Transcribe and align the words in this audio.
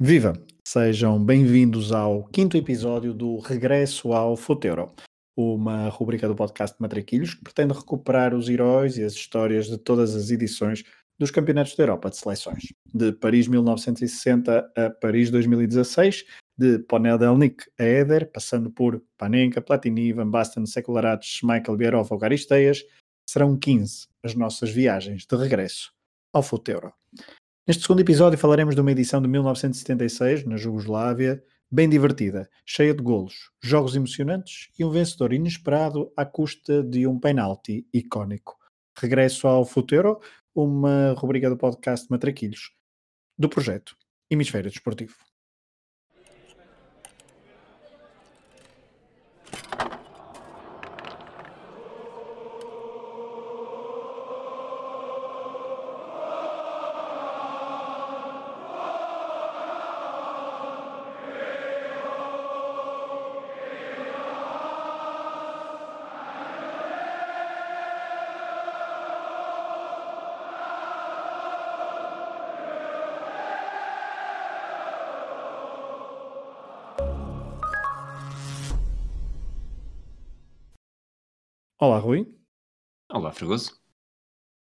Viva! 0.00 0.32
Sejam 0.66 1.22
bem-vindos 1.22 1.92
ao 1.92 2.24
quinto 2.24 2.56
episódio 2.56 3.12
do 3.12 3.38
Regresso 3.38 4.12
ao 4.12 4.36
Futeuro, 4.36 4.90
uma 5.36 5.88
rubrica 5.90 6.26
do 6.26 6.34
podcast 6.34 6.76
Matraquilhos 6.80 7.34
que 7.34 7.44
pretende 7.44 7.74
recuperar 7.74 8.34
os 8.34 8.48
heróis 8.48 8.96
e 8.96 9.04
as 9.04 9.12
histórias 9.12 9.66
de 9.66 9.76
todas 9.76 10.16
as 10.16 10.30
edições 10.30 10.82
dos 11.20 11.30
Campeonatos 11.30 11.76
da 11.76 11.84
Europa 11.84 12.10
de 12.10 12.16
Seleções, 12.16 12.72
de 12.92 13.12
Paris 13.12 13.46
1960 13.46 14.72
a 14.74 14.90
Paris 14.90 15.30
2016, 15.30 16.24
de 16.58 16.78
Ponel 16.80 17.18
Delnik 17.18 17.64
a 17.78 17.84
Éder, 17.84 18.32
passando 18.32 18.70
por 18.70 19.00
Panenka, 19.18 19.60
Platini, 19.60 20.12
Van 20.12 20.28
Basten, 20.28 20.66
Secularates, 20.66 21.42
Michael 21.42 21.76
Bierhoff 21.76 22.12
ou 22.12 22.18
Garisteias, 22.18 22.82
serão 23.28 23.56
15 23.56 24.08
as 24.24 24.34
nossas 24.34 24.70
viagens 24.70 25.26
de 25.26 25.36
regresso 25.36 25.92
ao 26.32 26.42
Futeuro. 26.42 26.92
Neste 27.64 27.82
segundo 27.82 28.00
episódio 28.00 28.36
falaremos 28.36 28.74
de 28.74 28.80
uma 28.80 28.90
edição 28.90 29.22
de 29.22 29.28
1976, 29.28 30.44
na 30.44 30.56
Jugoslávia, 30.56 31.40
bem 31.70 31.88
divertida, 31.88 32.50
cheia 32.66 32.92
de 32.92 33.00
golos, 33.00 33.52
jogos 33.62 33.94
emocionantes 33.94 34.68
e 34.76 34.84
um 34.84 34.90
vencedor 34.90 35.32
inesperado 35.32 36.12
à 36.16 36.24
custa 36.26 36.82
de 36.82 37.06
um 37.06 37.20
penalti 37.20 37.86
icónico. 37.94 38.58
Regresso 38.98 39.46
ao 39.46 39.64
Futuro, 39.64 40.20
uma 40.52 41.14
rubrica 41.16 41.48
do 41.48 41.56
podcast 41.56 42.10
Matraquilhos, 42.10 42.72
do 43.38 43.48
projeto 43.48 43.96
Hemisfério 44.28 44.68
Desportivo. 44.68 45.14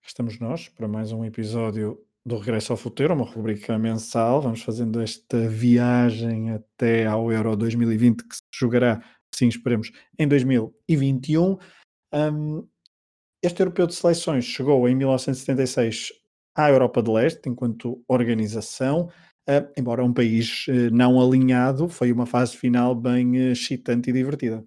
Estamos 0.02 0.40
nós 0.40 0.70
para 0.70 0.88
mais 0.88 1.12
um 1.12 1.26
episódio 1.26 2.02
do 2.26 2.38
Regresso 2.38 2.72
ao 2.72 2.78
Futuro, 2.78 3.14
uma 3.14 3.26
rubrica 3.26 3.78
mensal. 3.78 4.42
Vamos 4.42 4.62
fazendo 4.62 5.02
esta 5.02 5.50
viagem 5.50 6.52
até 6.52 7.06
ao 7.06 7.30
Euro 7.34 7.58
2020, 7.58 8.24
que 8.24 8.36
se 8.36 8.42
jogará, 8.54 9.04
sim, 9.36 9.50
esperemos, 9.50 9.92
em 10.18 10.26
2021. 10.26 11.58
Um, 12.14 12.66
este 13.44 13.62
europeu 13.62 13.88
de 13.88 13.94
seleções 13.94 14.46
chegou 14.46 14.88
em 14.88 14.96
1976 14.96 16.14
à 16.56 16.70
Europa 16.70 17.04
de 17.04 17.12
Leste, 17.12 17.50
enquanto 17.50 18.02
organização. 18.08 19.10
Uh, 19.50 19.68
embora 19.76 20.02
um 20.02 20.14
país 20.14 20.68
uh, 20.68 20.94
não 20.94 21.20
alinhado, 21.20 21.90
foi 21.90 22.12
uma 22.12 22.26
fase 22.26 22.56
final 22.56 22.96
bem 22.96 23.32
uh, 23.32 23.52
excitante 23.52 24.12
e 24.12 24.14
divertida. 24.14 24.64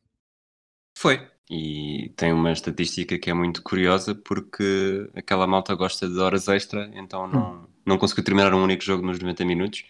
Foi, 0.99 1.27
e 1.51 2.11
tem 2.17 2.33
uma 2.33 2.53
estatística 2.53 3.19
que 3.19 3.29
é 3.29 3.35
muito 3.35 3.63
curiosa 3.63 4.15
porque 4.15 5.11
aquela 5.15 5.47
malta 5.47 5.75
gosta 5.75 6.09
de 6.09 6.19
horas 6.19 6.49
extra, 6.49 6.91
então 6.95 7.29
não, 7.29 7.55
hum. 7.55 7.67
não 7.85 7.99
conseguiu 7.99 8.25
terminar 8.25 8.55
um 8.55 8.63
único 8.63 8.83
jogo 8.83 9.05
nos 9.05 9.19
90 9.19 9.45
minutos. 9.45 9.85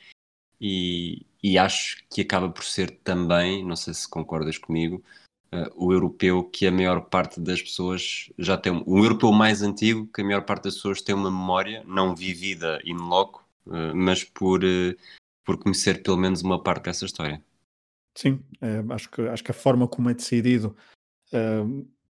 E, 0.60 1.26
e 1.42 1.58
acho 1.58 2.02
que 2.08 2.22
acaba 2.22 2.48
por 2.48 2.64
ser 2.64 2.90
também, 3.02 3.64
não 3.64 3.76
sei 3.76 3.92
se 3.92 4.08
concordas 4.08 4.56
comigo, 4.58 5.02
uh, 5.52 5.70
o 5.76 5.92
europeu 5.92 6.44
que 6.44 6.66
a 6.66 6.72
maior 6.72 7.02
parte 7.02 7.40
das 7.40 7.60
pessoas 7.60 8.30
já 8.38 8.56
tem. 8.56 8.82
O 8.86 8.98
europeu 8.98 9.30
mais 9.30 9.62
antigo 9.62 10.08
que 10.12 10.22
a 10.22 10.24
maior 10.24 10.42
parte 10.42 10.64
das 10.64 10.74
pessoas 10.74 11.02
tem 11.02 11.14
uma 11.14 11.30
memória, 11.30 11.84
não 11.86 12.16
vivida 12.16 12.80
in 12.84 12.96
loco, 12.96 13.46
uh, 13.66 13.94
mas 13.94 14.24
por, 14.24 14.64
uh, 14.64 14.96
por 15.44 15.58
conhecer 15.58 16.02
pelo 16.02 16.16
menos 16.16 16.42
uma 16.42 16.60
parte 16.60 16.84
dessa 16.84 17.04
história. 17.04 17.42
Sim, 18.16 18.40
acho, 18.90 19.10
que, 19.10 19.22
acho 19.22 19.42
que 19.42 19.50
a 19.50 19.54
forma 19.54 19.88
como 19.88 20.08
é 20.08 20.14
decidido 20.14 20.76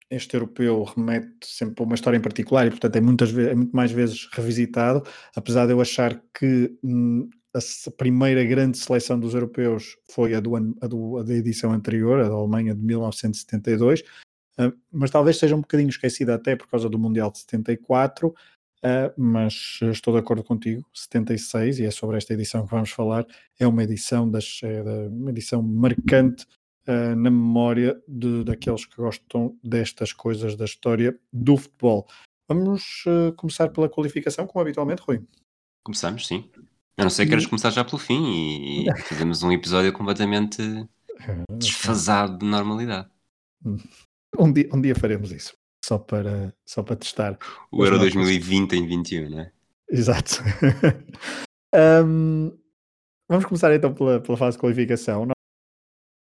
este 0.10 0.36
europeu 0.36 0.84
remete 0.84 1.46
sempre 1.46 1.84
a 1.84 1.86
uma 1.86 1.96
história 1.96 2.18
em 2.18 2.22
particular 2.22 2.66
e, 2.66 2.70
portanto, 2.70 2.96
é, 2.96 3.02
muitas 3.02 3.32
vezes, 3.32 3.52
é 3.52 3.56
muito 3.56 3.76
mais 3.76 3.92
vezes 3.92 4.28
revisitado, 4.32 5.04
apesar 5.36 5.66
de 5.66 5.74
eu 5.74 5.82
achar 5.82 6.22
que 6.34 6.78
hum, 6.84 7.30
a 7.54 7.92
primeira 7.92 8.44
grande 8.44 8.78
seleção 8.78 9.20
dos 9.20 9.34
europeus 9.34 9.98
foi 10.10 10.34
a, 10.34 10.40
do, 10.40 10.56
a, 10.56 10.88
do, 10.88 11.18
a 11.18 11.24
da 11.24 11.34
edição 11.34 11.72
anterior, 11.74 12.22
a 12.22 12.30
da 12.30 12.36
Alemanha 12.36 12.74
de 12.74 12.82
1972, 12.82 14.02
uh, 14.60 14.74
mas 14.92 15.12
talvez 15.12 15.38
seja 15.38 15.56
um 15.56 15.62
bocadinho 15.62 15.90
esquecida 15.90 16.36
até 16.36 16.56
por 16.56 16.68
causa 16.68 16.90
do 16.90 17.00
Mundial 17.00 17.32
de 17.32 17.40
74, 17.40 18.30
uh, 18.30 18.34
mas 19.18 19.80
estou 19.82 20.14
de 20.14 20.20
acordo 20.20 20.44
contigo, 20.44 20.86
76, 20.94 21.80
e 21.80 21.86
é 21.86 21.92
sobre 21.92 22.18
esta 22.18 22.34
edição 22.34 22.64
que 22.64 22.72
vamos 22.72 22.92
falar, 22.92 23.26
é 23.60 23.68
uma 23.68 23.84
edição, 23.84 24.30
das, 24.30 24.62
é 24.64 24.82
uma 25.10 25.32
edição 25.32 25.62
marcante 25.62 26.46
uh, 26.88 27.16
na 27.16 27.30
memória 27.30 28.02
de, 28.08 28.44
daqueles 28.44 28.86
que 28.86 28.96
gostam 28.96 29.58
destas 29.64 30.14
coisas 30.14 30.56
da 30.56 30.66
história 30.66 31.18
do 31.32 31.58
futebol. 31.58 32.08
Vamos 32.48 33.04
uh, 33.06 33.34
começar 33.34 33.70
pela 33.70 33.90
qualificação, 33.90 34.48
como 34.48 34.62
habitualmente, 34.62 35.02
Rui. 35.02 35.22
Começamos, 35.84 36.26
sim. 36.26 36.50
A 36.98 37.04
não 37.04 37.10
ser 37.10 37.24
que 37.24 37.30
queiras 37.30 37.46
começar 37.46 37.70
já 37.70 37.84
pelo 37.84 37.98
fim 37.98 38.24
e, 38.26 38.88
e 38.90 38.98
fazemos 39.04 39.44
um 39.44 39.52
episódio 39.52 39.94
completamente 39.94 40.62
desfasado 41.52 42.40
de 42.40 42.46
normalidade. 42.46 43.10
Um 44.38 44.52
dia, 44.52 44.70
um 44.74 44.82
dia 44.82 44.96
faremos 44.96 45.32
isso, 45.32 45.54
só 45.84 45.98
para, 45.98 46.54
só 46.66 46.82
para 46.84 46.96
testar. 46.96 47.38
O 47.72 47.84
Euro 47.84 48.00
2020 48.00 48.74
em 48.74 48.88
21, 48.88 49.30
não 49.30 49.40
é? 49.42 49.52
Exato. 49.90 50.42
um, 52.06 52.58
vamos 53.30 53.46
começar 53.46 53.74
então 53.74 53.94
pela, 53.94 54.20
pela 54.20 54.38
fase 54.38 54.58
de 54.58 54.62
qualificação 54.62 55.28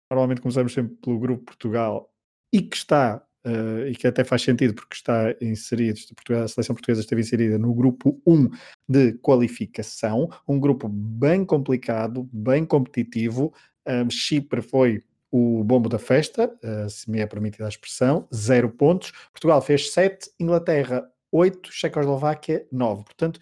normalmente 0.10 0.42
começamos 0.42 0.74
sempre 0.74 0.96
pelo 0.96 1.20
grupo 1.20 1.46
Portugal 1.46 2.12
e 2.54 2.62
que 2.62 2.78
está, 2.78 3.24
uh, 3.46 3.88
e 3.88 3.96
que 3.96 4.08
até 4.08 4.24
faz 4.24 4.42
sentido 4.42 4.74
porque 4.74 4.96
está 4.96 5.36
inserido, 5.42 6.00
a 6.44 6.48
seleção 6.48 6.76
portuguesa 6.76 7.02
esteve 7.02 7.22
inserida 7.22 7.58
no 7.58 7.74
grupo 7.74 8.22
1 8.26 8.50
de 8.88 9.14
qualificação, 9.14 10.30
um 10.48 10.60
grupo 10.60 10.88
bem 10.88 11.46
complicado, 11.46 12.30
bem 12.32 12.66
competitivo. 12.66 13.54
Um, 13.88 14.10
Chipre 14.10 14.62
foi 14.62 15.04
o 15.32 15.64
bombo 15.64 15.90
da 15.90 16.00
festa, 16.00 16.54
uh, 16.64 16.90
se 16.90 17.10
me 17.10 17.20
é 17.20 17.26
permitida 17.26 17.66
a 17.66 17.70
expressão, 17.70 18.28
zero 18.34 18.70
pontos. 18.70 19.12
Portugal 19.32 19.62
fez 19.62 19.92
7, 19.92 20.32
Inglaterra 20.40 21.10
8, 21.32 21.72
Checoslováquia 21.72 22.66
9. 22.72 23.04
Portanto, 23.04 23.40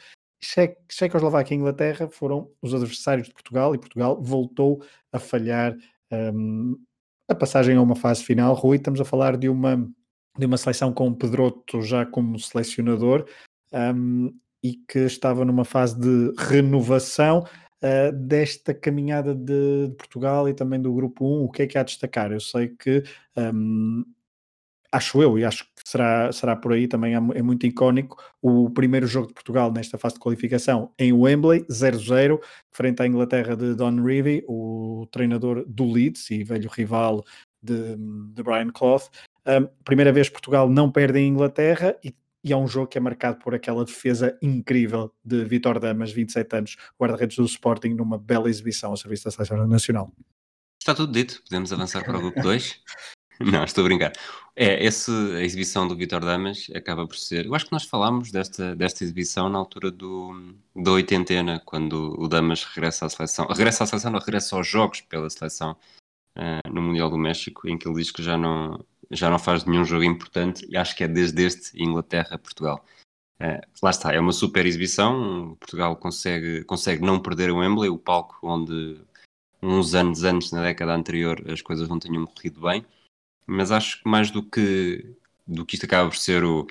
Checoslováquia 0.90 1.56
e 1.56 1.58
Inglaterra 1.58 2.10
foram 2.10 2.52
os 2.62 2.74
adversários 2.74 3.28
de 3.28 3.34
Portugal 3.34 3.74
e 3.74 3.78
Portugal 3.78 4.22
voltou 4.22 4.84
a 5.12 5.20
falhar 5.20 5.76
um, 6.14 6.78
a 7.28 7.36
passagem 7.36 7.76
a 7.76 7.82
uma 7.82 7.96
fase 7.96 8.24
final, 8.24 8.54
Rui, 8.54 8.78
estamos 8.78 9.02
a 9.02 9.06
falar 9.06 9.38
de 9.38 9.50
uma, 9.50 9.78
de 10.38 10.46
uma 10.46 10.58
seleção 10.58 10.94
com 10.94 11.08
o 11.08 11.16
Pedroto 11.16 11.82
já 11.82 12.06
como 12.06 12.40
selecionador 12.40 13.26
um, 13.72 14.32
e 14.64 14.76
que 14.88 15.00
estava 15.00 15.44
numa 15.44 15.66
fase 15.66 16.00
de 16.00 16.34
renovação 16.38 17.40
uh, 17.84 18.12
desta 18.14 18.74
caminhada 18.74 19.34
de, 19.34 19.88
de, 19.90 19.96
Portugal 19.96 20.48
e 20.48 20.54
também 20.54 20.82
do 20.82 20.94
Grupo 20.94 21.26
1. 21.26 21.44
O 21.44 21.50
que 21.50 21.64
é 21.64 21.68
que 21.68 21.78
há 21.78 21.82
a 21.82 21.86
destacar? 21.86 22.32
Eu 22.32 22.40
sei 22.40 22.70
que 22.70 23.04
um, 23.36 24.06
acho 24.94 25.24
eu, 25.24 25.40
e 25.40 25.44
acho 25.44 25.64
que 25.64 25.72
será, 25.84 26.32
será 26.32 26.56
por 26.56 26.72
aí 26.72 26.88
também, 26.88 27.16
é 27.16 27.42
muito 27.42 27.66
icónico, 27.66 28.24
o 28.40 28.70
primeiro 28.70 29.08
jogo 29.08 29.28
de 29.28 29.34
Portugal 29.34 29.74
nesta 29.74 29.98
fase 29.98 30.16
de 30.16 30.20
qualificação 30.20 30.94
em 31.00 31.12
Wembley, 31.12 31.66
0-0, 31.66 32.40
frente 32.72 33.02
à 33.02 33.08
Inglaterra 33.08 33.58
de 33.58 33.74
Don 33.74 34.04
Revie, 34.04 34.46
o 34.48 35.08
treinador 35.12 35.66
do 35.68 35.92
Leeds 35.92 36.30
e 36.30 36.44
velho 36.44 36.70
rival 36.70 37.26
de, 37.62 37.96
de 37.98 38.44
Brian 38.44 38.70
Clough. 38.70 39.02
Um, 39.48 39.68
primeira 39.84 40.14
vez 40.14 40.30
Portugal 40.30 40.70
não 40.70 40.92
perde 40.92 41.20
em 41.20 41.28
Inglaterra 41.28 41.98
e, 42.04 42.16
e, 42.44 42.54
é 42.54 42.56
um 42.56 42.68
jogo 42.68 42.88
que 42.88 42.98
é 42.98 43.02
marcado 43.02 43.40
por 43.40 43.56
aquela 43.56 43.84
defesa 43.84 44.38
incrível 44.44 45.12
de 45.26 45.44
Vitor 45.44 45.80
Damas, 45.80 46.12
27 46.12 46.56
anos, 46.56 46.78
guarda-redes 47.02 47.38
do 47.38 47.46
Sporting, 47.46 47.90
numa 47.90 48.18
bela 48.18 48.48
exibição 48.48 48.92
ao 48.92 48.98
serviço 48.98 49.26
da 49.26 49.32
Seleção 49.32 49.68
Nacional. 49.68 50.14
Está 50.80 50.94
tudo 50.94 51.12
dito, 51.12 51.42
podemos 51.50 51.74
avançar 51.74 52.04
para 52.06 52.18
o 52.18 52.22
grupo 52.22 52.42
2. 52.42 52.80
Não, 53.40 53.64
estou 53.64 53.84
a 53.84 53.88
brincar. 53.88 54.14
É, 54.56 54.86
essa 54.86 55.12
exibição 55.42 55.88
do 55.88 55.96
Vitor 55.96 56.22
Damas 56.22 56.68
acaba 56.76 57.08
por 57.08 57.18
ser. 57.18 57.46
Eu 57.46 57.56
acho 57.56 57.66
que 57.66 57.72
nós 57.72 57.84
falámos 57.84 58.32
desta, 58.32 58.76
desta 58.76 59.04
exibição 59.04 59.50
na 59.50 59.58
altura 59.58 59.90
do, 59.90 60.56
da 60.76 60.92
oitentena, 60.92 61.62
quando 61.66 62.16
o 62.20 62.28
Damas 62.28 62.64
regressa 62.64 63.08
à 63.08 63.10
seleção. 63.10 63.48
Regressa 63.48 63.84
à 63.84 63.88
seleção, 63.88 64.12
não, 64.12 64.20
regressa 64.20 64.56
aos 64.56 64.68
jogos 64.68 65.02
pela 65.02 65.30
seleção 65.30 65.76
uh, 66.38 66.72
no 66.72 66.82
Mundial 66.82 67.10
do 67.10 67.18
México, 67.18 67.68
em 67.68 67.78
que 67.78 67.88
ele 67.88 67.96
diz 67.96 68.12
que 68.12 68.22
já 68.22 68.38
não, 68.38 68.86
já 69.10 69.30
não 69.30 69.40
faz 69.40 69.66
nenhum 69.66 69.84
jogo 69.84 70.04
importante, 70.04 70.66
e 70.70 70.78
acho 70.78 70.96
que 70.96 71.04
é 71.04 71.08
desde 71.08 71.44
este 71.44 71.82
Inglaterra-Portugal. 71.82 72.86
Uh, 73.42 73.60
lá 73.82 73.90
está, 73.90 74.14
é 74.14 74.20
uma 74.20 74.32
super 74.32 74.68
exibição. 74.68 75.58
Portugal 75.60 75.96
consegue, 75.96 76.64
consegue 76.66 77.04
não 77.04 77.20
perder 77.20 77.50
o 77.50 77.58
Wembley, 77.58 77.90
o 77.90 77.98
palco 77.98 78.38
onde 78.44 79.02
uns 79.64 79.96
anos 79.96 80.24
antes, 80.24 80.52
na 80.52 80.62
década 80.62 80.94
anterior, 80.94 81.44
as 81.50 81.62
coisas 81.62 81.90
não 81.90 81.98
tinham 81.98 82.26
corrido 82.28 82.62
bem. 82.62 82.86
Mas 83.46 83.72
acho 83.72 84.02
que 84.02 84.10
mais 84.10 84.32
do 84.32 84.44
que, 84.44 85.16
do 85.46 85.66
que 85.66 85.76
isto 85.76 85.86
acaba 85.86 86.10
por 86.10 86.18
ser 86.18 86.44
o. 86.44 86.68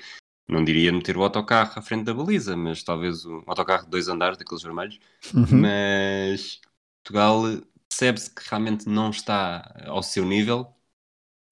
Não 0.47 0.63
diria 0.63 0.91
meter 0.91 1.15
o 1.15 1.23
autocarro 1.23 1.71
à 1.75 1.81
frente 1.81 2.03
da 2.03 2.13
baliza, 2.13 2.55
mas 2.57 2.83
talvez 2.83 3.25
o 3.25 3.43
autocarro 3.47 3.85
de 3.85 3.91
dois 3.91 4.07
andares, 4.09 4.37
daqueles 4.37 4.63
vermelhos. 4.63 4.99
Uhum. 5.33 5.61
Mas 5.61 6.59
Portugal 7.03 7.43
percebe-se 7.87 8.29
que 8.29 8.41
realmente 8.49 8.89
não 8.89 9.09
está 9.09 9.73
ao 9.87 10.03
seu 10.03 10.25
nível 10.25 10.73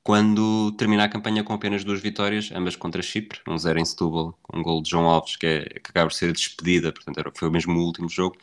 quando 0.04 0.72
termina 0.74 1.04
a 1.04 1.10
campanha 1.10 1.44
com 1.44 1.54
apenas 1.54 1.84
duas 1.84 2.02
vitórias, 2.02 2.52
ambas 2.52 2.76
contra 2.76 3.02
Chipre, 3.02 3.40
um 3.48 3.58
zero 3.58 3.80
em 3.80 3.86
Setúbal, 3.86 4.38
com 4.42 4.58
um 4.58 4.64
gol 4.64 4.82
de 4.82 4.90
João 4.90 5.06
Alves, 5.06 5.36
que, 5.36 5.46
é, 5.46 5.64
que 5.66 5.92
acaba 5.92 6.10
por 6.10 6.16
ser 6.16 6.34
despedida, 6.34 6.92
portanto 6.92 7.20
era, 7.20 7.32
foi 7.36 7.48
o 7.48 7.52
mesmo 7.52 7.80
último 7.80 8.10
jogo, 8.10 8.36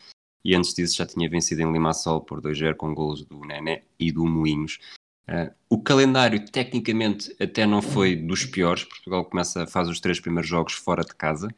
e 0.45 0.55
antes 0.55 0.73
disso 0.73 0.97
já 0.97 1.07
tinha 1.07 1.29
vencido 1.29 1.63
em 1.63 1.73
Limassol 1.73 2.21
por 2.21 2.41
2-0 2.41 2.77
com 2.77 2.95
golos 2.95 3.25
do 3.25 3.41
Nené 3.41 3.83
e 3.99 4.13
do 4.13 4.25
Moinhos. 4.25 4.79
Uh, 5.29 5.55
o 5.69 5.83
calendário, 5.83 6.43
tecnicamente, 6.51 7.37
até 7.39 7.67
não 7.67 7.83
foi 7.83 8.17
dos 8.17 8.47
piores. 8.47 8.85
Portugal 8.85 9.25
começa, 9.27 9.67
faz 9.67 9.89
os 9.89 10.01
três 10.01 10.19
primeiros 10.19 10.49
jogos 10.49 10.73
fora 10.73 11.05
de 11.05 11.15
casa 11.15 11.49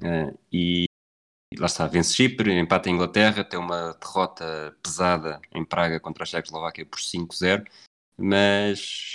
uh, 0.00 0.38
e 0.52 0.86
lá 1.56 1.66
está, 1.66 1.86
vence 1.86 2.14
Chipre, 2.14 2.52
empata 2.58 2.88
a 2.88 2.92
Inglaterra, 2.92 3.44
tem 3.44 3.60
uma 3.60 3.92
derrota 4.00 4.76
pesada 4.82 5.40
em 5.52 5.64
Praga 5.64 6.00
contra 6.00 6.24
a 6.24 6.26
Checoslováquia 6.26 6.84
por 6.84 6.98
5-0, 6.98 7.64
mas 8.16 9.14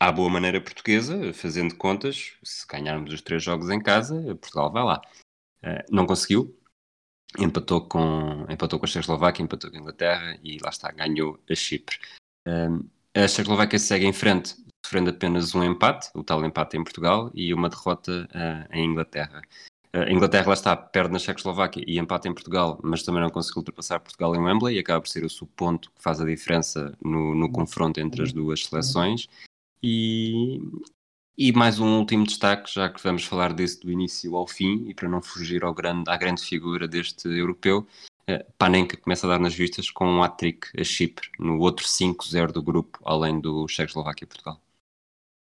à 0.00 0.10
boa 0.10 0.30
maneira 0.30 0.60
portuguesa, 0.60 1.32
fazendo 1.34 1.76
contas, 1.76 2.32
se 2.42 2.66
ganharmos 2.66 3.12
os 3.12 3.20
três 3.20 3.42
jogos 3.42 3.68
em 3.68 3.80
casa, 3.80 4.14
Portugal 4.36 4.72
vai 4.72 4.84
lá. 4.84 5.02
Uh, 5.62 5.84
não 5.90 6.06
conseguiu, 6.06 6.58
empatou 7.38 7.86
com, 7.86 8.46
empatou 8.48 8.78
com 8.78 8.86
a 8.86 8.88
Checoslováquia, 8.88 9.42
empatou 9.42 9.70
com 9.70 9.76
a 9.76 9.80
Inglaterra 9.80 10.38
e 10.42 10.58
lá 10.58 10.70
está, 10.70 10.90
ganhou 10.90 11.38
a 11.50 11.54
Chipre. 11.54 11.98
Um, 12.46 12.88
a 13.14 13.28
Checoslováquia 13.28 13.78
segue 13.78 14.06
em 14.06 14.12
frente, 14.12 14.56
sofrendo 14.84 15.10
apenas 15.10 15.54
um 15.54 15.62
empate, 15.62 16.10
o 16.14 16.22
tal 16.22 16.44
empate 16.44 16.76
em 16.76 16.84
Portugal, 16.84 17.30
e 17.34 17.52
uma 17.52 17.68
derrota 17.68 18.28
uh, 18.34 18.74
em 18.74 18.86
Inglaterra. 18.86 19.42
A 19.94 20.10
Inglaterra 20.10 20.46
lá 20.48 20.54
está, 20.54 20.74
perde 20.74 21.12
na 21.12 21.18
Checoslováquia 21.18 21.84
e 21.86 21.98
empate 21.98 22.26
em 22.26 22.32
Portugal, 22.32 22.80
mas 22.82 23.02
também 23.02 23.20
não 23.20 23.28
conseguiu 23.28 23.58
ultrapassar 23.58 24.00
Portugal 24.00 24.34
em 24.34 24.38
Wembley 24.38 24.76
e 24.76 24.78
acaba 24.78 25.02
por 25.02 25.08
ser 25.08 25.22
o 25.22 25.28
subponto 25.28 25.90
que 25.90 26.02
faz 26.02 26.18
a 26.18 26.24
diferença 26.24 26.96
no, 27.04 27.34
no 27.34 27.52
confronto 27.52 28.00
entre 28.00 28.22
as 28.22 28.32
duas 28.32 28.64
seleções. 28.64 29.28
E, 29.82 30.62
e 31.36 31.52
mais 31.52 31.78
um 31.80 31.98
último 31.98 32.24
destaque, 32.24 32.72
já 32.72 32.88
que 32.88 33.02
vamos 33.02 33.24
falar 33.24 33.54
disso 33.54 33.80
do 33.80 33.90
início 33.90 34.36
ao 34.36 34.46
fim, 34.46 34.86
e 34.88 34.94
para 34.94 35.08
não 35.08 35.22
fugir 35.22 35.64
ao 35.64 35.72
grande, 35.72 36.10
à 36.10 36.16
grande 36.16 36.42
figura 36.42 36.86
deste 36.86 37.26
europeu, 37.28 37.86
uh, 38.28 38.52
Panenka 38.58 38.96
começa 38.96 39.26
a 39.26 39.30
dar 39.30 39.38
nas 39.38 39.54
vistas 39.54 39.90
com 39.90 40.06
um 40.06 40.22
hat-trick 40.22 40.68
a 40.78 40.84
Chipre, 40.84 41.28
no 41.38 41.58
outro 41.58 41.86
5-0 41.86 42.52
do 42.52 42.62
grupo, 42.62 42.98
além 43.04 43.40
do 43.40 43.66
Checoslováquia 43.66 44.24
e 44.24 44.28
Portugal. 44.28 44.60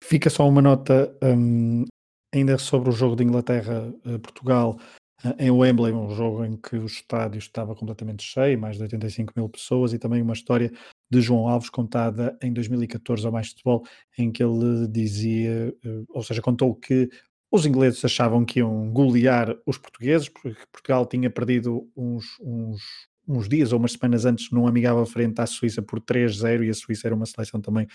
Fica 0.03 0.29
só 0.29 0.47
uma 0.47 0.61
nota 0.61 1.15
um, 1.21 1.85
ainda 2.33 2.57
sobre 2.57 2.89
o 2.89 2.93
jogo 2.93 3.15
de 3.15 3.23
Inglaterra-Portugal 3.23 4.77
uh, 4.79 5.04
em 5.39 5.51
Wembley, 5.51 5.93
um 5.93 6.13
jogo 6.15 6.45
em 6.45 6.55
que 6.55 6.75
o 6.75 6.85
estádio 6.85 7.39
estava 7.39 7.75
completamente 7.75 8.23
cheio, 8.23 8.59
mais 8.59 8.77
de 8.77 8.83
85 8.83 9.33
mil 9.35 9.49
pessoas, 9.49 9.93
e 9.93 9.99
também 9.99 10.21
uma 10.21 10.33
história 10.33 10.71
de 11.09 11.21
João 11.21 11.47
Alves, 11.47 11.69
contada 11.69 12.37
em 12.41 12.51
2014 12.51 13.25
ao 13.25 13.31
Mais 13.31 13.49
Futebol, 13.49 13.83
em 14.17 14.31
que 14.31 14.43
ele 14.43 14.87
dizia, 14.87 15.75
eh, 15.83 16.03
ou 16.09 16.23
seja, 16.23 16.41
contou 16.41 16.75
que 16.75 17.09
os 17.51 17.65
ingleses 17.65 18.03
achavam 18.03 18.43
que 18.43 18.59
iam 18.59 18.91
golear 18.91 19.55
os 19.65 19.77
portugueses, 19.77 20.29
porque 20.29 20.57
Portugal 20.71 21.05
tinha 21.05 21.29
perdido 21.29 21.89
uns, 21.95 22.25
uns, 22.41 22.81
uns 23.27 23.47
dias 23.47 23.71
ou 23.71 23.79
umas 23.79 23.93
semanas 23.93 24.25
antes 24.25 24.51
num 24.51 24.67
amigável 24.67 25.05
frente 25.05 25.39
à 25.39 25.45
Suíça 25.45 25.81
por 25.81 26.01
3-0 26.01 26.65
e 26.65 26.69
a 26.69 26.73
Suíça 26.73 27.07
era 27.07 27.15
uma 27.15 27.25
seleção 27.25 27.61
também 27.61 27.87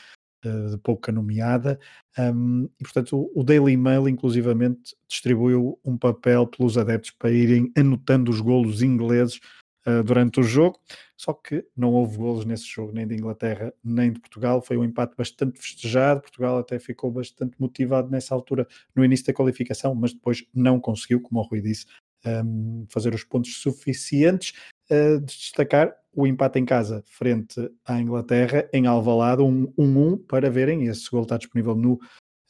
de 0.43 0.79
pouca 0.79 1.13
nomeada. 1.13 1.79
Um, 2.19 2.69
e 2.79 2.83
portanto 2.83 3.17
o, 3.17 3.41
o 3.41 3.45
Daily 3.45 3.77
Mail 3.77 4.09
inclusivamente 4.09 4.97
distribuiu 5.09 5.79
um 5.85 5.97
papel 5.97 6.47
pelos 6.47 6.79
adeptos 6.79 7.11
para 7.13 7.31
irem 7.31 7.71
anotando 7.77 8.31
os 8.31 8.41
golos 8.41 8.83
ingleses 8.83 9.41
uh, 9.87 10.03
durante 10.03 10.41
o 10.41 10.43
jogo. 10.43 10.79
Só 11.17 11.35
que 11.35 11.67
não 11.77 11.93
houve 11.93 12.17
golos 12.17 12.47
nesse 12.47 12.67
jogo, 12.67 12.93
nem 12.93 13.07
de 13.07 13.15
Inglaterra 13.15 13.75
nem 13.85 14.13
de 14.13 14.21
Portugal. 14.21 14.63
Foi 14.63 14.77
um 14.79 14.85
empate 14.85 15.15
bastante 15.17 15.61
festejado. 15.61 16.23
Portugal 16.23 16.59
até 16.59 16.79
ficou 16.79 17.11
bastante 17.11 17.55
motivado 17.59 18.11
nessa 18.11 18.35
altura, 18.35 18.67
no 18.95 19.05
início 19.05 19.27
da 19.27 19.35
qualificação, 19.35 19.95
mas 19.95 20.15
depois 20.15 20.47
não 20.55 20.81
conseguiu, 20.81 21.21
como 21.21 21.41
o 21.41 21.43
Rui 21.43 21.61
disse, 21.61 21.85
um, 22.25 22.87
fazer 22.89 23.15
os 23.15 23.25
pontos 23.25 23.61
suficientes. 23.61 24.55
Uh, 24.91 25.21
de 25.21 25.27
destacar 25.27 25.95
o 26.13 26.27
empate 26.27 26.59
em 26.59 26.65
casa 26.65 27.05
frente 27.07 27.71
à 27.85 28.01
Inglaterra 28.01 28.69
em 28.73 28.87
Alvalade, 28.87 29.43
um 29.43 29.73
1-1 29.79 30.27
para 30.27 30.51
verem. 30.51 30.87
Esse 30.87 31.09
gol 31.11 31.23
está 31.23 31.37
disponível 31.37 31.75
no 31.75 32.01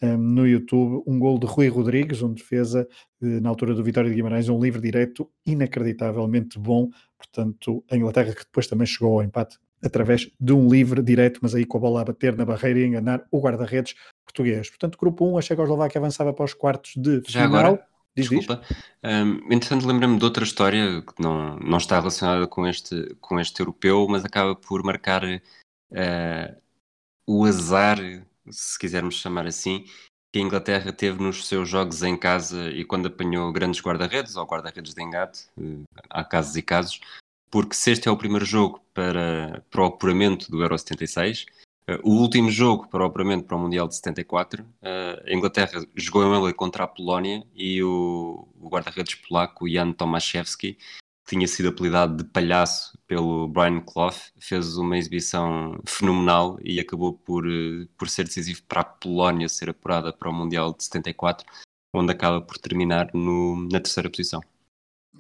um, 0.02 0.16
no 0.16 0.46
YouTube 0.46 1.02
um 1.06 1.19
gol 1.19 1.38
de 1.38 1.46
Rui 1.46 1.69
Rodrigues, 1.69 2.22
um 2.22 2.32
defesa 2.32 2.88
eh, 3.22 3.40
na 3.40 3.50
altura 3.50 3.75
do 3.75 3.84
Vitória 3.84 4.08
de 4.08 4.16
Guimarães, 4.16 4.48
um 4.48 4.58
livre 4.58 4.81
direto 4.81 5.31
inacreditavelmente 5.44 6.58
bom. 6.58 6.88
Portanto, 7.19 7.84
a 7.90 7.96
Inglaterra 7.96 8.32
que 8.32 8.44
depois 8.44 8.66
também 8.66 8.87
chegou 8.87 9.12
ao 9.12 9.22
empate 9.22 9.58
através 9.82 10.31
de 10.38 10.52
um 10.52 10.69
livre 10.69 11.02
direto, 11.02 11.40
mas 11.42 11.54
aí 11.54 11.64
com 11.64 11.78
a 11.78 11.81
bola 11.81 12.00
a 12.00 12.04
bater 12.04 12.37
na 12.37 12.44
barreira 12.44 12.81
e 12.81 12.87
enganar 12.87 13.26
o 13.31 13.40
guarda-redes 13.40 13.94
português. 14.25 14.69
Portanto, 14.69 14.98
grupo 14.98 15.26
1, 15.32 15.38
a 15.38 15.42
Checoslováquia 15.42 15.98
avançava 15.98 16.32
para 16.32 16.44
os 16.44 16.54
quartos 16.54 16.94
de 16.96 17.22
Já 17.26 17.44
final. 17.44 17.60
Agora, 17.60 17.87
desculpa. 18.16 18.62
Um, 19.02 19.52
entretanto, 19.52 19.86
lembrei-me 19.86 20.18
de 20.18 20.24
outra 20.24 20.44
história 20.44 21.02
que 21.02 21.22
não, 21.22 21.56
não 21.58 21.78
está 21.78 21.98
relacionada 21.98 22.46
com 22.46 22.66
este, 22.66 23.14
com 23.20 23.38
este 23.38 23.60
europeu, 23.60 24.06
mas 24.08 24.24
acaba 24.24 24.54
por 24.54 24.82
marcar 24.82 25.24
uh, 25.24 26.60
o 27.26 27.44
azar 27.44 27.98
se 28.50 28.78
quisermos 28.78 29.16
chamar 29.16 29.46
assim, 29.46 29.84
que 30.32 30.38
a 30.38 30.42
Inglaterra 30.42 30.92
teve 30.92 31.22
nos 31.22 31.46
seus 31.46 31.68
jogos 31.68 32.02
em 32.02 32.16
casa 32.16 32.70
e 32.70 32.84
quando 32.84 33.06
apanhou 33.06 33.52
grandes 33.52 33.80
guarda-redes 33.80 34.36
ou 34.36 34.46
guarda-redes 34.46 34.94
de 34.94 35.02
engate, 35.02 35.46
eh, 35.58 35.82
há 36.08 36.24
casos 36.24 36.56
e 36.56 36.62
casos, 36.62 37.00
porque 37.50 37.74
se 37.74 37.90
este 37.90 38.08
é 38.08 38.12
o 38.12 38.16
primeiro 38.16 38.44
jogo 38.44 38.80
para, 38.94 39.64
para 39.70 39.82
o 39.82 39.86
apuramento 39.86 40.50
do 40.50 40.62
Euro 40.62 40.78
76, 40.78 41.46
Uh, 41.46 41.46
eh, 41.46 41.69
o 42.02 42.10
último 42.10 42.50
jogo 42.50 42.88
apuramento 42.92 43.44
para 43.44 43.56
o 43.56 43.60
Mundial 43.60 43.88
de 43.88 43.96
74, 43.96 44.62
uh, 44.62 44.66
eh, 44.82 45.25
a 45.26 45.34
Inglaterra 45.34 45.84
jogou 45.94 46.22
em 46.22 46.31
Wembley 46.31 46.54
contra 46.54 46.84
a 46.84 46.88
Polónia 46.88 47.44
e 47.54 47.82
o, 47.82 48.48
o 48.60 48.69
guarda-redes 48.69 49.14
polaco 49.14 49.69
Jan 49.69 49.92
Tomaszewski 49.92 50.76
tinha 51.26 51.46
sido 51.46 51.69
apelidado 51.69 52.16
de 52.16 52.25
palhaço 52.25 52.98
pelo 53.06 53.46
Brian 53.46 53.81
Clough, 53.81 54.16
fez 54.40 54.76
uma 54.76 54.98
exibição 54.98 55.81
fenomenal 55.87 56.59
e 56.62 56.80
acabou 56.80 57.14
por, 57.14 57.47
eh, 57.47 57.87
por 57.97 58.09
ser 58.09 58.25
decisivo 58.25 58.62
para 58.64 58.80
a 58.80 58.85
Polónia 58.85 59.49
ser 59.49 59.70
apurada 59.70 60.12
para 60.12 60.28
o 60.28 60.32
Mundial 60.32 60.75
de 60.75 60.82
74, 60.85 61.47
onde 61.94 62.12
acaba 62.12 62.40
por 62.40 62.59
terminar 62.59 63.11
no, 63.14 63.68
na 63.70 63.80
terceira 63.80 64.11
posição. 64.11 64.40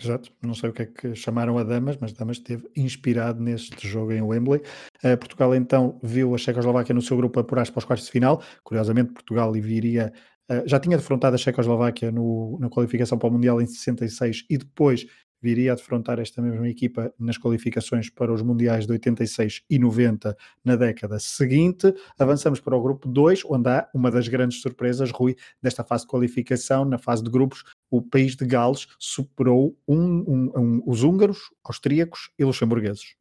Exato, 0.02 0.32
não 0.42 0.54
sei 0.54 0.70
o 0.70 0.72
que 0.72 0.82
é 0.82 0.86
que 0.86 1.14
chamaram 1.14 1.58
a 1.58 1.62
Damas, 1.62 1.98
mas 2.00 2.14
Damas 2.14 2.38
esteve 2.38 2.66
inspirado 2.74 3.42
neste 3.42 3.86
jogo 3.86 4.12
em 4.12 4.22
Wembley. 4.22 4.62
Uh, 5.04 5.16
Portugal 5.18 5.54
então 5.54 5.98
viu 6.02 6.34
a 6.34 6.38
Checoslováquia 6.38 6.94
no 6.94 7.02
seu 7.02 7.18
grupo 7.18 7.38
apurar-se 7.38 7.70
para 7.70 7.80
os 7.80 7.84
quartos 7.84 8.06
de 8.06 8.12
final. 8.12 8.42
Curiosamente, 8.64 9.12
Portugal 9.12 9.52
viria, 9.52 10.10
uh, 10.50 10.66
já 10.66 10.80
tinha 10.80 10.96
defrontado 10.96 11.34
a 11.34 11.38
Checoslováquia 11.38 12.10
no, 12.10 12.58
na 12.58 12.70
qualificação 12.70 13.18
para 13.18 13.28
o 13.28 13.32
Mundial 13.32 13.60
em 13.60 13.66
66 13.66 14.46
e 14.48 14.56
depois 14.56 15.06
viria 15.40 15.72
a 15.72 15.74
defrontar 15.74 16.18
esta 16.18 16.42
mesma 16.42 16.68
equipa 16.68 17.12
nas 17.18 17.38
qualificações 17.38 18.10
para 18.10 18.32
os 18.32 18.42
Mundiais 18.42 18.86
de 18.86 18.92
86 18.92 19.62
e 19.68 19.78
90 19.78 20.36
na 20.64 20.76
década 20.76 21.18
seguinte. 21.18 21.94
Avançamos 22.18 22.60
para 22.60 22.76
o 22.76 22.82
grupo 22.82 23.08
2, 23.08 23.44
onde 23.46 23.68
há 23.68 23.88
uma 23.94 24.10
das 24.10 24.28
grandes 24.28 24.60
surpresas, 24.60 25.10
Rui, 25.10 25.36
desta 25.62 25.84
fase 25.84 26.04
de 26.04 26.08
qualificação, 26.08 26.84
na 26.84 26.98
fase 26.98 27.22
de 27.22 27.30
grupos, 27.30 27.64
o 27.90 28.02
país 28.02 28.36
de 28.36 28.46
Gales 28.46 28.86
superou 28.98 29.76
um, 29.86 29.96
um, 29.96 30.52
um, 30.56 30.82
os 30.86 31.02
húngaros, 31.02 31.50
austríacos 31.64 32.30
e 32.38 32.44
luxemburgueses. 32.44 33.14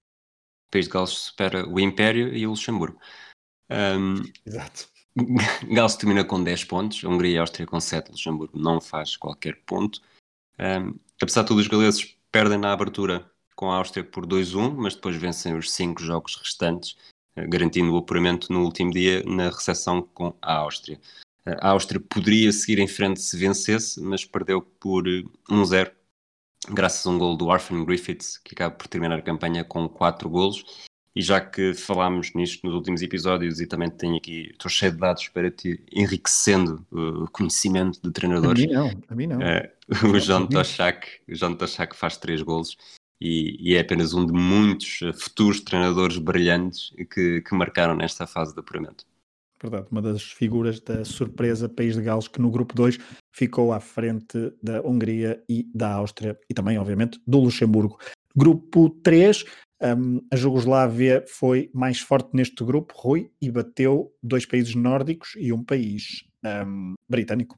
O 0.68 0.72
país 0.72 0.86
de 0.86 0.92
Gales 0.92 1.10
supera 1.10 1.68
o 1.68 1.80
Império 1.80 2.34
e 2.34 2.46
o 2.46 2.52
Luxemburgo. 2.52 3.00
Exato. 4.46 4.88
Gales 5.74 5.96
termina 5.96 6.24
com 6.24 6.44
10 6.44 6.64
pontos, 6.66 7.04
a 7.04 7.10
Hungria 7.10 7.36
e 7.36 7.38
a 7.38 7.42
Áustria 7.42 7.66
com 7.66 7.80
7, 7.80 8.12
Luxemburgo 8.12 8.58
não 8.58 8.80
faz 8.80 9.18
qualquer 9.18 9.56
ponto. 9.66 10.02
Um, 10.60 11.00
apesar 11.22 11.42
de 11.42 11.48
tudo, 11.48 11.60
os 11.60 11.68
galeses 11.68 12.16
perdem 12.32 12.58
na 12.58 12.72
abertura 12.72 13.30
com 13.56 13.72
a 13.72 13.76
Áustria 13.76 14.04
por 14.04 14.26
2-1, 14.26 14.74
mas 14.78 14.96
depois 14.96 15.18
vencem 15.18 15.58
os 15.58 15.72
5 15.72 16.02
jogos 16.02 16.36
restantes, 16.38 16.96
uh, 17.36 17.48
garantindo 17.50 17.94
o 17.94 17.98
apuramento 17.98 18.52
no 18.54 18.64
último 18.64 18.92
dia 18.92 19.22
na 19.26 19.50
recepção 19.50 20.02
com 20.02 20.34
a 20.42 20.54
Áustria. 20.54 21.00
Uh, 21.46 21.56
a 21.60 21.70
Áustria 21.72 22.00
poderia 22.00 22.52
seguir 22.54 22.80
em 22.80 22.88
frente 22.88 23.22
se 23.22 23.38
vencesse, 23.38 24.02
mas 24.02 24.24
perdeu 24.24 24.62
por 24.62 25.04
1-0, 25.04 25.88
uh, 25.90 26.74
graças 26.74 27.06
a 27.06 27.10
um 27.10 27.18
gol 27.18 27.36
do 27.36 27.52
Arthur 27.52 27.86
Griffiths, 27.86 28.38
que 28.38 28.54
acaba 28.54 28.76
por 28.76 28.88
terminar 28.88 29.20
a 29.20 29.22
campanha 29.22 29.64
com 29.64 29.90
4 29.90 30.30
golos. 30.30 30.88
E 31.16 31.22
já 31.22 31.42
que 31.42 31.74
falámos 31.74 32.34
nisto 32.34 32.66
nos 32.66 32.76
últimos 32.76 33.02
episódios 33.02 33.60
e 33.60 33.68
também 33.68 33.90
tenho 33.90 34.16
aqui, 34.16 34.50
estou 34.52 34.70
cheio 34.70 34.92
de 34.92 35.00
dados 35.00 35.28
para 35.28 35.50
te 35.50 35.84
enriquecendo 35.92 36.86
o 36.92 37.28
conhecimento 37.32 38.00
de 38.02 38.12
treinadores. 38.12 38.64
A 38.64 38.68
mim 38.68 38.74
não, 38.74 38.92
a 39.08 39.16
mim 39.16 39.28
não. 39.28 39.38
Uh, 39.40 40.16
o 40.16 40.20
John 40.20 40.46
Toshak, 40.46 41.08
o 41.28 41.34
John 41.34 41.56
Toshak 41.56 41.96
faz 41.96 42.16
três 42.18 42.42
golos 42.42 42.78
e, 43.20 43.58
e, 43.60 43.76
é 43.76 43.82
apenas 43.82 44.14
um 44.14 44.26
de 44.26 44.32
muitos 44.32 45.00
futuros 45.20 45.60
treinadores 45.62 46.18
brilhantes 46.18 46.94
que, 47.12 47.42
que 47.42 47.56
marcaram 47.56 47.96
nesta 47.96 48.26
fase 48.26 48.54
de 48.54 48.60
apuramento. 48.60 49.04
Verdade, 49.62 49.88
uma 49.92 50.02
das 50.02 50.24
figuras 50.24 50.80
da 50.80 51.04
surpresa 51.04 51.68
País 51.68 51.96
de 51.96 52.02
Gales 52.02 52.30
que 52.30 52.40
no 52.40 52.50
grupo 52.50 52.74
2 52.76 52.98
ficou 53.36 53.74
à 53.74 53.80
frente 53.82 54.54
da 54.64 54.82
Hungria 54.82 55.44
e 55.50 55.70
da 55.76 55.94
Áustria 55.94 56.40
e 56.50 56.54
também, 56.54 56.78
obviamente, 56.80 57.20
do 57.28 57.40
Luxemburgo. 57.40 58.00
Grupo 58.34 58.90
3, 59.04 59.44
um, 59.82 60.22
a 60.32 60.36
Jugoslávia 60.36 61.24
foi 61.28 61.70
mais 61.74 62.00
forte 62.00 62.30
neste 62.34 62.64
grupo, 62.64 62.94
Rui, 62.98 63.32
e 63.42 63.50
bateu 63.50 64.14
dois 64.22 64.46
países 64.46 64.76
nórdicos 64.76 65.34
e 65.38 65.54
um 65.54 65.64
país 65.64 66.26
um, 66.44 66.94
britânico. 67.10 67.58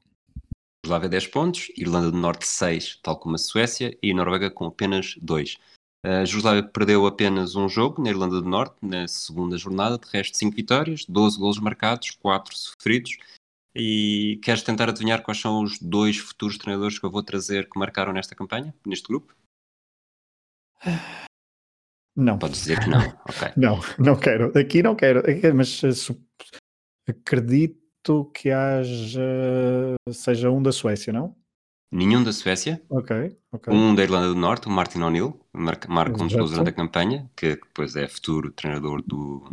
Jugoslávia 0.84 1.08
10 1.08 1.26
pontos, 1.28 1.72
Irlanda 1.76 2.10
do 2.10 2.16
Norte 2.16 2.46
6, 2.46 3.00
tal 3.02 3.16
como 3.18 3.34
a 3.34 3.38
Suécia, 3.38 3.96
e 4.02 4.12
Noruega 4.12 4.50
com 4.50 4.66
apenas 4.66 5.16
2. 5.20 5.58
A 6.04 6.24
Jugoslávia 6.24 6.64
perdeu 6.64 7.06
apenas 7.06 7.54
um 7.54 7.68
jogo 7.68 8.02
na 8.02 8.10
Irlanda 8.10 8.40
do 8.40 8.48
Norte, 8.48 8.76
na 8.82 9.06
segunda 9.06 9.56
jornada, 9.56 9.98
de 9.98 10.08
resto 10.10 10.36
5 10.36 10.56
vitórias, 10.56 11.04
12 11.04 11.38
golos 11.38 11.60
marcados, 11.60 12.10
4 12.10 12.56
sofridos. 12.56 13.16
E 13.74 14.40
queres 14.42 14.62
tentar 14.62 14.88
adivinhar 14.88 15.22
quais 15.22 15.40
são 15.40 15.62
os 15.62 15.78
dois 15.78 16.18
futuros 16.18 16.58
treinadores 16.58 16.98
que 16.98 17.06
eu 17.06 17.10
vou 17.10 17.22
trazer 17.22 17.70
que 17.70 17.78
marcaram 17.78 18.12
nesta 18.12 18.34
campanha, 18.34 18.74
neste 18.84 19.06
grupo? 19.08 19.34
Não. 22.14 22.38
Podes 22.38 22.60
dizer 22.60 22.80
que 22.80 22.90
não, 22.90 23.00
ok. 23.00 23.48
não, 23.56 23.80
não 23.98 24.16
quero. 24.16 24.56
Aqui 24.58 24.82
não 24.82 24.94
quero, 24.94 25.22
mas 25.54 25.82
uh, 25.82 26.16
acredito 27.08 28.30
que 28.34 28.50
haja, 28.50 29.22
seja 30.10 30.50
um 30.50 30.62
da 30.62 30.72
Suécia, 30.72 31.12
não? 31.12 31.34
Nenhum 31.90 32.22
da 32.22 32.32
Suécia. 32.32 32.82
Ok, 32.88 33.36
ok. 33.52 33.72
Um 33.72 33.94
da 33.94 34.02
Irlanda 34.02 34.28
do 34.28 34.34
Norte, 34.34 34.66
o 34.66 34.70
Martin 34.70 35.02
O'Neill, 35.02 35.38
marca, 35.52 35.88
marca 35.92 36.22
um 36.22 36.26
dos 36.26 36.34
gols 36.34 36.50
durante 36.50 36.70
a 36.70 36.72
campanha, 36.72 37.30
que 37.36 37.50
depois 37.50 37.94
é 37.96 38.08
futuro 38.08 38.50
treinador 38.50 39.02
do. 39.02 39.44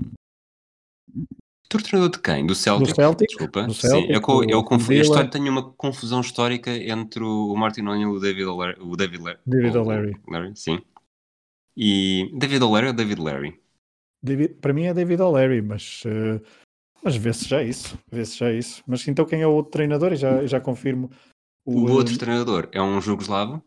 Futuro 1.64 1.84
treinador 1.84 2.12
de 2.12 2.20
quem? 2.20 2.46
Do 2.46 2.56
Celtic? 2.56 2.88
Do 2.88 2.96
Celtic 2.96 3.28
Desculpa. 3.28 3.64
Do 3.64 3.74
Celtic, 3.74 4.08
Sim, 4.08 4.14
eu, 4.14 4.50
eu 4.50 4.64
confundo. 4.64 4.94
Este 4.94 5.18
ano 5.18 5.30
tenho 5.30 5.52
uma 5.52 5.64
confusão 5.74 6.22
histórica 6.22 6.72
entre 6.72 7.22
o 7.22 7.54
Martin 7.58 7.82
O'Neill 7.82 8.14
e 8.14 8.18
o 8.18 8.20
David 8.20 8.46
O'Leary. 8.46 8.82
O 8.82 8.96
David, 8.96 9.22
David. 9.46 9.78
O'Leary. 9.78 10.16
Sim. 10.56 10.82
E 11.76 12.32
David 12.34 12.64
O'Leary 12.64 12.88
ou 12.88 12.94
David 12.94 13.22
Larry? 13.22 13.62
David, 14.22 14.56
para 14.56 14.74
mim 14.74 14.86
é 14.86 14.94
David 14.94 15.22
O'Leary, 15.22 15.62
mas, 15.62 16.04
uh, 16.06 16.42
mas 17.04 17.16
vê-se 17.16 17.48
já 17.48 17.64
isso. 17.64 17.98
Vê-se 18.12 18.38
já 18.38 18.52
isso. 18.52 18.84
Mas 18.86 19.08
então 19.08 19.26
quem 19.26 19.42
é 19.42 19.48
o 19.48 19.54
outro 19.54 19.72
treinador? 19.72 20.14
E 20.14 20.18
já, 20.18 20.46
já 20.46 20.60
confirmo. 20.60 21.10
O, 21.66 21.82
o 21.82 21.92
outro 21.92 22.18
treinador 22.18 22.68
é 22.72 22.82
um 22.82 23.00
jugoslavo 23.00 23.64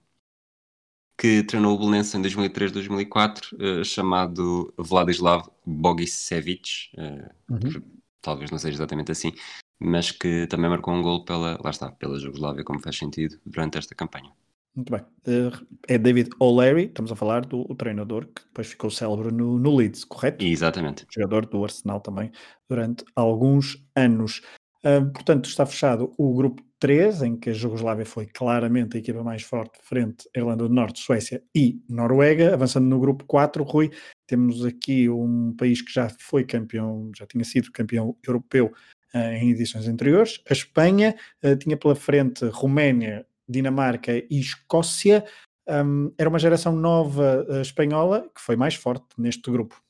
que 1.16 1.42
treinou 1.44 1.75
o 1.75 1.78
Belenense 1.78 2.16
em 2.16 2.23
2003-2004, 2.23 3.52
uh, 3.52 3.85
chamado 3.85 4.75
Vladislav 4.76 5.49
Bogicevic, 5.64 6.90
uh, 6.99 7.52
uhum. 7.52 7.82
talvez 8.21 8.50
não 8.50 8.59
seja 8.59 8.78
exatamente 8.78 9.12
assim, 9.12 9.32
mas 9.78 10.11
que 10.11 10.47
também 10.49 10.68
marcou 10.68 10.92
um 10.92 11.02
gol 11.02 11.25
pela, 11.25 11.61
lá 11.62 11.71
está, 11.71 11.92
pela 11.92 12.18
Jugoslávia, 12.18 12.64
como 12.64 12.80
faz 12.80 12.97
sentido, 12.97 13.38
durante 13.47 13.78
esta 13.78 13.94
campanha. 13.94 14.32
Muito 14.75 14.91
bem. 14.91 15.02
Uh, 15.26 15.67
é 15.87 15.99
David 15.99 16.31
O'Leary, 16.41 16.87
estamos 16.87 17.12
a 17.12 17.17
falar 17.17 17.45
do 17.45 17.64
treinador 17.75 18.26
que 18.26 18.43
depois 18.43 18.69
ficou 18.69 18.91
célebre 18.91 19.31
no, 19.31 19.59
no 19.59 19.76
Leeds, 19.76 20.05
correto? 20.05 20.45
Exatamente. 20.45 21.07
Jogador 21.11 21.45
do 21.47 21.62
Arsenal 21.62 22.00
também 22.00 22.31
durante 22.69 23.05
alguns 23.14 23.85
anos. 23.95 24.41
Uh, 24.85 25.12
portanto, 25.12 25.49
está 25.49 25.67
fechado 25.67 26.12
o 26.17 26.35
grupo 26.35 26.62
3, 26.81 27.23
em 27.23 27.37
que 27.37 27.50
a 27.50 27.52
Jugoslávia 27.52 28.05
foi 28.05 28.26
claramente 28.26 28.97
a 28.97 29.00
equipa 29.00 29.23
mais 29.23 29.43
forte 29.43 29.79
frente 29.83 30.29
à 30.35 30.41
Irlanda 30.41 30.67
do 30.67 30.75
Norte, 30.75 31.00
Suécia 31.00 31.41
e 31.55 31.81
Noruega. 31.88 32.55
Avançando 32.55 32.88
no 32.88 32.99
grupo 32.99 33.25
4, 33.26 33.62
Rui, 33.62 33.91
temos 34.26 34.64
aqui 34.64 35.09
um 35.09 35.55
país 35.57 35.81
que 35.83 35.93
já 35.93 36.09
foi 36.19 36.45
campeão, 36.45 37.12
já 37.17 37.26
tinha 37.26 37.45
sido 37.45 37.71
campeão 37.71 38.17
europeu 38.26 38.73
uh, 39.14 39.19
em 39.19 39.50
edições 39.50 39.87
anteriores. 39.87 40.41
A 40.49 40.52
Espanha 40.52 41.14
uh, 41.45 41.55
tinha 41.57 41.76
pela 41.76 41.95
frente 41.95 42.47
Roménia, 42.47 43.25
Dinamarca 43.49 44.13
e 44.17 44.41
Escócia. 44.41 45.25
Um, 45.69 46.13
era 46.19 46.29
uma 46.29 46.39
geração 46.39 46.75
nova 46.75 47.47
uh, 47.49 47.61
espanhola 47.61 48.29
que 48.35 48.41
foi 48.41 48.57
mais 48.57 48.75
forte 48.75 49.07
neste 49.17 49.51
grupo. 49.51 49.81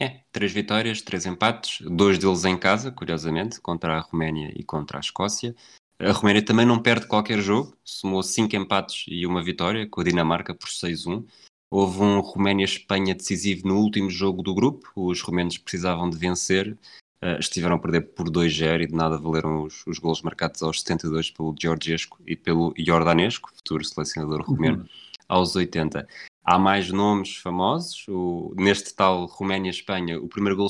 É, 0.00 0.22
três 0.32 0.52
vitórias, 0.52 1.02
três 1.02 1.26
empates, 1.26 1.86
dois 1.86 2.18
deles 2.18 2.44
em 2.46 2.56
casa, 2.56 2.90
curiosamente, 2.90 3.60
contra 3.60 3.98
a 3.98 4.00
Roménia 4.00 4.50
e 4.56 4.64
contra 4.64 4.98
a 4.98 5.00
Escócia. 5.00 5.54
A 5.98 6.12
Roménia 6.12 6.42
também 6.42 6.64
não 6.64 6.80
perde 6.80 7.06
qualquer 7.06 7.38
jogo, 7.40 7.76
somou 7.84 8.22
cinco 8.22 8.56
empates 8.56 9.04
e 9.08 9.26
uma 9.26 9.42
vitória, 9.42 9.86
com 9.86 10.00
a 10.00 10.04
Dinamarca 10.04 10.54
por 10.54 10.68
6-1. 10.68 11.26
Houve 11.70 12.00
um 12.00 12.20
Roménia-Espanha 12.20 13.14
decisivo 13.14 13.68
no 13.68 13.78
último 13.78 14.08
jogo 14.08 14.42
do 14.42 14.54
grupo, 14.54 14.90
os 14.96 15.20
romenos 15.20 15.58
precisavam 15.58 16.08
de 16.08 16.16
vencer, 16.16 16.78
uh, 17.22 17.38
estiveram 17.38 17.76
a 17.76 17.78
perder 17.78 18.02
por 18.12 18.28
2-0 18.28 18.82
e 18.82 18.86
de 18.86 18.94
nada 18.94 19.18
valeram 19.18 19.64
os, 19.64 19.86
os 19.86 19.98
golos 19.98 20.22
marcados 20.22 20.62
aos 20.62 20.80
72 20.80 21.30
pelo 21.30 21.54
Georgesco 21.58 22.18
e 22.26 22.36
pelo 22.36 22.74
Jordanesco, 22.78 23.50
futuro 23.54 23.84
selecionador 23.84 24.42
romeno, 24.42 24.78
uhum. 24.78 24.88
aos 25.28 25.54
80. 25.54 26.06
Há 26.42 26.58
mais 26.58 26.90
nomes 26.90 27.36
famosos. 27.36 28.06
O, 28.08 28.54
neste 28.56 28.94
tal 28.94 29.26
Roménia-Espanha, 29.26 30.18
o 30.18 30.28
primeiro 30.28 30.56
gol 30.56 30.68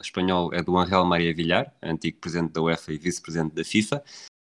espanhol 0.00 0.52
é 0.52 0.62
do 0.62 0.76
Angel 0.76 1.04
Maria 1.04 1.34
Villar, 1.34 1.72
antigo 1.82 2.18
presidente 2.18 2.52
da 2.52 2.62
UEFA 2.62 2.92
e 2.92 2.98
vice-presidente 2.98 3.54
da 3.54 3.64
FIFA. 3.64 4.02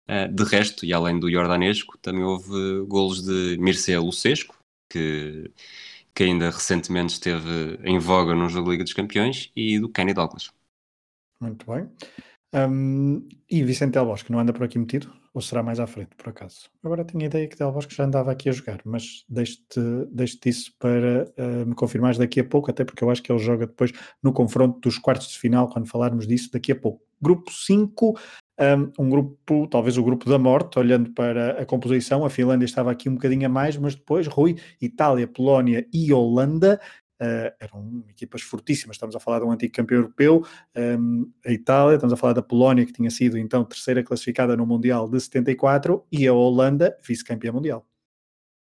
Uh, 0.09 0.33
de 0.33 0.43
resto, 0.43 0.85
e 0.85 0.91
além 0.91 1.17
do 1.17 1.31
Jordanesco, 1.31 1.97
também 1.99 2.23
houve 2.23 2.81
golos 2.87 3.23
de 3.23 3.57
Mircea 3.57 4.01
Lucesco, 4.01 4.57
que, 4.91 5.49
que 6.13 6.23
ainda 6.23 6.49
recentemente 6.49 7.13
esteve 7.13 7.79
em 7.83 7.97
voga 7.99 8.35
no 8.35 8.49
jogo 8.49 8.65
da 8.65 8.71
Liga 8.71 8.83
dos 8.83 8.93
Campeões, 8.93 9.49
e 9.55 9.79
do 9.79 9.87
Kenny 9.87 10.13
Douglas. 10.13 10.51
Muito 11.43 11.69
bem. 11.69 11.89
Um, 12.55 13.27
e 13.49 13.63
Vicente 13.63 13.93
Del 13.93 14.05
Bosque 14.05 14.31
não 14.31 14.39
anda 14.39 14.53
por 14.53 14.63
aqui 14.63 14.77
metido? 14.79 15.11
Ou 15.33 15.41
será 15.41 15.63
mais 15.63 15.79
à 15.79 15.87
frente, 15.87 16.11
por 16.15 16.29
acaso? 16.29 16.69
Agora 16.83 17.03
tinha 17.03 17.25
a 17.25 17.25
ideia 17.25 17.47
que 17.47 17.57
Del 17.57 17.71
Bosque 17.71 17.95
já 17.95 18.05
andava 18.05 18.31
aqui 18.31 18.47
a 18.47 18.51
jogar, 18.51 18.79
mas 18.85 19.25
deixe-te 19.27 19.81
deixe 20.11 20.39
isso 20.45 20.71
para 20.77 21.27
uh, 21.37 21.65
me 21.65 21.73
confirmares 21.73 22.19
daqui 22.19 22.39
a 22.39 22.43
pouco, 22.43 22.69
até 22.69 22.85
porque 22.85 23.03
eu 23.03 23.09
acho 23.09 23.21
que 23.23 23.31
ele 23.31 23.39
joga 23.39 23.65
depois 23.65 23.91
no 24.21 24.31
confronto 24.31 24.79
dos 24.79 24.99
quartos 24.99 25.29
de 25.29 25.39
final, 25.39 25.67
quando 25.67 25.89
falarmos 25.89 26.27
disso 26.27 26.51
daqui 26.51 26.71
a 26.71 26.75
pouco. 26.75 27.03
Grupo 27.19 27.51
5, 27.51 28.13
um, 28.59 29.03
um, 29.03 29.09
grupo, 29.09 29.67
talvez 29.67 29.97
o 29.97 30.03
grupo 30.03 30.29
da 30.29 30.37
morte, 30.37 30.77
olhando 30.77 31.11
para 31.11 31.61
a 31.61 31.65
composição, 31.65 32.23
a 32.23 32.29
Finlândia 32.29 32.65
estava 32.65 32.91
aqui 32.91 33.09
um 33.09 33.15
bocadinho 33.15 33.47
a 33.47 33.49
mais, 33.49 33.75
mas 33.77 33.95
depois 33.95 34.27
Rui, 34.27 34.57
Itália, 34.79 35.27
Polónia 35.27 35.87
e 35.91 36.13
Holanda 36.13 36.79
Uh, 37.21 37.53
eram 37.59 38.03
equipas 38.09 38.41
fortíssimas. 38.41 38.95
Estamos 38.95 39.15
a 39.15 39.19
falar 39.19 39.39
de 39.39 39.45
um 39.45 39.51
antigo 39.51 39.71
campeão 39.73 39.99
europeu, 39.99 40.45
um, 40.75 41.31
a 41.45 41.51
Itália, 41.51 41.95
estamos 41.95 42.11
a 42.11 42.17
falar 42.17 42.33
da 42.33 42.41
Polónia, 42.41 42.85
que 42.85 42.91
tinha 42.91 43.09
sido 43.09 43.37
então 43.37 43.63
terceira 43.63 44.03
classificada 44.03 44.57
no 44.57 44.65
Mundial 44.65 45.07
de 45.07 45.19
74, 45.19 46.05
e 46.11 46.27
a 46.27 46.33
Holanda, 46.33 46.97
vice-campeã 47.01 47.51
mundial. 47.51 47.87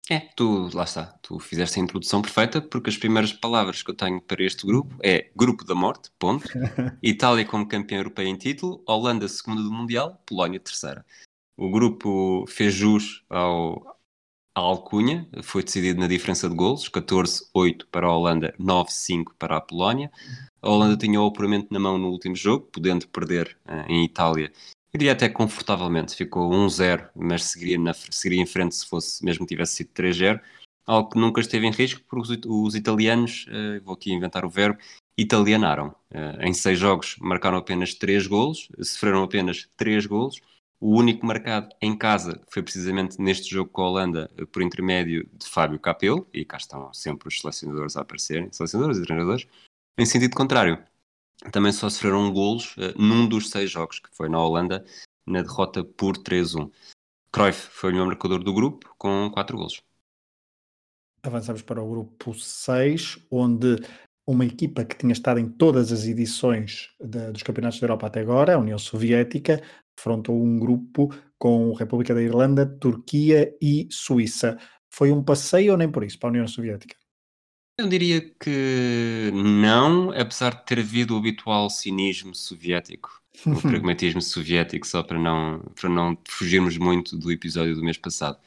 É, 0.09 0.19
tu, 0.35 0.69
lá 0.73 0.83
está, 0.83 1.17
tu 1.21 1.39
fizeste 1.39 1.79
a 1.79 1.83
introdução 1.83 2.21
perfeita, 2.21 2.61
porque 2.61 2.89
as 2.89 2.97
primeiras 2.97 3.31
palavras 3.31 3.81
que 3.81 3.89
eu 3.89 3.95
tenho 3.95 4.21
para 4.21 4.43
este 4.43 4.65
grupo 4.65 4.93
é 5.01 5.31
Grupo 5.33 5.63
da 5.63 5.73
Morte, 5.73 6.11
ponto. 6.19 6.45
Itália 7.01 7.45
como 7.45 7.67
campeã 7.67 7.99
europeia 7.99 8.27
em 8.27 8.35
título, 8.35 8.83
Holanda 8.85 9.27
segunda 9.29 9.63
do 9.63 9.71
Mundial, 9.71 10.21
Polónia 10.25 10.59
terceira. 10.59 11.05
O 11.55 11.71
grupo 11.71 12.45
fez 12.49 12.73
jus 12.73 13.23
ao, 13.29 13.97
a 14.55 14.59
alcunha, 14.59 15.27
foi 15.41 15.63
decidido 15.63 15.99
na 15.99 16.07
diferença 16.07 16.47
de 16.47 16.55
golos, 16.55 16.87
14-8 16.89 17.85
para 17.91 18.05
a 18.05 18.15
Holanda, 18.15 18.53
9-5 18.59 19.31
para 19.37 19.57
a 19.57 19.61
Polónia. 19.61 20.11
A 20.61 20.69
Holanda 20.69 20.95
tinha 20.95 21.19
o 21.19 21.25
apuramento 21.25 21.67
na 21.71 21.79
mão 21.79 21.97
no 21.97 22.09
último 22.09 22.35
jogo, 22.35 22.67
podendo 22.71 23.07
perder 23.07 23.57
uh, 23.65 23.91
em 23.91 24.05
Itália. 24.05 24.51
Iria 24.93 25.13
até 25.13 25.27
confortavelmente, 25.27 26.15
ficou 26.15 26.51
1-0, 26.51 27.09
mas 27.15 27.45
seguiria, 27.45 27.79
na, 27.79 27.93
seguiria 27.93 28.43
em 28.43 28.45
frente 28.45 28.75
se 28.75 28.85
fosse, 28.85 29.25
mesmo 29.25 29.45
que 29.45 29.55
tivesse 29.55 29.77
sido 29.77 29.89
3-0. 29.89 30.39
Algo 30.85 31.09
que 31.09 31.17
nunca 31.17 31.41
esteve 31.41 31.65
em 31.65 31.71
risco, 31.71 32.01
porque 32.07 32.33
os, 32.33 32.39
os 32.45 32.75
italianos, 32.75 33.47
uh, 33.47 33.83
vou 33.83 33.95
aqui 33.95 34.13
inventar 34.13 34.45
o 34.45 34.49
verbo, 34.49 34.77
italianaram. 35.17 35.95
Uh, 36.11 36.41
em 36.41 36.53
seis 36.53 36.77
jogos 36.77 37.15
marcaram 37.19 37.57
apenas 37.57 37.95
3 37.95 38.27
golos, 38.27 38.67
sofreram 38.83 39.23
apenas 39.23 39.67
3 39.75 40.05
golos 40.05 40.39
o 40.83 40.97
único 40.97 41.25
marcado 41.25 41.73
em 41.81 41.97
casa 41.97 42.41
foi 42.49 42.61
precisamente 42.61 43.17
neste 43.17 43.49
jogo 43.49 43.71
com 43.71 43.83
a 43.83 43.89
Holanda, 43.89 44.29
por 44.51 44.61
intermédio 44.61 45.25
de 45.31 45.47
Fábio 45.47 45.79
Capello, 45.79 46.27
e 46.33 46.43
cá 46.43 46.57
estão 46.57 46.93
sempre 46.93 47.29
os 47.29 47.39
selecionadores 47.39 47.95
a 47.95 48.01
aparecerem, 48.01 48.51
selecionadores 48.51 48.99
e 48.99 49.03
treinadores, 49.03 49.47
em 49.97 50.05
sentido 50.05 50.35
contrário. 50.35 50.83
Também 51.53 51.71
só 51.71 51.89
sofreram 51.89 52.29
golos 52.33 52.75
uh, 52.75 53.01
num 53.01 53.25
dos 53.25 53.49
seis 53.49 53.71
jogos, 53.71 53.99
que 53.99 54.13
foi 54.13 54.27
na 54.27 54.43
Holanda, 54.43 54.85
na 55.25 55.41
derrota 55.41 55.85
por 55.85 56.17
3-1. 56.17 56.69
Cruyff 57.31 57.69
foi 57.71 57.91
o 57.91 57.93
melhor 57.93 58.07
marcador 58.07 58.43
do 58.43 58.53
grupo, 58.53 58.93
com 58.97 59.31
4 59.31 59.55
golos. 59.55 59.81
Avançamos 61.23 61.61
para 61.61 61.81
o 61.81 61.89
grupo 61.89 62.33
6, 62.33 63.19
onde 63.31 63.77
uma 64.25 64.45
equipa 64.45 64.85
que 64.85 64.97
tinha 64.97 65.11
estado 65.11 65.39
em 65.39 65.47
todas 65.49 65.91
as 65.91 66.05
edições 66.05 66.89
de, 66.99 67.31
dos 67.31 67.43
Campeonatos 67.43 67.79
da 67.79 67.85
Europa 67.85 68.07
até 68.07 68.21
agora, 68.21 68.55
a 68.55 68.59
União 68.59 68.77
Soviética, 68.77 69.61
defrontou 69.95 70.41
um 70.41 70.57
grupo 70.57 71.13
com 71.37 71.73
República 71.73 72.13
da 72.13 72.21
Irlanda, 72.21 72.65
Turquia 72.65 73.53
e 73.61 73.87
Suíça. 73.91 74.57
Foi 74.89 75.11
um 75.11 75.23
passeio 75.23 75.73
ou 75.73 75.77
nem 75.77 75.91
por 75.91 76.03
isso 76.03 76.17
para 76.17 76.29
a 76.29 76.31
União 76.31 76.47
Soviética? 76.47 76.95
Eu 77.77 77.89
diria 77.89 78.21
que 78.21 79.31
não, 79.33 80.11
apesar 80.11 80.55
de 80.55 80.65
ter 80.65 80.79
havido 80.79 81.15
o 81.15 81.17
habitual 81.17 81.69
cinismo 81.69 82.35
soviético, 82.35 83.21
o 83.45 83.59
pragmatismo 83.61 84.21
soviético, 84.21 84.85
só 84.85 85.01
para 85.01 85.19
não, 85.19 85.59
para 85.73 85.89
não 85.89 86.15
fugirmos 86.27 86.77
muito 86.77 87.17
do 87.17 87.31
episódio 87.31 87.75
do 87.75 87.83
mês 87.83 87.97
passado. 87.97 88.37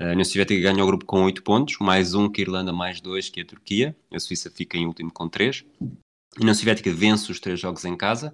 A 0.00 0.12
União 0.12 0.24
Soviética 0.24 0.60
ganha 0.60 0.84
o 0.84 0.86
grupo 0.86 1.04
com 1.04 1.24
8 1.24 1.42
pontos, 1.42 1.76
mais 1.80 2.14
um 2.14 2.28
que 2.28 2.40
a 2.40 2.44
Irlanda, 2.44 2.72
mais 2.72 3.00
dois 3.00 3.28
que 3.28 3.40
a 3.40 3.44
Turquia. 3.44 3.96
A 4.12 4.20
Suíça 4.20 4.48
fica 4.48 4.78
em 4.78 4.86
último 4.86 5.10
com 5.10 5.28
3. 5.28 5.64
A 5.80 6.40
União 6.40 6.54
Soviética 6.54 6.92
vence 6.92 7.32
os 7.32 7.40
três 7.40 7.58
jogos 7.58 7.84
em 7.84 7.96
casa. 7.96 8.32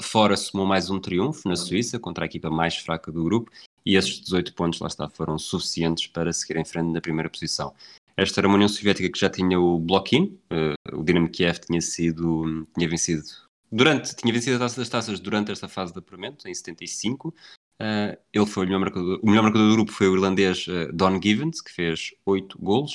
Fora 0.00 0.34
somou 0.34 0.64
mais 0.64 0.88
um 0.88 0.98
triunfo 0.98 1.46
na 1.46 1.56
Suíça 1.56 1.98
contra 1.98 2.24
a 2.24 2.26
equipa 2.26 2.48
mais 2.48 2.76
fraca 2.76 3.12
do 3.12 3.22
grupo 3.22 3.50
e 3.84 3.96
esses 3.96 4.18
18 4.18 4.54
pontos, 4.54 4.80
lá 4.80 4.86
está, 4.86 5.06
foram 5.10 5.38
suficientes 5.38 6.06
para 6.06 6.32
seguir 6.32 6.56
em 6.56 6.64
frente 6.64 6.90
na 6.90 7.02
primeira 7.02 7.28
posição. 7.28 7.74
Esta 8.16 8.40
era 8.40 8.48
uma 8.48 8.54
União 8.54 8.68
Soviética 8.68 9.10
que 9.10 9.18
já 9.18 9.28
tinha 9.28 9.60
o 9.60 9.78
block-in, 9.78 10.38
uh, 10.50 10.98
o 10.98 11.04
Dinamo 11.04 11.28
Kiev 11.28 11.58
tinha 11.58 11.82
sido, 11.82 12.66
tinha 12.74 12.88
vencido 12.88 13.24
durante, 13.70 14.16
tinha 14.16 14.32
vencido 14.32 14.56
a 14.56 14.60
Taça 14.60 14.80
das 14.80 14.88
Taças 14.88 15.20
durante 15.20 15.52
esta 15.52 15.68
fase 15.68 15.92
de 15.92 15.98
apuramento, 15.98 16.48
em 16.48 16.54
75. 16.54 17.34
Uh, 17.80 18.16
ele 18.32 18.46
foi 18.46 18.64
o 18.64 18.66
melhor 18.66 18.80
marcador, 18.80 19.20
o 19.22 19.26
melhor 19.26 19.42
marcador 19.42 19.68
do 19.68 19.74
grupo 19.74 19.92
foi 19.92 20.08
o 20.08 20.14
irlandês 20.14 20.66
uh, 20.68 20.92
Don 20.92 21.20
Givens, 21.20 21.60
que 21.60 21.72
fez 21.72 22.14
8 22.24 22.58
golos. 22.58 22.94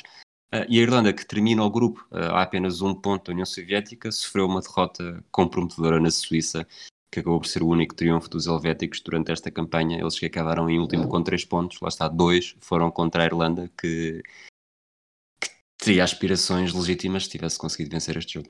Uh, 0.54 0.66
e 0.68 0.80
a 0.80 0.82
Irlanda, 0.82 1.14
que 1.14 1.26
termina 1.26 1.64
o 1.64 1.70
grupo 1.70 2.08
a 2.12 2.42
apenas 2.42 2.82
um 2.82 2.94
ponto 2.94 3.26
da 3.26 3.34
União 3.34 3.46
Soviética, 3.46 4.12
sofreu 4.12 4.46
uma 4.46 4.62
derrota 4.62 5.24
comprometedora 5.32 6.00
na 6.00 6.10
Suíça, 6.10 6.66
que 7.12 7.20
acabou 7.20 7.40
por 7.40 7.48
ser 7.48 7.62
o 7.62 7.68
único 7.68 7.94
triunfo 7.94 8.30
dos 8.30 8.48
helvéticos 8.48 9.02
durante 9.02 9.32
esta 9.32 9.52
campanha. 9.52 10.00
Eles 10.00 10.18
que 10.18 10.26
acabaram 10.26 10.70
em 10.70 10.80
último 10.80 11.08
com 11.08 11.22
três 11.22 11.44
pontos, 11.44 11.80
lá 11.82 11.90
está, 11.90 12.08
dois 12.08 12.56
foram 12.62 12.90
contra 12.90 13.24
a 13.24 13.26
Irlanda, 13.26 13.70
que, 13.78 14.24
que 15.40 15.50
teria 15.78 16.04
aspirações 16.04 16.74
legítimas 16.74 17.26
se 17.26 17.32
tivesse 17.32 17.58
conseguido 17.60 17.92
vencer 17.92 18.18
este 18.18 18.36
jogo. 18.36 18.50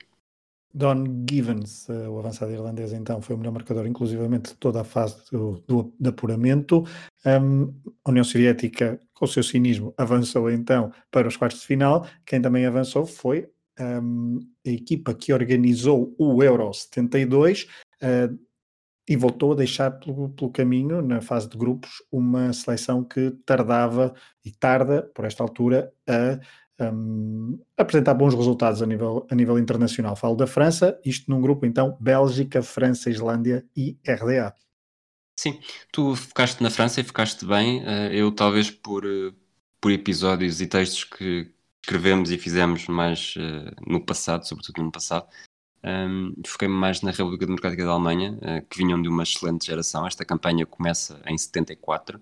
Don 0.72 1.04
Givens, 1.28 1.88
eh, 1.88 2.08
o 2.08 2.18
avançado 2.18 2.52
irlandês, 2.52 2.92
então, 2.92 3.20
foi 3.20 3.34
o 3.34 3.38
melhor 3.38 3.52
marcador, 3.52 3.86
inclusivamente, 3.86 4.50
de 4.50 4.56
toda 4.56 4.80
a 4.80 4.84
fase 4.84 5.16
do, 5.30 5.62
do 5.66 5.92
de 5.98 6.08
apuramento. 6.08 6.84
Um, 7.26 7.74
a 8.04 8.10
União 8.10 8.24
Soviética, 8.24 9.00
com 9.12 9.24
o 9.24 9.28
seu 9.28 9.42
cinismo, 9.42 9.92
avançou 9.96 10.50
então 10.50 10.92
para 11.10 11.26
os 11.26 11.36
quartos 11.36 11.60
de 11.60 11.66
final. 11.66 12.06
Quem 12.24 12.40
também 12.40 12.66
avançou 12.66 13.04
foi 13.04 13.48
um, 13.80 14.38
a 14.66 14.70
equipa 14.70 15.12
que 15.14 15.32
organizou 15.32 16.14
o 16.18 16.42
Euro 16.42 16.72
72 16.72 17.64
uh, 18.02 18.38
e 19.08 19.16
voltou 19.16 19.52
a 19.52 19.56
deixar 19.56 19.90
pelo, 19.98 20.28
pelo, 20.28 20.52
caminho, 20.52 21.02
na 21.02 21.20
fase 21.20 21.48
de 21.48 21.58
grupos, 21.58 21.90
uma 22.12 22.52
seleção 22.52 23.02
que 23.02 23.32
tardava 23.44 24.14
e 24.44 24.52
tarda, 24.52 25.02
por 25.14 25.24
esta 25.24 25.42
altura, 25.42 25.92
a 26.08 26.38
um, 26.80 27.58
apresentar 27.76 28.14
bons 28.14 28.34
resultados 28.34 28.80
a 28.82 28.86
nível, 28.86 29.26
a 29.30 29.34
nível 29.34 29.58
internacional. 29.58 30.16
Falo 30.16 30.36
da 30.36 30.46
França, 30.46 30.98
isto 31.04 31.30
num 31.30 31.40
grupo 31.40 31.66
então 31.66 31.96
Bélgica, 32.00 32.62
França, 32.62 33.10
Islândia 33.10 33.64
e 33.76 33.98
RDA. 34.06 34.54
Sim, 35.38 35.58
tu 35.92 36.14
focaste 36.14 36.62
na 36.62 36.70
França 36.70 37.00
e 37.00 37.04
focaste 37.04 37.44
bem. 37.44 37.82
Eh, 37.86 38.16
eu 38.16 38.30
talvez 38.32 38.70
por, 38.70 39.04
eh, 39.06 39.32
por 39.80 39.90
episódios 39.90 40.60
e 40.60 40.66
textos 40.66 41.04
que 41.04 41.50
escrevemos 41.82 42.30
e 42.30 42.36
fizemos 42.36 42.86
mais 42.88 43.34
uh, 43.36 43.90
no 43.90 44.04
passado, 44.04 44.46
sobretudo 44.46 44.82
no 44.82 44.92
passado, 44.92 45.26
um, 45.82 46.34
foquei-me 46.46 46.74
mais 46.74 47.00
na 47.00 47.10
República 47.10 47.46
Democrática 47.46 47.86
da 47.86 47.92
Alemanha, 47.92 48.38
que 48.68 48.76
vinham 48.76 49.00
de 49.00 49.08
uma 49.08 49.22
excelente 49.22 49.66
geração. 49.66 50.06
Esta 50.06 50.22
campanha 50.22 50.66
começa 50.66 51.22
em 51.26 51.38
74 51.38 52.20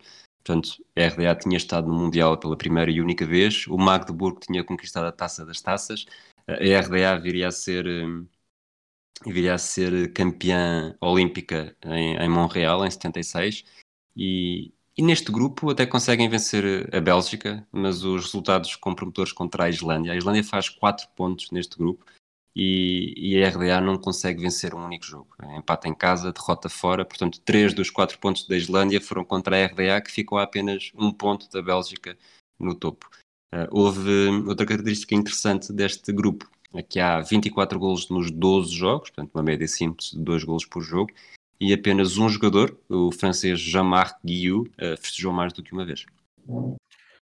Portanto, 0.48 0.82
a 0.96 1.06
RDA 1.06 1.34
tinha 1.34 1.58
estado 1.58 1.86
no 1.86 1.92
Mundial 1.92 2.38
pela 2.38 2.56
primeira 2.56 2.90
e 2.90 3.02
única 3.02 3.26
vez, 3.26 3.66
o 3.66 3.76
Magdeburgo 3.76 4.40
tinha 4.40 4.64
conquistado 4.64 5.04
a 5.04 5.12
taça 5.12 5.44
das 5.44 5.60
taças, 5.60 6.06
a 6.46 6.54
RDA 6.54 7.18
viria 7.20 7.48
a 7.48 7.50
ser, 7.50 7.86
hum, 7.86 8.26
viria 9.26 9.52
a 9.52 9.58
ser 9.58 10.10
campeã 10.14 10.96
olímpica 11.02 11.76
em, 11.84 12.16
em 12.16 12.28
Montreal 12.30 12.86
em 12.86 12.90
76 12.90 13.62
e, 14.16 14.72
e 14.96 15.02
neste 15.02 15.30
grupo 15.30 15.68
até 15.68 15.84
conseguem 15.84 16.30
vencer 16.30 16.88
a 16.96 16.98
Bélgica, 16.98 17.68
mas 17.70 18.02
os 18.02 18.24
resultados 18.24 18.74
comprometedores 18.74 19.32
contra 19.34 19.64
a 19.64 19.68
Islândia. 19.68 20.14
A 20.14 20.16
Islândia 20.16 20.44
faz 20.44 20.70
4 20.70 21.08
pontos 21.14 21.50
neste 21.50 21.76
grupo 21.76 22.06
e, 22.54 23.14
e, 23.16 23.44
a 23.44 23.48
RDA 23.48 23.80
não 23.80 23.96
consegue 23.96 24.42
vencer 24.42 24.74
um 24.74 24.84
único 24.84 25.04
jogo. 25.04 25.28
Empate 25.56 25.88
em 25.88 25.94
casa, 25.94 26.32
derrota 26.32 26.68
fora, 26.68 27.04
portanto, 27.04 27.40
três 27.44 27.72
dos 27.72 27.90
quatro 27.90 28.18
pontos 28.18 28.46
da 28.46 28.56
Islândia 28.56 29.00
foram 29.00 29.24
contra 29.24 29.56
a 29.56 29.66
RDA, 29.66 30.00
que 30.00 30.10
ficou 30.10 30.38
a 30.38 30.42
apenas 30.42 30.90
um 30.94 31.12
ponto 31.12 31.48
da 31.50 31.62
Bélgica 31.62 32.16
no 32.58 32.74
topo. 32.74 33.08
Uh, 33.54 33.68
houve 33.70 34.28
outra 34.46 34.66
característica 34.66 35.14
interessante 35.14 35.72
deste 35.72 36.12
grupo, 36.12 36.50
é 36.74 36.82
que 36.82 37.00
há 37.00 37.20
24 37.20 37.78
golos 37.78 38.08
nos 38.10 38.30
12 38.30 38.74
jogos, 38.74 39.10
portanto, 39.10 39.34
uma 39.34 39.42
média 39.42 39.66
simples 39.66 40.10
de 40.10 40.18
2 40.18 40.44
golos 40.44 40.66
por 40.66 40.82
jogo, 40.82 41.10
e 41.60 41.72
apenas 41.72 42.18
um 42.18 42.28
jogador, 42.28 42.76
o 42.88 43.10
francês 43.10 43.58
Jean-Marc 43.58 44.18
Guillou, 44.24 44.62
uh, 44.62 44.96
festejou 45.00 45.32
mais 45.32 45.52
do 45.52 45.62
que 45.62 45.72
uma 45.72 45.84
vez. 45.84 46.04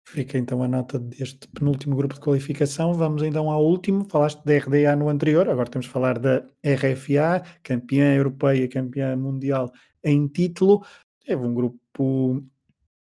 Fica 0.08 0.38
então 0.38 0.62
a 0.62 0.68
nota 0.68 1.00
deste 1.00 1.48
penúltimo 1.48 1.96
grupo 1.96 2.14
de 2.14 2.20
qualificação. 2.20 2.94
Vamos 2.94 3.22
então 3.24 3.50
ao 3.50 3.64
último. 3.64 4.06
Falaste 4.08 4.40
da 4.44 4.56
RDA 4.56 4.94
no 4.94 5.08
anterior, 5.08 5.48
agora 5.48 5.68
temos 5.68 5.86
de 5.86 5.92
falar 5.92 6.16
da 6.18 6.44
RFA, 6.64 7.44
campeã 7.62 8.14
europeia, 8.14 8.68
campeã 8.68 9.16
mundial 9.16 9.72
em 10.04 10.28
título. 10.28 10.84
Teve 11.24 11.42
um 11.42 11.52
grupo 11.52 12.40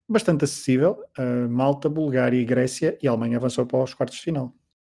bastante 0.08 0.44
acessível. 0.44 1.02
Uh, 1.18 1.48
Malta, 1.48 1.88
Bulgária 1.88 2.40
e 2.40 2.44
Grécia, 2.44 2.96
e 3.02 3.08
a 3.08 3.10
Alemanha 3.10 3.38
avançou 3.38 3.66
para 3.66 3.82
os 3.82 3.92
quartos 3.92 4.18
de 4.18 4.22
final. 4.22 4.54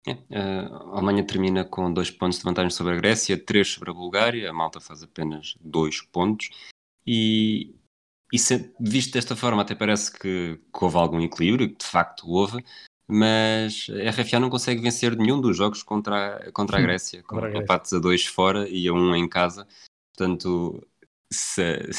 É, 0.08 0.16
a 0.30 0.94
Alemanha 0.94 1.26
termina 1.26 1.66
com 1.66 1.92
dois 1.92 2.12
pontos 2.12 2.38
de 2.38 2.44
vantagem 2.44 2.70
sobre 2.70 2.94
a 2.94 2.98
Grécia, 2.98 3.38
três 3.38 3.68
sobre 3.68 3.90
a 3.90 3.94
Bulgária, 3.94 4.50
a 4.50 4.54
Malta 4.54 4.80
faz 4.80 5.02
apenas 5.02 5.56
dois 5.60 6.02
pontos. 6.02 6.50
E, 7.06 7.76
e 8.32 8.38
se, 8.38 8.74
visto 8.80 9.14
desta 9.14 9.36
forma, 9.36 9.62
até 9.62 9.74
parece 9.74 10.12
que, 10.12 10.60
que 10.74 10.84
houve 10.84 10.98
algum 10.98 11.22
equilíbrio, 11.22 11.70
que 11.70 11.78
de 11.78 11.86
facto 11.86 12.30
houve, 12.30 12.64
mas 13.08 13.88
a 13.90 14.10
RFA 14.12 14.40
não 14.40 14.50
consegue 14.50 14.82
vencer 14.82 15.16
nenhum 15.18 15.42
dos 15.42 15.58
jogos 15.58 15.82
contra 15.82 16.36
a, 16.36 16.52
contra 16.52 16.78
a 16.78 16.82
Grécia, 16.82 17.24
com 17.24 17.44
empates 17.48 17.92
a 17.94 18.00
dois 18.00 18.26
fora 18.26 18.70
e 18.70 18.88
a 18.88 18.94
um 18.94 19.16
em 19.16 19.28
casa. 19.28 19.68
Portanto, 20.16 20.88
se, 21.32 21.92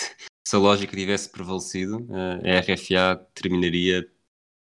se 0.47 0.57
a 0.57 0.59
lógica 0.59 0.97
tivesse 0.97 1.29
prevalecido, 1.29 2.07
a 2.13 2.61
RFA 2.61 3.27
terminaria 3.35 4.09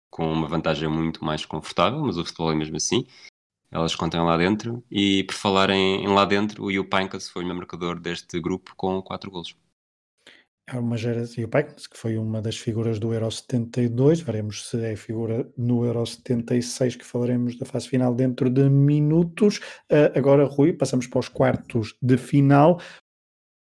com 0.10 0.32
uma 0.32 0.48
vantagem 0.48 0.88
muito 0.88 1.24
mais 1.24 1.46
confortável, 1.46 2.00
mas 2.00 2.18
o 2.18 2.26
futebol 2.26 2.52
é 2.52 2.56
mesmo 2.56 2.78
assim. 2.78 3.06
Elas 3.72 3.96
contêm 3.96 4.22
lá 4.22 4.38
dentro. 4.38 4.84
E 4.92 5.24
por 5.24 5.34
falar 5.34 5.72
em, 5.72 6.04
em 6.04 6.08
lá 6.08 6.26
dentro, 6.26 6.64
o 6.64 6.72
Yu 6.72 6.86
Pinkas 6.86 7.28
foi 7.28 7.44
o 7.44 7.48
meu 7.48 7.56
marcador 7.56 8.00
deste 8.00 8.40
grupo 8.40 8.76
com 8.76 9.02
4 9.02 9.32
golos. 9.32 9.56
Há 10.66 10.80
uma 10.80 10.96
geração, 10.96 11.42
e 11.42 11.46
o 11.46 11.50
Pecknes, 11.50 11.88
que 11.88 11.98
foi 11.98 12.18
uma 12.18 12.42
das 12.42 12.58
figuras 12.58 12.98
do 12.98 13.14
Euro 13.14 13.30
72, 13.30 14.22
veremos 14.22 14.70
se 14.70 14.82
é 14.82 14.96
figura 14.96 15.46
no 15.58 15.86
Euro 15.86 16.06
76, 16.06 16.96
que 16.96 17.06
falaremos 17.06 17.58
da 17.58 17.66
fase 17.66 17.90
final 17.90 18.16
dentro 18.16 18.50
de 18.50 18.70
minutos. 18.70 19.58
Uh, 19.92 20.18
agora, 20.18 20.46
Rui, 20.46 20.72
passamos 20.72 21.06
para 21.06 21.20
os 21.20 21.28
quartos 21.28 21.98
de 22.02 22.18
final. 22.18 22.80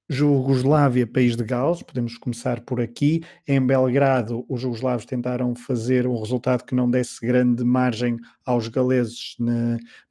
Jugoslávia, 0.07 1.07
País 1.07 1.35
de 1.35 1.43
Gales, 1.43 1.81
podemos 1.81 2.19
começar 2.19 2.61
por 2.61 2.79
aqui. 2.79 3.23
Em 3.47 3.59
Belgrado, 3.59 4.45
os 4.47 4.61
jugoslavos 4.61 5.05
tentaram 5.05 5.55
fazer 5.55 6.05
um 6.05 6.19
resultado 6.19 6.63
que 6.63 6.75
não 6.75 6.87
desse 6.87 7.25
grande 7.25 7.63
margem 7.63 8.17
aos 8.45 8.67
galeses 8.67 9.35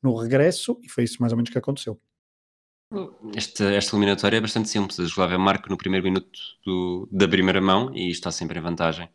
no 0.02 0.16
regresso, 0.16 0.80
e 0.82 0.88
foi 0.88 1.04
isso 1.04 1.18
mais 1.20 1.32
ou 1.32 1.37
menos 1.37 1.50
que 1.50 1.58
aconteceu. 1.58 2.00
Esta, 3.35 3.64
esta 3.72 3.96
eliminatória 3.96 4.37
é 4.37 4.40
bastante 4.40 4.68
simples. 4.68 4.98
A 4.98 5.04
Jugoslávia 5.04 5.38
marca 5.38 5.68
no 5.68 5.76
primeiro 5.76 6.04
minuto 6.04 6.38
do, 6.64 7.09
da 7.11 7.28
primeira 7.28 7.61
mão 7.61 7.94
e 7.94 8.11
está 8.11 8.30
sempre 8.30 8.59
em 8.59 8.62
vantagem. 8.62 9.09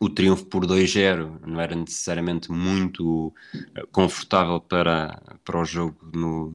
O 0.00 0.10
triunfo 0.10 0.44
por 0.46 0.66
2-0 0.66 1.40
não 1.46 1.60
era 1.60 1.74
necessariamente 1.74 2.52
muito 2.52 3.32
eh, 3.74 3.86
confortável 3.90 4.60
para, 4.60 5.38
para 5.42 5.58
o 5.58 5.64
jogo 5.64 6.10
no, 6.14 6.50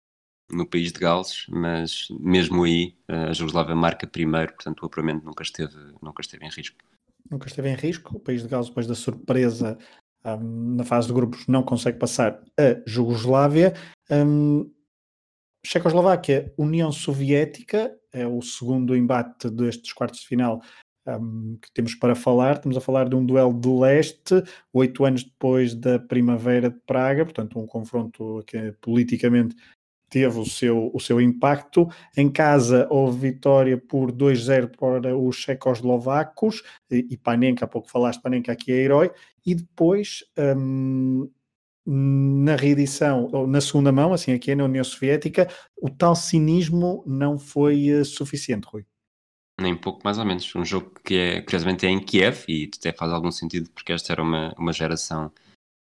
no 0.51 0.67
país 0.67 0.91
de 0.91 0.99
Gales, 0.99 1.47
mas 1.49 2.07
mesmo 2.19 2.63
aí 2.63 2.95
eh, 3.07 3.29
a 3.29 3.33
Jugoslávia 3.33 3.75
marca 3.75 4.05
primeiro, 4.05 4.53
portanto 4.53 4.83
o 4.83 4.85
apuramento 4.85 5.25
nunca 5.25 5.41
esteve, 5.41 5.75
nunca 6.03 6.21
esteve 6.21 6.45
em 6.45 6.49
risco. 6.49 6.77
Nunca 7.31 7.47
esteve 7.47 7.69
em 7.69 7.75
risco. 7.75 8.15
O 8.15 8.19
país 8.19 8.43
de 8.43 8.47
Gales, 8.47 8.67
depois 8.67 8.85
da 8.85 8.93
surpresa 8.93 9.75
um, 10.23 10.75
na 10.75 10.83
fase 10.83 11.07
de 11.07 11.13
grupos, 11.13 11.47
não 11.47 11.63
consegue 11.63 11.97
passar 11.97 12.43
a 12.59 12.81
Jugoslávia. 12.85 13.73
Um, 14.09 14.69
Checoslováquia, 15.65 16.53
União 16.57 16.91
Soviética, 16.91 17.95
é 18.11 18.25
o 18.25 18.41
segundo 18.41 18.95
embate 18.95 19.49
destes 19.49 19.93
quartos 19.93 20.21
de 20.21 20.27
final 20.27 20.61
um, 21.07 21.57
que 21.61 21.71
temos 21.71 21.95
para 21.95 22.15
falar. 22.15 22.55
Estamos 22.55 22.77
a 22.77 22.81
falar 22.81 23.07
de 23.07 23.15
um 23.15 23.25
duelo 23.25 23.53
de 23.53 23.69
leste, 23.69 24.43
oito 24.73 25.05
anos 25.05 25.23
depois 25.23 25.73
da 25.73 25.99
Primavera 25.99 26.69
de 26.69 26.79
Praga, 26.85 27.23
portanto, 27.23 27.59
um 27.59 27.65
confronto 27.65 28.43
que 28.45 28.73
politicamente 28.81 29.55
teve 30.09 30.39
o 30.39 30.45
seu, 30.45 30.91
o 30.93 30.99
seu 30.99 31.21
impacto. 31.21 31.87
Em 32.17 32.29
casa 32.29 32.85
houve 32.89 33.31
vitória 33.31 33.77
por 33.77 34.11
2-0 34.11 34.75
para 34.77 35.17
os 35.17 35.37
checoslovacos 35.37 36.61
e, 36.91 37.07
e 37.11 37.17
Panenka, 37.17 37.65
há 37.65 37.67
pouco 37.67 37.89
falaste, 37.89 38.21
Panenka 38.21 38.51
aqui 38.51 38.73
é 38.73 38.75
herói, 38.75 39.11
e 39.45 39.55
depois 39.55 40.25
um, 40.57 41.29
na 41.93 42.55
reedição, 42.55 43.27
ou 43.33 43.45
na 43.45 43.59
segunda 43.59 43.91
mão, 43.91 44.13
assim 44.13 44.31
aqui 44.31 44.55
na 44.55 44.63
União 44.63 44.83
Soviética, 44.83 45.49
o 45.75 45.89
tal 45.89 46.15
cinismo 46.15 47.03
não 47.05 47.37
foi 47.37 47.91
uh, 47.91 48.05
suficiente, 48.05 48.65
Rui. 48.65 48.85
Nem 49.59 49.75
pouco 49.75 50.01
mais 50.03 50.17
ou 50.17 50.25
menos. 50.25 50.55
Um 50.55 50.63
jogo 50.63 50.93
que 51.03 51.15
é, 51.15 51.41
curiosamente, 51.41 51.85
é 51.85 51.89
em 51.89 51.99
Kiev 51.99 52.45
e 52.47 52.69
até 52.73 52.93
faz 52.93 53.11
algum 53.11 53.31
sentido 53.31 53.69
porque 53.71 53.91
esta 53.91 54.13
era 54.13 54.23
uma, 54.23 54.53
uma 54.57 54.71
geração 54.71 55.31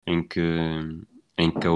em 0.05 0.23
que 0.23 0.41
em 1.37 1.49
que 1.49 1.67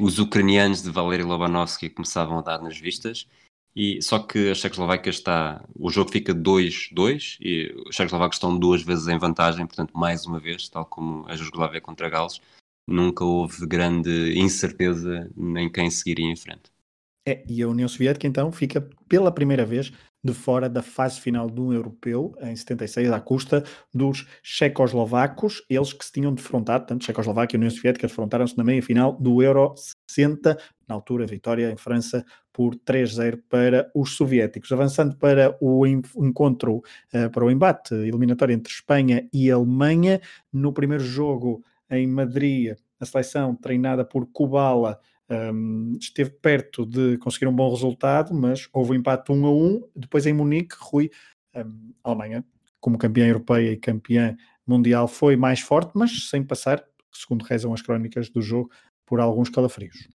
os 0.00 0.18
ucranianos 0.18 0.82
de 0.82 0.90
Valery 0.90 1.22
Lobanovsky 1.22 1.88
começavam 1.88 2.38
a 2.38 2.42
dar 2.42 2.60
nas 2.60 2.76
vistas. 2.76 3.28
E, 3.74 4.02
só 4.02 4.18
que 4.18 4.50
a 4.50 4.54
Checoslováquia 4.54 5.10
está. 5.10 5.64
O 5.78 5.90
jogo 5.90 6.10
fica 6.10 6.34
2-2 6.34 7.36
e 7.40 7.72
os 7.86 7.94
Checoslovacos 7.94 8.36
estão 8.36 8.58
duas 8.58 8.82
vezes 8.82 9.06
em 9.06 9.18
vantagem, 9.18 9.66
portanto, 9.66 9.96
mais 9.96 10.26
uma 10.26 10.40
vez, 10.40 10.68
tal 10.68 10.84
como 10.86 11.24
a 11.28 11.36
Jugoslávia 11.36 11.80
contra 11.80 12.08
Gales, 12.08 12.40
nunca 12.86 13.24
houve 13.24 13.66
grande 13.66 14.38
incerteza 14.38 15.30
em 15.36 15.70
quem 15.70 15.90
seguiria 15.90 16.30
em 16.30 16.36
frente. 16.36 16.70
É, 17.28 17.44
e 17.48 17.60
a 17.60 17.68
União 17.68 17.88
Soviética 17.88 18.26
então 18.26 18.52
fica 18.52 18.88
pela 19.08 19.32
primeira 19.32 19.66
vez 19.66 19.92
de 20.26 20.32
fora 20.32 20.68
da 20.68 20.82
fase 20.82 21.20
final 21.20 21.48
do 21.48 21.72
europeu, 21.72 22.34
em 22.40 22.54
76, 22.54 23.10
à 23.12 23.20
custa 23.20 23.64
dos 23.94 24.26
checoslovacos, 24.42 25.64
eles 25.70 25.92
que 25.92 26.04
se 26.04 26.12
tinham 26.12 26.34
defrontado, 26.34 26.86
tanto 26.86 27.04
Checoslováquia 27.04 27.56
e 27.56 27.58
União 27.58 27.70
Soviética 27.70 28.08
defrontaram-se 28.08 28.56
na 28.58 28.64
meia-final 28.64 29.12
do 29.12 29.42
Euro 29.42 29.74
60, 30.08 30.58
na 30.88 30.94
altura 30.94 31.26
vitória 31.26 31.70
em 31.70 31.76
França 31.76 32.24
por 32.52 32.74
3-0 32.74 33.40
para 33.48 33.90
os 33.94 34.16
soviéticos. 34.16 34.70
Avançando 34.72 35.16
para 35.16 35.56
o 35.60 35.86
encontro, 35.86 36.82
uh, 37.14 37.30
para 37.30 37.44
o 37.44 37.50
embate 37.50 37.94
eliminatório 37.94 38.54
entre 38.54 38.72
Espanha 38.72 39.28
e 39.32 39.50
Alemanha, 39.50 40.20
no 40.52 40.72
primeiro 40.72 41.04
jogo 41.04 41.62
em 41.90 42.06
Madrid, 42.06 42.76
a 43.00 43.04
seleção 43.04 43.54
treinada 43.54 44.04
por 44.04 44.26
Kubala 44.26 45.00
um, 45.28 45.96
esteve 46.00 46.30
perto 46.30 46.86
de 46.86 47.18
conseguir 47.18 47.46
um 47.46 47.54
bom 47.54 47.68
resultado, 47.70 48.32
mas 48.34 48.68
houve 48.72 48.92
um 48.92 48.94
empate 48.94 49.32
1 49.32 49.46
a 49.46 49.50
1. 49.50 49.88
Depois 49.94 50.26
em 50.26 50.32
Munique, 50.32 50.76
Rui, 50.78 51.10
um, 51.54 51.92
Alemanha, 52.02 52.44
como 52.80 52.98
campeã 52.98 53.26
europeia 53.26 53.72
e 53.72 53.76
campeã 53.76 54.36
mundial, 54.66 55.08
foi 55.08 55.36
mais 55.36 55.60
forte, 55.60 55.92
mas 55.94 56.28
sem 56.28 56.42
passar, 56.42 56.84
segundo 57.12 57.42
rezam 57.42 57.72
as 57.72 57.82
crónicas 57.82 58.28
do 58.30 58.40
jogo, 58.40 58.70
por 59.04 59.20
alguns 59.20 59.48
calafrios. 59.48 60.08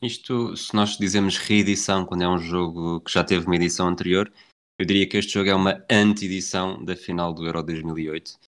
Isto, 0.00 0.56
se 0.56 0.74
nós 0.74 0.96
dizemos 0.96 1.38
reedição 1.38 2.04
quando 2.04 2.22
é 2.22 2.28
um 2.28 2.38
jogo 2.38 3.00
que 3.00 3.12
já 3.12 3.22
teve 3.22 3.46
uma 3.46 3.56
edição 3.56 3.88
anterior, 3.88 4.30
eu 4.78 4.86
diria 4.86 5.06
que 5.06 5.16
este 5.16 5.34
jogo 5.34 5.48
é 5.48 5.54
uma 5.54 5.84
anti-edição 5.90 6.82
da 6.84 6.96
final 6.96 7.32
do 7.32 7.46
Euro 7.46 7.62
2008. 7.62 8.38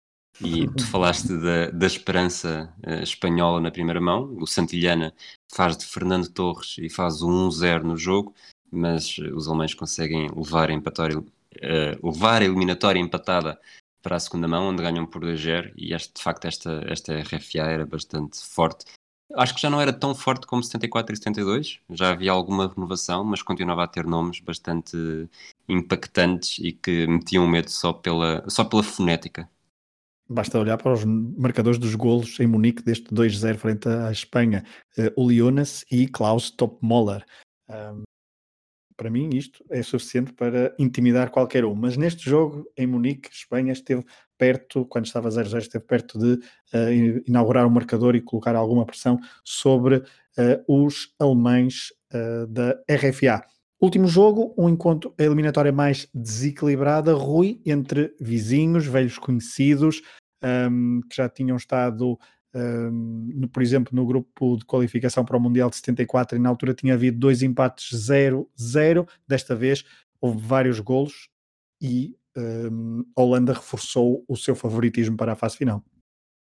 E 0.40 0.66
tu 0.68 0.86
falaste 0.86 1.28
da, 1.28 1.70
da 1.70 1.86
esperança 1.86 2.72
uh, 2.86 3.02
espanhola 3.02 3.60
na 3.60 3.70
primeira 3.70 4.00
mão. 4.00 4.36
O 4.40 4.46
Santillana 4.46 5.14
faz 5.52 5.76
de 5.76 5.86
Fernando 5.86 6.28
Torres 6.28 6.76
e 6.78 6.90
faz 6.90 7.22
o 7.22 7.28
1-0 7.28 7.82
no 7.82 7.96
jogo, 7.96 8.34
mas 8.70 9.16
os 9.18 9.46
alemães 9.46 9.74
conseguem 9.74 10.28
levar 10.34 10.70
a, 10.70 10.72
empatória, 10.72 11.18
uh, 11.18 11.24
levar 12.02 12.42
a 12.42 12.44
eliminatória 12.44 12.98
empatada 12.98 13.60
para 14.02 14.16
a 14.16 14.20
segunda 14.20 14.48
mão, 14.48 14.68
onde 14.68 14.82
ganham 14.82 15.06
por 15.06 15.22
2-0. 15.22 15.72
E 15.76 15.94
este, 15.94 16.14
de 16.14 16.22
facto, 16.22 16.46
esta, 16.46 16.84
esta 16.88 17.18
RFA 17.20 17.70
era 17.70 17.86
bastante 17.86 18.44
forte. 18.44 18.84
Acho 19.36 19.54
que 19.54 19.62
já 19.62 19.70
não 19.70 19.80
era 19.80 19.92
tão 19.92 20.14
forte 20.14 20.46
como 20.46 20.62
74 20.62 21.14
e 21.14 21.16
72, 21.16 21.80
já 21.90 22.10
havia 22.10 22.30
alguma 22.30 22.68
renovação, 22.68 23.24
mas 23.24 23.42
continuava 23.42 23.82
a 23.84 23.88
ter 23.88 24.04
nomes 24.04 24.40
bastante 24.40 24.96
impactantes 25.68 26.58
e 26.58 26.72
que 26.72 27.06
metiam 27.06 27.46
medo 27.48 27.70
só 27.70 27.92
pela, 27.92 28.44
só 28.48 28.64
pela 28.64 28.82
fonética. 28.82 29.48
Basta 30.28 30.58
olhar 30.58 30.78
para 30.78 30.92
os 30.92 31.04
marcadores 31.04 31.78
dos 31.78 31.94
golos 31.94 32.38
em 32.40 32.46
Munique 32.46 32.82
deste 32.82 33.12
2-0 33.12 33.56
frente 33.56 33.88
à 33.88 34.10
Espanha. 34.10 34.64
Uh, 34.96 35.22
o 35.22 35.26
Leonas 35.26 35.84
e 35.90 36.06
Klaus 36.06 36.50
Topmoller. 36.50 37.24
Para 38.96 39.10
mim 39.10 39.30
isto 39.34 39.64
é 39.70 39.82
suficiente 39.82 40.32
para 40.32 40.74
intimidar 40.78 41.30
qualquer 41.30 41.64
um. 41.64 41.74
Mas 41.74 41.96
neste 41.96 42.28
jogo, 42.28 42.64
em 42.76 42.86
Munique, 42.86 43.28
Espanha 43.32 43.72
esteve 43.72 44.04
perto, 44.38 44.84
quando 44.86 45.06
estava 45.06 45.28
0-0, 45.28 45.58
esteve 45.58 45.84
perto 45.84 46.18
de 46.18 46.34
uh, 46.34 47.22
inaugurar 47.26 47.64
o 47.64 47.68
um 47.68 47.72
marcador 47.72 48.14
e 48.14 48.20
colocar 48.20 48.54
alguma 48.54 48.86
pressão 48.86 49.18
sobre 49.42 49.96
uh, 49.96 50.04
os 50.68 51.12
alemães 51.18 51.92
uh, 52.12 52.46
da 52.46 52.72
RFA. 52.88 53.44
Último 53.80 54.06
jogo, 54.06 54.54
um 54.56 54.68
encontro 54.68 55.12
eliminatória 55.18 55.72
mais 55.72 56.08
desequilibrada, 56.14 57.12
Rui, 57.12 57.60
entre 57.66 58.14
vizinhos, 58.20 58.86
velhos 58.86 59.18
conhecidos, 59.18 60.00
um, 60.70 61.00
que 61.08 61.16
já 61.16 61.28
tinham 61.28 61.56
estado, 61.56 62.18
um, 62.54 63.30
no, 63.34 63.48
por 63.48 63.62
exemplo, 63.62 63.94
no 63.94 64.06
grupo 64.06 64.56
de 64.56 64.64
qualificação 64.64 65.24
para 65.24 65.36
o 65.36 65.40
Mundial 65.40 65.68
de 65.68 65.76
74, 65.76 66.36
e 66.38 66.40
na 66.40 66.48
altura 66.48 66.72
tinha 66.72 66.94
havido 66.94 67.18
dois 67.18 67.42
empates 67.42 67.90
0-0. 68.08 69.06
Desta 69.26 69.54
vez 69.54 69.84
houve 70.20 70.40
vários 70.40 70.80
golos 70.80 71.28
e 71.80 72.16
um, 72.36 73.04
a 73.16 73.22
Holanda 73.22 73.52
reforçou 73.52 74.24
o 74.28 74.36
seu 74.36 74.54
favoritismo 74.54 75.16
para 75.16 75.32
a 75.32 75.36
fase 75.36 75.56
final. 75.56 75.84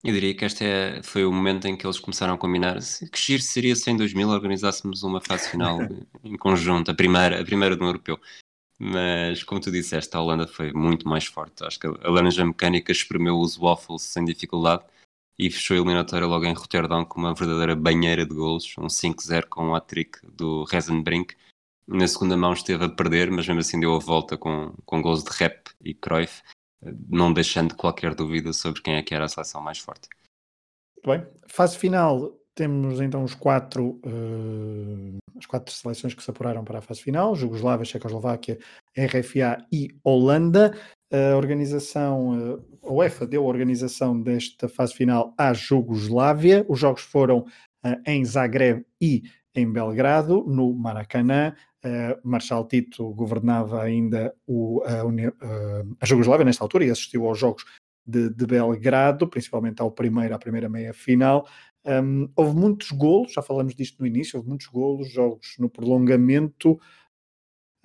Eu 0.03 0.13
diria 0.13 0.35
que 0.35 0.43
este 0.43 0.65
é, 0.65 1.01
foi 1.01 1.23
o 1.23 1.31
momento 1.31 1.65
em 1.65 1.77
que 1.77 1.85
eles 1.85 1.97
começaram 1.97 2.33
a 2.33 2.37
combinar 2.37 2.77
que 2.77 3.17
giro 3.17 3.41
seria 3.41 3.73
se 3.73 3.89
em 3.89 3.95
2000 3.95 4.27
organizássemos 4.27 5.01
uma 5.01 5.21
fase 5.21 5.49
final 5.49 5.79
em 6.21 6.35
conjunto, 6.35 6.91
a 6.91 6.93
primeira, 6.93 7.39
a 7.39 7.45
primeira 7.45 7.77
do 7.77 7.85
europeu. 7.85 8.19
Mas, 8.77 9.43
como 9.43 9.61
tu 9.61 9.71
disseste, 9.71 10.13
a 10.17 10.19
Holanda 10.19 10.45
foi 10.45 10.73
muito 10.73 11.07
mais 11.07 11.25
forte. 11.25 11.63
Acho 11.63 11.79
que 11.79 11.87
a 11.87 12.09
laranja 12.09 12.43
mecânica 12.43 12.91
espremeu 12.91 13.39
os 13.39 13.55
waffles 13.55 14.01
sem 14.01 14.25
dificuldade 14.25 14.83
e 15.39 15.49
fechou 15.49 15.75
a 15.75 15.77
eliminatória 15.77 16.27
logo 16.27 16.43
em 16.45 16.53
Roterdão 16.53 17.05
com 17.05 17.21
uma 17.21 17.33
verdadeira 17.33 17.73
banheira 17.73 18.25
de 18.25 18.35
golos, 18.35 18.75
um 18.77 18.87
5-0 18.87 19.45
com 19.47 19.69
o 19.69 19.75
hat-trick 19.75 20.19
do 20.27 20.65
Rezenbrink. 20.65 21.33
Na 21.87 22.07
segunda 22.09 22.35
mão 22.35 22.51
esteve 22.51 22.83
a 22.83 22.89
perder, 22.89 23.31
mas 23.31 23.47
mesmo 23.47 23.61
assim 23.61 23.79
deu 23.79 23.95
a 23.95 23.99
volta 23.99 24.37
com, 24.37 24.73
com 24.85 25.01
gols 25.01 25.23
de 25.23 25.31
Rep 25.31 25.69
e 25.81 25.93
Cruyff 25.93 26.41
não 27.09 27.33
deixando 27.33 27.75
qualquer 27.75 28.13
dúvida 28.15 28.53
sobre 28.53 28.81
quem 28.81 28.95
é 28.95 29.03
que 29.03 29.13
era 29.13 29.25
a 29.25 29.29
seleção 29.29 29.61
mais 29.61 29.79
forte. 29.79 30.07
Bem, 31.05 31.25
fase 31.47 31.77
final, 31.77 32.33
temos 32.55 33.01
então 33.01 33.23
os 33.23 33.33
quatro, 33.33 33.99
uh, 34.05 35.17
as 35.37 35.45
quatro 35.45 35.73
seleções 35.73 36.13
que 36.13 36.23
se 36.23 36.29
apuraram 36.29 36.63
para 36.63 36.79
a 36.79 36.81
fase 36.81 37.01
final: 37.01 37.35
Jugoslávia, 37.35 37.85
Checoslováquia, 37.85 38.59
RFA 38.97 39.65
e 39.71 39.89
Holanda. 40.03 40.77
A 41.11 41.35
organização, 41.35 42.55
uh, 42.55 42.79
a 42.83 42.91
UEFA 42.91 43.27
deu 43.27 43.43
a 43.43 43.47
organização 43.47 44.19
desta 44.19 44.69
fase 44.69 44.93
final 44.93 45.33
à 45.37 45.53
Jugoslávia. 45.53 46.65
Os 46.69 46.79
jogos 46.79 47.01
foram 47.01 47.39
uh, 47.85 48.01
em 48.05 48.23
Zagreb 48.23 48.85
e 49.01 49.23
em 49.55 49.71
Belgrado, 49.71 50.43
no 50.47 50.73
Maracanã. 50.73 51.55
Uh, 51.83 52.17
Marshal 52.23 52.65
Tito 52.67 53.13
governava 53.13 53.81
ainda 53.83 54.33
o, 54.47 54.81
a, 54.85 55.05
uh, 55.05 55.97
a 55.99 56.05
Jugoslávia 56.05 56.45
nesta 56.45 56.63
altura 56.63 56.85
e 56.85 56.89
assistiu 56.89 57.27
aos 57.27 57.37
jogos 57.37 57.65
de, 58.05 58.29
de 58.29 58.45
Belgrado, 58.45 59.27
principalmente 59.27 59.81
ao 59.81 59.91
primeiro, 59.91 60.33
à 60.33 60.39
primeira 60.39 60.69
meia 60.69 60.93
final. 60.93 61.47
Um, 61.85 62.29
houve 62.35 62.55
muitos 62.55 62.91
golos, 62.91 63.33
já 63.33 63.41
falamos 63.41 63.75
disto 63.75 63.99
no 63.99 64.07
início, 64.07 64.37
houve 64.37 64.47
muitos 64.47 64.67
golos, 64.67 65.11
jogos 65.11 65.55
no 65.59 65.69
prolongamento. 65.69 66.79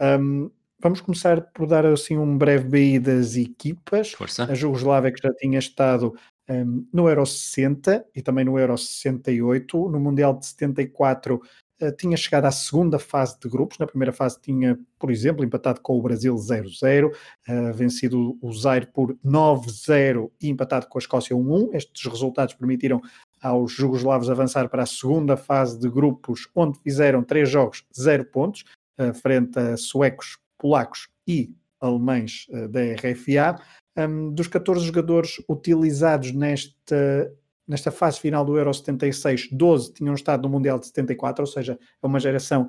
Um, 0.00 0.50
vamos 0.78 1.00
começar 1.00 1.40
por 1.52 1.66
dar 1.66 1.84
assim 1.84 2.16
um 2.16 2.38
breve 2.38 2.68
BI 2.68 2.98
das 3.00 3.36
equipas. 3.36 4.12
Força. 4.12 4.44
A 4.44 4.54
Jugoslávia 4.54 5.12
que 5.12 5.20
já 5.20 5.32
tinha 5.34 5.58
estado 5.58 6.14
um, 6.48 6.86
no 6.92 7.08
Euro 7.08 7.26
60 7.26 8.06
e 8.14 8.22
também 8.22 8.44
no 8.44 8.58
Euro 8.58 8.76
68, 8.76 9.88
no 9.88 10.00
Mundial 10.00 10.38
de 10.38 10.46
74 10.46 11.40
Uh, 11.80 11.92
tinha 11.92 12.16
chegado 12.16 12.44
à 12.44 12.50
segunda 12.50 12.98
fase 12.98 13.38
de 13.38 13.48
grupos. 13.48 13.78
Na 13.78 13.86
primeira 13.86 14.12
fase 14.12 14.40
tinha, 14.40 14.76
por 14.98 15.12
exemplo, 15.12 15.44
empatado 15.44 15.80
com 15.80 15.96
o 15.96 16.02
Brasil 16.02 16.34
0-0, 16.34 17.06
uh, 17.06 17.12
eh, 17.46 17.72
vencido 17.72 18.36
o 18.42 18.52
Zaire 18.52 18.86
por 18.86 19.16
9-0 19.24 20.28
e 20.42 20.48
empatado 20.48 20.88
com 20.88 20.98
a 20.98 21.00
Escócia 21.00 21.36
1-1. 21.36 21.74
Estes 21.74 22.10
resultados 22.10 22.54
permitiram 22.54 23.00
aos 23.40 23.70
jugoslavos 23.70 24.28
avançar 24.28 24.68
para 24.68 24.82
a 24.82 24.86
segunda 24.86 25.36
fase 25.36 25.78
de 25.78 25.88
grupos, 25.88 26.48
onde 26.52 26.80
fizeram 26.80 27.22
três 27.22 27.48
jogos, 27.48 27.84
zero 27.96 28.24
pontos, 28.24 28.64
uh, 28.98 29.14
frente 29.14 29.56
a 29.56 29.76
suecos, 29.76 30.36
polacos 30.58 31.08
e 31.28 31.54
alemães 31.80 32.48
da 32.70 32.80
RFA. 32.94 33.62
Um, 33.98 34.32
dos 34.32 34.46
14 34.46 34.86
jogadores 34.86 35.42
utilizados 35.48 36.30
nesta, 36.32 37.34
nesta 37.66 37.90
fase 37.90 38.20
final 38.20 38.44
do 38.44 38.56
Euro 38.56 38.72
76, 38.72 39.48
12 39.50 39.92
tinham 39.92 40.14
estado 40.14 40.42
no 40.42 40.48
Mundial 40.48 40.78
de 40.78 40.86
74, 40.86 41.42
ou 41.42 41.46
seja, 41.46 41.76
é 42.00 42.06
uma 42.06 42.20
geração 42.20 42.68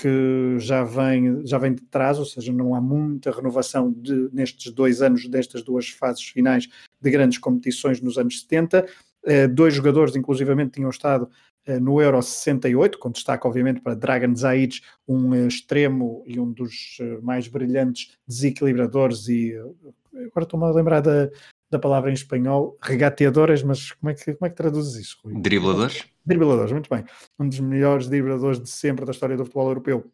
que 0.00 0.56
já 0.58 0.82
vem, 0.82 1.46
já 1.46 1.58
vem 1.58 1.74
de 1.74 1.82
trás, 1.82 2.18
ou 2.18 2.24
seja, 2.24 2.50
não 2.50 2.74
há 2.74 2.80
muita 2.80 3.30
renovação 3.30 3.92
de, 3.92 4.30
nestes 4.32 4.72
dois 4.72 5.02
anos, 5.02 5.28
destas 5.28 5.62
duas 5.62 5.90
fases 5.90 6.22
finais 6.22 6.66
de 6.98 7.10
grandes 7.10 7.36
competições 7.36 8.00
nos 8.00 8.16
anos 8.16 8.40
70. 8.40 8.86
Eh, 9.24 9.46
dois 9.46 9.74
jogadores, 9.74 10.16
inclusivamente, 10.16 10.72
tinham 10.72 10.88
estado 10.88 11.28
eh, 11.66 11.78
no 11.78 12.00
Euro 12.00 12.22
68, 12.22 12.98
com 12.98 13.10
destaque, 13.10 13.46
obviamente, 13.46 13.82
para 13.82 13.94
Dragan 13.94 14.34
Zaic, 14.34 14.80
um 15.06 15.34
eh, 15.34 15.46
extremo 15.46 16.24
e 16.26 16.40
um 16.40 16.50
dos 16.50 16.96
mais 17.22 17.46
brilhantes 17.46 18.16
desequilibradores 18.26 19.28
e 19.28 19.54
agora 20.14 20.44
estou-me 20.44 20.66
a 20.66 20.70
lembrar 20.70 21.00
da, 21.00 21.30
da 21.70 21.78
palavra 21.78 22.10
em 22.10 22.14
espanhol, 22.14 22.76
regateadores, 22.82 23.62
mas 23.62 23.92
como 23.92 24.10
é 24.10 24.14
que, 24.14 24.34
como 24.34 24.46
é 24.46 24.50
que 24.50 24.56
traduzes 24.56 24.96
isso, 24.96 25.18
Rui? 25.24 25.40
Dribladores? 25.40 26.06
Dribladores, 26.26 26.72
muito 26.72 26.90
bem. 26.90 27.04
Um 27.38 27.48
dos 27.48 27.60
melhores 27.60 28.08
dribladores 28.08 28.60
de 28.60 28.68
sempre 28.68 29.04
da 29.04 29.12
história 29.12 29.36
do 29.36 29.44
futebol 29.44 29.68
europeu. 29.68 30.10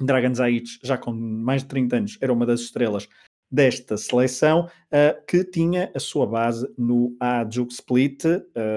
Dragan 0.00 0.34
Zaic, 0.34 0.78
já 0.82 0.96
com 0.96 1.12
mais 1.12 1.62
de 1.62 1.68
30 1.68 1.96
anos, 1.96 2.18
era 2.20 2.32
uma 2.32 2.46
das 2.46 2.60
estrelas 2.60 3.08
desta 3.50 3.96
seleção, 3.96 4.66
uh, 4.66 5.26
que 5.26 5.42
tinha 5.42 5.90
a 5.94 5.98
sua 5.98 6.26
base 6.26 6.70
no 6.76 7.16
Ajuk 7.18 7.72
Split. 7.72 8.24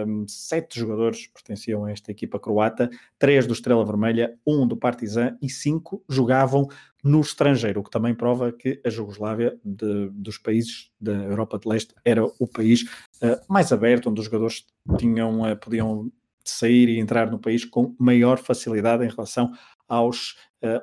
Um, 0.08 0.26
sete 0.28 0.80
jogadores 0.80 1.28
pertenciam 1.28 1.86
a 1.86 1.92
esta 1.92 2.12
equipa 2.12 2.40
croata, 2.40 2.90
três 3.20 3.46
do 3.46 3.54
Estrela 3.54 3.86
Vermelha, 3.86 4.38
um 4.48 4.66
do 4.66 4.78
Partizan 4.78 5.38
e 5.42 5.50
cinco 5.50 6.04
jogavam 6.10 6.68
no 7.04 7.20
estrangeiro, 7.20 7.82
o 7.82 7.84
que 7.84 7.90
também 7.90 8.16
prova 8.16 8.52
que 8.52 8.80
a 8.86 8.90
Jugoslávia, 8.90 9.60
de, 9.66 10.10
dos 10.12 10.38
países 10.38 10.92
da 11.00 11.14
Europa 11.14 11.60
de 11.60 11.68
Leste, 11.68 11.96
era 12.06 12.24
o 12.24 12.48
país 12.48 12.84
uh, 13.22 13.42
mais 13.50 13.72
aberto, 13.74 14.10
onde 14.10 14.20
os 14.20 14.26
jogadores 14.26 14.66
tinham, 14.98 15.42
uh, 15.42 15.58
podiam 15.58 16.12
sair 16.46 16.90
e 16.90 17.00
entrar 17.00 17.30
no 17.30 17.40
país 17.40 17.66
com 17.66 17.96
maior 18.00 18.38
facilidade 18.38 19.04
em 19.06 19.10
relação 19.10 19.52
aos 19.88 20.36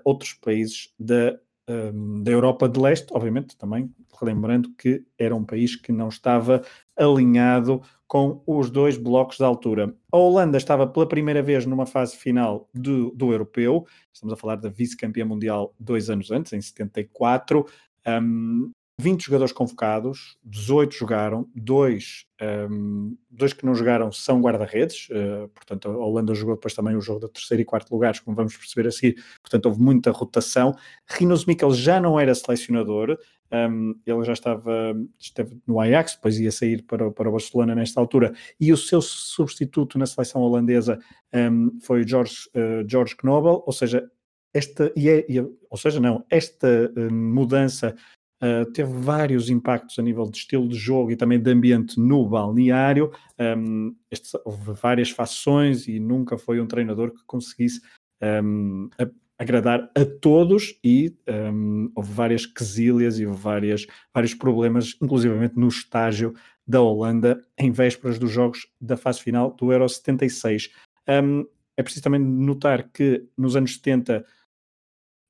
outros 0.05 0.33
países 0.35 0.93
da 0.99 1.39
um, 1.69 2.23
da 2.23 2.31
Europa 2.31 2.69
de 2.69 2.81
Leste, 2.81 3.09
obviamente 3.13 3.57
também 3.57 3.93
lembrando 4.23 4.75
que 4.75 5.05
era 5.19 5.35
um 5.35 5.45
país 5.45 5.77
que 5.77 5.93
não 5.93 6.09
estava 6.09 6.63
alinhado 6.97 7.81
com 8.07 8.43
os 8.47 8.71
dois 8.71 8.97
blocos 8.97 9.37
de 9.37 9.45
altura. 9.45 9.95
A 10.11 10.17
Holanda 10.17 10.57
estava 10.57 10.87
pela 10.87 11.07
primeira 11.07 11.43
vez 11.43 11.67
numa 11.67 11.87
fase 11.87 12.17
final 12.17 12.69
do, 12.75 13.11
do 13.11 13.33
europeu, 13.33 13.87
estamos 14.13 14.33
a 14.33 14.37
falar 14.37 14.57
da 14.57 14.69
vice-campeã 14.69 15.25
mundial 15.25 15.75
dois 15.79 16.11
anos 16.11 16.31
antes, 16.31 16.53
em 16.53 16.61
74. 16.61 17.67
Um, 18.07 18.73
20 19.01 19.27
jogadores 19.27 19.53
convocados, 19.53 20.37
18 20.43 20.95
jogaram, 20.95 21.49
dois, 21.55 22.27
um, 22.69 23.17
dois 23.31 23.53
que 23.53 23.65
não 23.65 23.73
jogaram 23.73 24.11
são 24.11 24.41
guarda-redes, 24.41 25.09
uh, 25.11 25.49
portanto 25.51 25.89
a 25.89 25.97
Holanda 25.97 26.35
jogou 26.35 26.57
depois 26.57 26.75
também 26.75 26.97
o 26.97 27.01
jogo 27.01 27.21
do 27.21 27.29
terceiro 27.29 27.63
e 27.63 27.65
quarto 27.65 27.93
lugares, 27.93 28.19
como 28.19 28.37
vamos 28.37 28.57
perceber 28.57 28.89
a 28.89 28.91
seguir, 28.91 29.23
portanto 29.41 29.67
houve 29.67 29.81
muita 29.81 30.11
rotação. 30.11 30.75
Rinos 31.09 31.45
Mikkel 31.45 31.73
já 31.73 32.01
não 32.01 32.19
era 32.19 32.35
selecionador, 32.35 33.17
um, 33.53 33.95
ele 34.05 34.25
já 34.25 34.33
estava 34.33 34.93
esteve 35.17 35.57
no 35.65 35.81
Ajax, 35.81 36.17
depois 36.17 36.39
ia 36.41 36.51
sair 36.51 36.83
para, 36.83 37.09
para 37.13 37.29
o 37.29 37.33
Barcelona 37.33 37.77
nesta 37.77 38.01
altura, 38.01 38.35
e 38.59 38.73
o 38.73 38.77
seu 38.77 39.01
substituto 39.01 39.97
na 39.97 40.07
seleção 40.07 40.43
holandesa 40.43 40.99
um, 41.33 41.79
foi 41.81 42.05
George, 42.05 42.49
uh, 42.49 42.89
George 42.89 43.17
Knobel, 43.17 43.63
ou 43.65 43.73
seja, 43.73 44.11
esta, 44.53 44.93
e 44.97 45.09
é, 45.09 45.25
e, 45.29 45.41
ou 45.41 45.77
seja, 45.77 46.01
não, 46.01 46.25
esta 46.29 46.93
uh, 46.97 47.13
mudança 47.13 47.95
Uh, 48.41 48.71
teve 48.73 48.93
vários 48.93 49.51
impactos 49.51 49.99
a 49.99 50.03
nível 50.03 50.31
de 50.31 50.39
estilo 50.39 50.69
de 50.69 50.77
jogo 50.77 51.11
e 51.11 51.17
também 51.17 51.41
de 51.41 51.51
ambiente 51.51 51.99
no 51.99 52.29
balneário. 52.29 53.11
Um, 53.39 53.97
este, 54.11 54.31
houve 54.45 54.73
várias 54.81 55.11
fações 55.11 55.89
e 55.89 55.99
nunca 55.99 56.39
foi 56.39 56.61
um 56.61 56.67
treinador 56.67 57.11
que 57.11 57.25
conseguisse 57.27 57.81
um, 58.23 58.89
a, 58.97 59.09
agradar 59.39 59.91
a 59.97 60.05
todos 60.21 60.79
e 60.85 61.17
um, 61.53 61.91
houve 61.95 62.13
várias 62.13 62.47
quesílias 62.47 63.19
e 63.19 63.27
várias, 63.27 63.87
vários 64.15 64.35
problemas, 64.35 64.97
inclusivamente 65.03 65.57
no 65.57 65.69
estágio 65.69 66.35
da 66.67 66.81
Holanda, 66.81 67.41
em 67.57 67.73
vésperas 67.73 68.19
dos 68.19 68.31
jogos 68.31 68.69
da 68.81 68.97
fase 68.97 69.21
final 69.21 69.53
do 69.53 69.73
Euro 69.73 69.89
76. 69.89 70.71
é 71.07 71.83
preciso 71.83 72.05
também 72.05 72.21
notar 72.21 72.89
que 72.91 73.27
nos 73.37 73.57
anos 73.57 73.75
70 73.75 74.25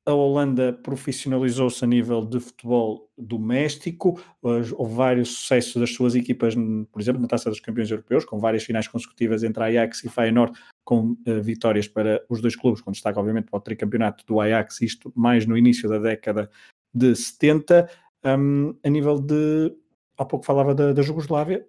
a 0.09 0.14
Holanda 0.14 0.73
profissionalizou-se 0.73 1.85
a 1.85 1.87
nível 1.87 2.25
de 2.25 2.40
futebol 2.40 3.11
doméstico, 3.18 4.18
houve 4.40 4.94
vários 4.94 5.29
sucessos 5.29 5.77
das 5.79 5.92
suas 5.92 6.14
equipas, 6.14 6.55
por 6.90 6.99
exemplo, 6.99 7.21
na 7.21 7.29
Taça 7.29 7.51
dos 7.51 7.61
Campeões 7.61 7.90
Europeus, 7.90 8.25
com 8.25 8.38
várias 8.38 8.64
finais 8.64 8.88
consecutivas 8.88 9.42
entre 9.44 9.62
Ajax 9.62 10.03
e 10.05 10.09
Feyenoord, 10.09 10.59
com 10.83 11.11
uh, 11.11 11.42
vitórias 11.42 11.87
para 11.87 12.25
os 12.31 12.40
dois 12.40 12.57
clubes, 12.57 12.81
com 12.81 12.90
destaque, 12.90 13.18
obviamente, 13.18 13.51
para 13.51 13.59
o 13.59 13.61
tricampeonato 13.61 14.25
do 14.25 14.40
Ajax, 14.40 14.81
isto 14.81 15.12
mais 15.14 15.44
no 15.44 15.59
início 15.59 15.87
da 15.90 15.99
década 15.99 16.49
de 16.94 17.14
70. 17.14 17.90
Um, 18.25 18.75
a 18.83 18.88
nível 18.88 19.21
de. 19.21 19.77
Há 20.16 20.25
pouco 20.25 20.47
falava 20.47 20.75
da, 20.75 20.94
da 20.94 21.03
Jugoslávia, 21.03 21.66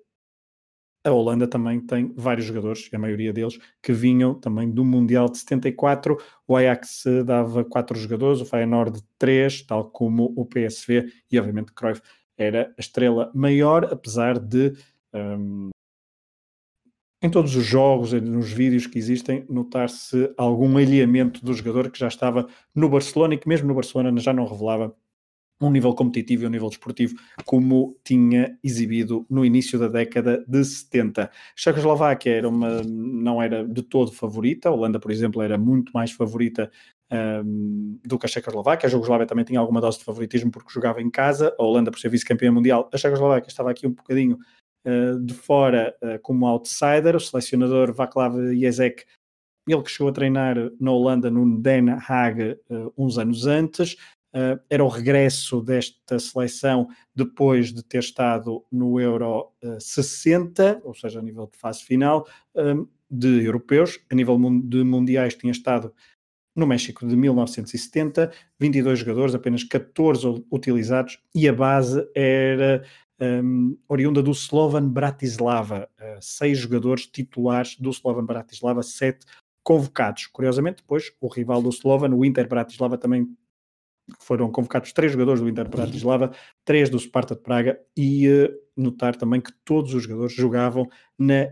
a 1.04 1.12
Holanda 1.12 1.48
também 1.48 1.80
tem 1.80 2.14
vários 2.16 2.46
jogadores, 2.46 2.90
a 2.94 3.00
maioria 3.00 3.32
deles, 3.32 3.58
que 3.82 3.94
vinham 3.94 4.34
também 4.34 4.70
do 4.70 4.84
Mundial 4.84 5.30
de 5.30 5.38
74. 5.38 6.18
O 6.48 6.56
Ajax 6.56 7.04
dava 7.26 7.64
quatro 7.64 7.98
jogadores, 7.98 8.42
o 8.42 8.46
Feyenoord 8.46 9.02
três, 9.18 9.62
tal 9.62 9.90
como 9.90 10.34
o 10.36 10.46
PSV, 10.46 11.12
e 11.32 11.40
obviamente 11.40 11.74
Cruyff 11.74 12.02
era 12.38 12.74
a 12.78 12.82
estrela 12.82 13.32
maior, 13.34 13.86
apesar 13.86 14.40
de 14.40 14.74
um, 15.14 15.70
em 17.22 17.30
todos 17.30 17.56
os 17.56 17.66
jogos, 17.66 18.14
nos 18.14 18.52
vídeos 18.52 18.88
que 18.88 18.98
existem, 18.98 19.46
notar-se 19.50 20.34
algum 20.38 20.78
alinhamento 20.78 21.44
do 21.44 21.54
jogador 21.54 21.92
que 21.92 22.00
já 22.00 22.08
estava 22.08 22.48
no 22.74 22.90
Barcelona 22.90 23.34
e 23.34 23.38
que 23.38 23.48
mesmo 23.48 23.68
no 23.68 23.74
Barcelona 23.74 24.18
já 24.20 24.32
não 24.32 24.46
revelava 24.46 24.96
um 25.62 25.70
nível 25.70 25.94
competitivo 25.94 26.44
e 26.44 26.48
um 26.48 26.50
nível 26.50 26.70
desportivo 26.70 27.16
como 27.46 27.98
tinha 28.04 28.58
exibido 28.64 29.26
no 29.30 29.44
início 29.44 29.78
da 29.78 29.88
década 29.88 30.44
de 30.48 30.64
70. 30.64 31.24
A 31.24 31.30
Checoslováquia 31.56 32.32
era 32.32 32.48
uma, 32.48 32.82
não 32.84 33.42
era 33.42 33.68
de 33.68 33.82
todo 33.82 34.12
favorita, 34.12 34.70
a 34.70 34.72
Holanda, 34.72 35.00
por 35.00 35.12
exemplo, 35.12 35.42
era 35.42 35.58
muito 35.58 35.92
mais 35.92 36.12
favorita 36.12 36.72
um, 37.12 38.00
do 38.06 38.18
que 38.18 38.26
a 38.26 38.30
Checoslováquia. 38.30 38.88
A 38.88 38.90
Jugoslávia 38.90 39.28
também 39.28 39.46
tinha 39.46 39.60
alguma 39.60 39.82
dose 39.82 40.00
de 40.00 40.06
favoritismo 40.06 40.52
porque 40.52 40.72
jogava 40.72 41.02
em 41.02 41.10
casa, 41.10 41.54
a 41.60 41.64
Holanda 41.64 41.92
por 41.92 42.00
ser 42.00 42.10
vice-campeã 42.10 42.52
mundial. 42.52 42.90
A 42.94 42.98
Checoslováquia 42.98 43.50
estava 43.50 43.72
aqui 43.72 43.86
um 43.86 43.92
bocadinho 43.92 44.38
uh, 44.86 45.20
de 45.20 45.34
fora 45.34 45.96
uh, 46.02 46.20
como 46.22 46.48
outsider. 46.48 47.16
O 47.16 47.20
selecionador 47.20 47.94
Václav 47.94 48.36
Jezek 48.56 49.04
ele 49.68 49.84
que 49.84 49.92
chegou 49.92 50.10
a 50.10 50.14
treinar 50.14 50.56
na 50.80 50.92
Holanda 50.92 51.30
no 51.30 51.60
Den 51.60 51.90
Haag 51.90 52.58
uh, 52.70 52.94
uns 52.98 53.18
anos 53.18 53.46
antes, 53.46 53.96
Uh, 54.34 54.62
era 54.70 54.84
o 54.84 54.88
regresso 54.88 55.60
desta 55.60 56.20
seleção 56.20 56.88
depois 57.16 57.74
de 57.74 57.84
ter 57.84 57.98
estado 57.98 58.64
no 58.72 59.00
Euro 59.00 59.52
uh, 59.64 59.82
60, 59.82 60.82
ou 60.84 60.94
seja, 60.94 61.20
a 61.20 61.22
nível 61.24 61.50
de 61.52 61.58
fase 61.58 61.84
final, 61.84 62.28
um, 62.56 62.88
de 63.10 63.44
europeus. 63.44 64.00
A 64.12 64.14
nível 64.14 64.38
de 64.64 64.84
mundiais 64.84 65.34
tinha 65.34 65.52
estado 65.52 65.92
no 66.56 66.68
México 66.68 67.08
de 67.08 67.16
1970, 67.16 68.32
22 68.60 69.00
jogadores, 69.00 69.34
apenas 69.34 69.64
14 69.64 70.46
utilizados, 70.52 71.20
e 71.34 71.48
a 71.48 71.54
base 71.54 72.08
era 72.14 72.84
um, 73.20 73.78
oriunda 73.88 74.22
do 74.22 74.32
Slovan 74.32 74.88
Bratislava. 74.90 75.90
Uh, 76.00 76.22
seis 76.22 76.60
jogadores 76.60 77.08
titulares 77.08 77.76
do 77.78 77.90
Slovan 77.90 78.26
Bratislava, 78.26 78.84
sete 78.84 79.26
convocados. 79.64 80.28
Curiosamente, 80.28 80.78
depois, 80.78 81.12
o 81.20 81.28
rival 81.28 81.62
do 81.62 81.70
Slovan, 81.70 82.14
o 82.14 82.26
Inter 82.26 82.48
Bratislava, 82.48 82.98
também 82.98 83.28
foram 84.20 84.52
convocados 84.52 84.94
três 84.94 85.12
jogadores 85.12 85.42
do 85.42 85.50
Inter 85.50 85.68
Bratislava, 85.70 86.32
três 86.66 86.90
do 86.90 87.00
Sparta 87.00 87.36
de 87.36 87.42
Praga 87.42 87.80
e 87.96 88.28
uh, 88.28 88.50
notar 88.76 89.16
também 89.16 89.42
que 89.42 89.52
todos 89.64 89.94
os 89.94 90.04
jogadores 90.04 90.34
jogavam 90.34 90.88
na 91.18 91.52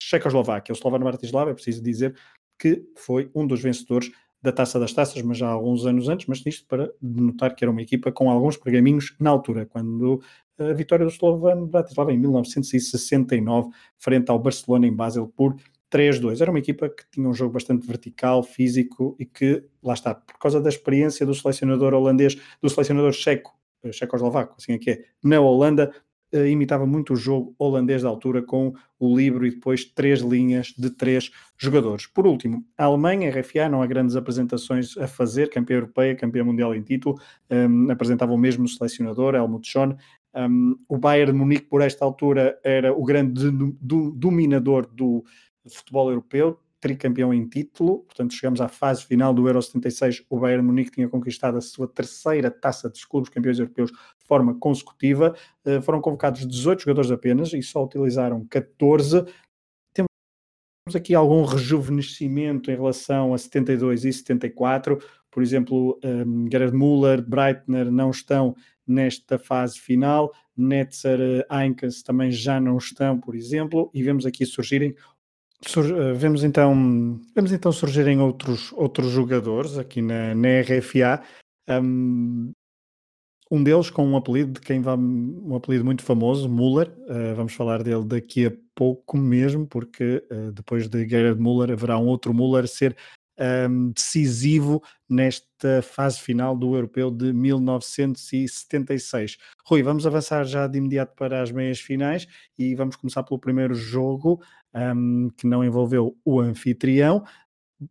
Checoslováquia. 0.00 0.72
O 0.72 0.76
Slovan 0.76 1.00
Bratislava, 1.00 1.50
é 1.50 1.54
preciso 1.54 1.82
dizer 1.82 2.14
que 2.58 2.84
foi 2.96 3.30
um 3.34 3.46
dos 3.46 3.60
vencedores 3.60 4.10
da 4.42 4.52
Taça 4.52 4.78
das 4.80 4.92
Taças, 4.92 5.20
mas 5.22 5.38
já 5.38 5.48
há 5.48 5.50
alguns 5.50 5.84
anos 5.84 6.08
antes, 6.08 6.26
mas 6.26 6.44
isto 6.46 6.66
para 6.66 6.90
notar 7.00 7.54
que 7.54 7.62
era 7.64 7.70
uma 7.70 7.82
equipa 7.82 8.10
com 8.10 8.30
alguns 8.30 8.56
pergaminhos 8.56 9.14
na 9.20 9.30
altura, 9.30 9.66
quando 9.66 10.22
a 10.58 10.72
vitória 10.72 11.04
do 11.04 11.10
Slovan 11.10 11.66
Bratislava 11.66 12.12
em 12.12 12.18
1969, 12.18 13.70
frente 13.98 14.30
ao 14.30 14.38
Barcelona 14.38 14.86
em 14.86 14.94
Basel 14.94 15.26
por 15.28 15.56
3-2. 15.90 16.40
Era 16.40 16.50
uma 16.50 16.58
equipa 16.58 16.88
que 16.88 17.04
tinha 17.10 17.28
um 17.28 17.34
jogo 17.34 17.54
bastante 17.54 17.86
vertical, 17.86 18.42
físico 18.42 19.16
e 19.18 19.26
que, 19.26 19.64
lá 19.82 19.94
está, 19.94 20.14
por 20.14 20.38
causa 20.38 20.60
da 20.60 20.68
experiência 20.68 21.26
do 21.26 21.34
selecionador 21.34 21.92
holandês, 21.94 22.36
do 22.62 22.68
selecionador 22.68 23.12
checo, 23.12 23.52
eh, 23.82 23.92
checo-eslovaco, 23.92 24.54
assim 24.58 24.72
é 24.72 24.78
que 24.78 24.90
é, 24.90 25.04
na 25.22 25.40
Holanda, 25.40 25.92
eh, 26.32 26.48
imitava 26.48 26.86
muito 26.86 27.12
o 27.14 27.16
jogo 27.16 27.54
holandês 27.58 28.02
da 28.02 28.08
altura 28.08 28.40
com 28.40 28.72
o 29.00 29.16
livro 29.16 29.44
e 29.44 29.50
depois 29.50 29.84
três 29.84 30.20
linhas 30.20 30.68
de 30.78 30.90
três 30.90 31.30
jogadores. 31.58 32.06
Por 32.06 32.26
último, 32.26 32.64
a 32.78 32.84
Alemanha, 32.84 33.30
RFA, 33.30 33.68
não 33.68 33.82
há 33.82 33.86
grandes 33.86 34.14
apresentações 34.14 34.96
a 34.96 35.08
fazer, 35.08 35.50
campeã 35.50 35.76
europeia, 35.76 36.14
campeã 36.14 36.44
mundial 36.44 36.74
em 36.74 36.82
título, 36.82 37.18
um, 37.50 37.54
ehm, 37.56 37.90
apresentava 37.90 38.32
o 38.32 38.38
mesmo 38.38 38.68
selecionador, 38.68 39.34
Helmut 39.34 39.66
Schön, 39.68 39.96
um, 40.34 40.40
ehm, 40.40 40.74
o 40.88 40.96
Bayern 40.98 41.32
de 41.32 41.38
Munique, 41.38 41.66
por 41.66 41.82
esta 41.82 42.04
altura, 42.04 42.58
era 42.62 42.92
o 42.92 43.04
grande 43.04 43.50
dominador 44.14 44.86
do, 44.86 45.24
de 45.24 45.49
futebol 45.68 46.08
europeu, 46.10 46.58
tricampeão 46.80 47.32
em 47.32 47.46
título, 47.46 48.00
portanto 48.00 48.32
chegamos 48.32 48.60
à 48.60 48.68
fase 48.68 49.04
final 49.04 49.34
do 49.34 49.46
Euro 49.46 49.60
76, 49.60 50.24
o 50.30 50.40
Bayern 50.40 50.64
Munique 50.64 50.90
tinha 50.90 51.08
conquistado 51.08 51.58
a 51.58 51.60
sua 51.60 51.86
terceira 51.86 52.50
taça 52.50 52.88
dos 52.88 53.04
clubes 53.04 53.28
campeões 53.28 53.58
europeus 53.58 53.90
de 53.90 54.24
forma 54.26 54.54
consecutiva, 54.54 55.34
uh, 55.66 55.82
foram 55.82 56.00
convocados 56.00 56.46
18 56.46 56.82
jogadores 56.82 57.10
apenas 57.10 57.52
e 57.52 57.62
só 57.62 57.84
utilizaram 57.84 58.46
14, 58.46 59.26
temos 59.94 60.96
aqui 60.96 61.14
algum 61.14 61.44
rejuvenescimento 61.44 62.70
em 62.70 62.74
relação 62.74 63.34
a 63.34 63.38
72 63.38 64.06
e 64.06 64.12
74, 64.12 64.98
por 65.30 65.42
exemplo, 65.42 66.00
um, 66.02 66.50
Gerard 66.50 66.74
Müller, 66.74 67.22
Breitner 67.22 67.90
não 67.90 68.10
estão 68.10 68.56
nesta 68.86 69.38
fase 69.38 69.78
final, 69.78 70.32
Netzer, 70.56 71.46
Einkens 71.50 72.02
também 72.02 72.30
já 72.32 72.60
não 72.60 72.76
estão, 72.76 73.20
por 73.20 73.36
exemplo, 73.36 73.90
e 73.94 74.02
vemos 74.02 74.26
aqui 74.26 74.44
surgirem 74.44 74.94
Sur, 75.66 75.84
eh, 75.84 76.14
vemos 76.14 76.42
então 76.42 77.20
vemos 77.34 77.52
então 77.52 77.70
surgirem 77.70 78.18
outros 78.18 78.72
outros 78.72 79.10
jogadores 79.10 79.76
aqui 79.76 80.00
na, 80.00 80.34
na 80.34 80.62
RFA 80.62 81.22
um, 81.68 82.50
um 83.50 83.62
deles 83.62 83.90
com 83.90 84.06
um 84.06 84.16
apelido 84.16 84.52
de 84.52 84.60
quem 84.60 84.80
vai 84.80 84.96
um 84.96 85.54
apelido 85.56 85.84
muito 85.84 86.02
famoso, 86.04 86.48
Muller. 86.48 86.88
Uh, 87.00 87.34
vamos 87.34 87.52
falar 87.52 87.82
dele 87.82 88.04
daqui 88.04 88.46
a 88.46 88.52
pouco 88.76 89.18
mesmo, 89.18 89.66
porque 89.66 90.24
uh, 90.30 90.52
depois 90.52 90.88
de 90.88 91.08
Gerard 91.08 91.40
Muller 91.40 91.72
haverá 91.72 91.98
um 91.98 92.06
outro 92.06 92.32
Muller 92.32 92.68
ser 92.68 92.96
um, 93.68 93.90
decisivo 93.90 94.80
nesta 95.08 95.82
fase 95.82 96.20
final 96.20 96.56
do 96.56 96.76
Europeu 96.76 97.10
de 97.10 97.32
1976. 97.32 99.36
Rui, 99.66 99.82
vamos 99.82 100.06
avançar 100.06 100.44
já 100.44 100.68
de 100.68 100.78
imediato 100.78 101.14
para 101.16 101.42
as 101.42 101.50
meias 101.50 101.80
finais 101.80 102.26
e 102.58 102.74
vamos 102.74 102.96
começar 102.96 103.22
pelo 103.22 103.40
primeiro 103.40 103.74
jogo 103.74 104.40
um, 104.74 105.30
que 105.36 105.46
não 105.46 105.64
envolveu 105.64 106.16
o 106.24 106.40
anfitrião 106.40 107.24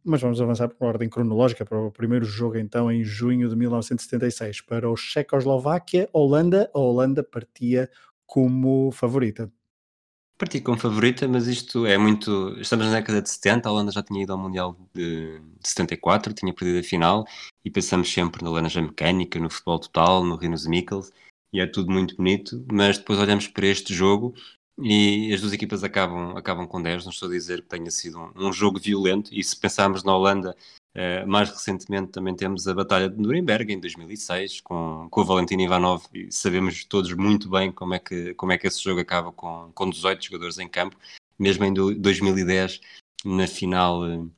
mas 0.03 0.21
vamos 0.21 0.39
avançar 0.39 0.69
por 0.69 0.85
ordem 0.87 1.09
cronológica 1.09 1.65
para 1.65 1.79
o 1.79 1.91
primeiro 1.91 2.25
jogo 2.25 2.57
então 2.57 2.91
em 2.91 3.03
junho 3.03 3.49
de 3.49 3.55
1976 3.55 4.61
para 4.61 4.89
o 4.89 4.95
Checoslováquia, 4.95 6.07
Holanda, 6.13 6.69
a 6.73 6.79
Holanda 6.79 7.23
partia 7.23 7.89
como 8.25 8.91
favorita. 8.91 9.51
Partia 10.37 10.61
como 10.61 10.77
favorita, 10.77 11.27
mas 11.27 11.47
isto 11.47 11.85
é 11.85 11.97
muito. 11.97 12.55
Estamos 12.61 12.85
na 12.85 12.93
década 12.93 13.21
de 13.21 13.29
70, 13.29 13.67
a 13.67 13.71
Holanda 13.71 13.91
já 13.91 14.01
tinha 14.01 14.23
ido 14.23 14.31
ao 14.31 14.37
Mundial 14.37 14.77
de 14.93 15.41
74, 15.61 16.33
tinha 16.33 16.53
perdido 16.53 16.79
a 16.79 16.83
final 16.83 17.25
e 17.65 17.69
pensamos 17.69 18.13
sempre 18.13 18.43
na 18.43 18.49
laranja 18.49 18.81
mecânica, 18.81 19.37
no 19.37 19.49
futebol 19.49 19.79
total, 19.79 20.23
no 20.23 20.37
Rinos 20.37 20.65
Mikkels 20.65 21.11
e 21.51 21.59
é 21.59 21.67
tudo 21.67 21.91
muito 21.91 22.15
bonito, 22.15 22.63
mas 22.71 22.97
depois 22.97 23.19
olhamos 23.19 23.47
para 23.47 23.65
este 23.65 23.93
jogo 23.93 24.33
e 24.81 25.33
as 25.33 25.41
duas 25.41 25.53
equipas 25.53 25.83
acabam, 25.83 26.37
acabam 26.37 26.67
com 26.67 26.81
10. 26.81 27.05
Não 27.05 27.11
estou 27.11 27.27
a 27.27 27.31
dizer 27.31 27.61
que 27.61 27.67
tenha 27.67 27.91
sido 27.91 28.19
um, 28.19 28.47
um 28.47 28.53
jogo 28.53 28.79
violento. 28.79 29.29
E 29.33 29.43
se 29.43 29.55
pensarmos 29.55 30.03
na 30.03 30.15
Holanda, 30.15 30.55
uh, 30.95 31.27
mais 31.27 31.49
recentemente 31.49 32.11
também 32.11 32.35
temos 32.35 32.67
a 32.67 32.73
Batalha 32.73 33.09
de 33.09 33.21
Nuremberg 33.21 33.73
em 33.73 33.79
2006 33.79 34.61
com, 34.61 35.07
com 35.09 35.21
o 35.21 35.25
Valentim 35.25 35.59
Ivanov. 35.59 36.05
E 36.13 36.31
sabemos 36.31 36.85
todos 36.85 37.11
muito 37.13 37.49
bem 37.49 37.71
como 37.71 37.93
é 37.93 37.99
que, 37.99 38.33
como 38.35 38.51
é 38.51 38.57
que 38.57 38.67
esse 38.67 38.81
jogo 38.81 39.01
acaba 39.01 39.31
com, 39.31 39.71
com 39.73 39.89
18 39.89 40.23
jogadores 40.25 40.57
em 40.59 40.67
campo. 40.67 40.95
Mesmo 41.37 41.65
em 41.65 41.73
2010, 41.73 42.81
na 43.25 43.47
final 43.47 44.03
uh, 44.03 44.31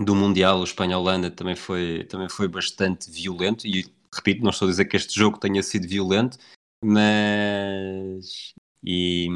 do 0.00 0.14
Mundial, 0.14 0.60
o 0.60 0.64
Espanha-Holanda 0.64 1.30
também 1.30 1.56
foi, 1.56 2.04
também 2.04 2.28
foi 2.28 2.48
bastante 2.48 3.10
violento. 3.10 3.66
E 3.66 3.84
repito, 4.14 4.42
não 4.42 4.50
estou 4.50 4.68
a 4.68 4.70
dizer 4.70 4.86
que 4.86 4.96
este 4.96 5.14
jogo 5.14 5.38
tenha 5.38 5.62
sido 5.62 5.86
violento, 5.86 6.38
mas 6.82 8.54
e, 8.82 9.28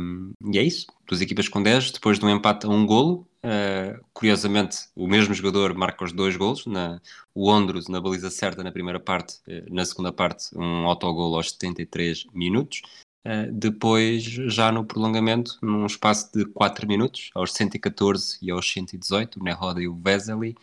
e, 0.52 0.58
é 0.58 0.62
isso, 0.62 0.86
duas 1.06 1.20
equipas 1.20 1.48
com 1.48 1.62
10, 1.62 1.92
depois 1.92 2.18
de 2.18 2.24
um 2.24 2.30
empate 2.30 2.66
a 2.66 2.68
um 2.68 2.86
golo. 2.86 3.26
Uh, 3.42 3.98
curiosamente, 4.12 4.76
o 4.94 5.06
mesmo 5.06 5.32
jogador 5.32 5.74
marca 5.74 6.04
os 6.04 6.12
dois 6.12 6.36
golos, 6.36 6.66
na, 6.66 7.00
o 7.34 7.48
Ondros 7.50 7.88
na 7.88 8.00
baliza 8.00 8.30
certa 8.30 8.62
na 8.62 8.70
primeira 8.70 9.00
parte, 9.00 9.38
uh, 9.48 9.74
na 9.74 9.84
segunda 9.84 10.12
parte, 10.12 10.56
um 10.56 10.86
autogolo 10.86 11.36
aos 11.36 11.50
73 11.52 12.26
minutos. 12.34 12.82
Uh, 13.26 13.50
depois, 13.52 14.22
já 14.22 14.70
no 14.70 14.84
prolongamento, 14.84 15.58
num 15.62 15.86
espaço 15.86 16.30
de 16.32 16.44
4 16.44 16.86
minutos, 16.86 17.30
aos 17.34 17.52
114 17.54 18.38
e 18.42 18.50
aos 18.50 18.70
118, 18.70 19.40
o 19.40 19.42
Nehoda 19.42 19.80
e 19.80 19.88
o 19.88 19.94
Vesely 19.94 20.54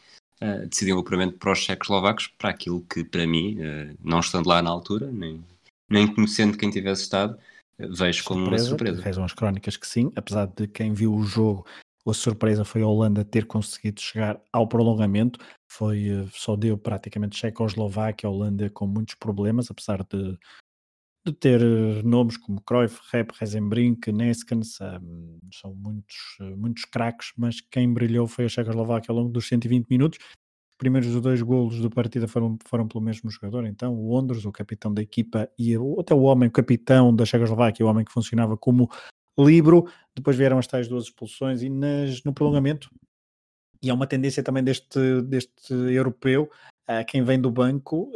uh, 0.42 0.96
o 0.96 1.00
apuramento 1.00 1.38
para 1.40 1.52
os 1.52 1.60
checoslovacos, 1.60 2.28
para 2.38 2.52
aquilo 2.52 2.82
que, 2.82 3.04
para 3.04 3.26
mim, 3.26 3.58
não 4.04 4.20
estando 4.20 4.48
lá 4.48 4.62
na 4.62 4.70
altura, 4.70 5.12
nem, 5.12 5.44
nem 5.90 6.08
conhecendo 6.08 6.58
quem 6.58 6.70
tivesse 6.70 7.04
estado, 7.04 7.38
vejo 7.80 8.24
como 8.24 8.42
surpresa, 8.42 8.64
uma 8.64 8.70
surpresa. 8.70 9.02
Fez 9.02 9.18
umas 9.18 9.34
crónicas 9.34 9.78
que 9.78 9.88
sim, 9.88 10.12
apesar 10.16 10.48
de 10.48 10.68
quem 10.68 10.94
viu 10.94 11.14
o 11.14 11.24
jogo, 11.24 11.66
a 12.10 12.14
surpresa 12.14 12.64
foi 12.64 12.82
a 12.82 12.88
Holanda 12.88 13.26
ter 13.26 13.46
conseguido 13.46 14.00
chegar 14.00 14.42
ao 14.52 14.68
prolongamento. 14.68 15.40
Foi, 15.68 16.08
eh, 16.08 16.26
só 16.32 16.56
deu 16.56 16.78
praticamente 16.78 17.38
Checoslováquia, 17.38 18.28
a 18.28 18.32
Holanda 18.32 18.70
com 18.70 18.88
muitos 18.88 19.16
problemas, 19.16 19.70
apesar 19.70 20.04
de, 20.04 20.38
de 21.26 21.34
ter 21.34 21.62
eh, 21.62 22.02
nomes 22.04 22.38
como 22.38 22.62
Cruyff, 22.62 23.02
Rep, 23.12 23.32
Rezenbrink, 23.38 24.12
Neskens, 24.12 24.80
um, 24.82 25.40
são 25.52 25.74
muitos, 25.76 26.16
eh, 26.40 26.56
muitos 26.56 26.86
craques, 26.86 27.34
mas 27.38 27.60
quem 27.60 27.94
brilhou 27.94 28.28
foi 28.28 28.46
a 28.46 28.50
Checoslováquia 28.50 29.12
ao 29.12 29.18
longo 29.18 29.32
dos 29.32 29.48
120 29.48 29.88
minutos 29.90 30.20
primeiros 30.78 31.20
dois 31.22 31.42
golos 31.42 31.82
da 31.82 31.90
partida 31.90 32.28
foram, 32.28 32.58
foram 32.66 32.88
pelo 32.88 33.04
mesmo 33.04 33.30
jogador, 33.30 33.66
então 33.66 33.94
o 33.94 34.14
Ondros, 34.14 34.46
o 34.46 34.52
capitão 34.52 34.94
da 34.94 35.02
equipa, 35.02 35.50
e 35.58 35.76
até 36.00 36.14
o 36.14 36.22
homem, 36.22 36.50
o 36.50 36.52
capitão 36.52 37.16
da 37.16 37.26
Checoslováquia, 37.26 37.86
o 37.86 37.90
homem 37.90 38.06
que 38.06 38.12
funcionava 38.12 38.56
como 38.56 38.90
libro, 39.40 39.88
depois 40.16 40.36
vieram 40.36 40.58
as 40.58 40.68
tais 40.68 40.88
duas 40.88 41.06
expulsões 41.06 41.62
e 41.62 41.70
nas, 41.70 42.24
no 42.24 42.34
prolongamento, 42.34 42.90
e 43.82 43.90
é 43.90 43.94
uma 43.94 44.08
tendência 44.08 44.44
também 44.44 44.64
deste, 44.64 45.22
deste 45.24 45.74
europeu, 45.74 46.50
uh, 46.90 47.06
quem 47.08 47.24
vem 47.24 47.40
do 47.40 47.52
banco, 47.52 48.12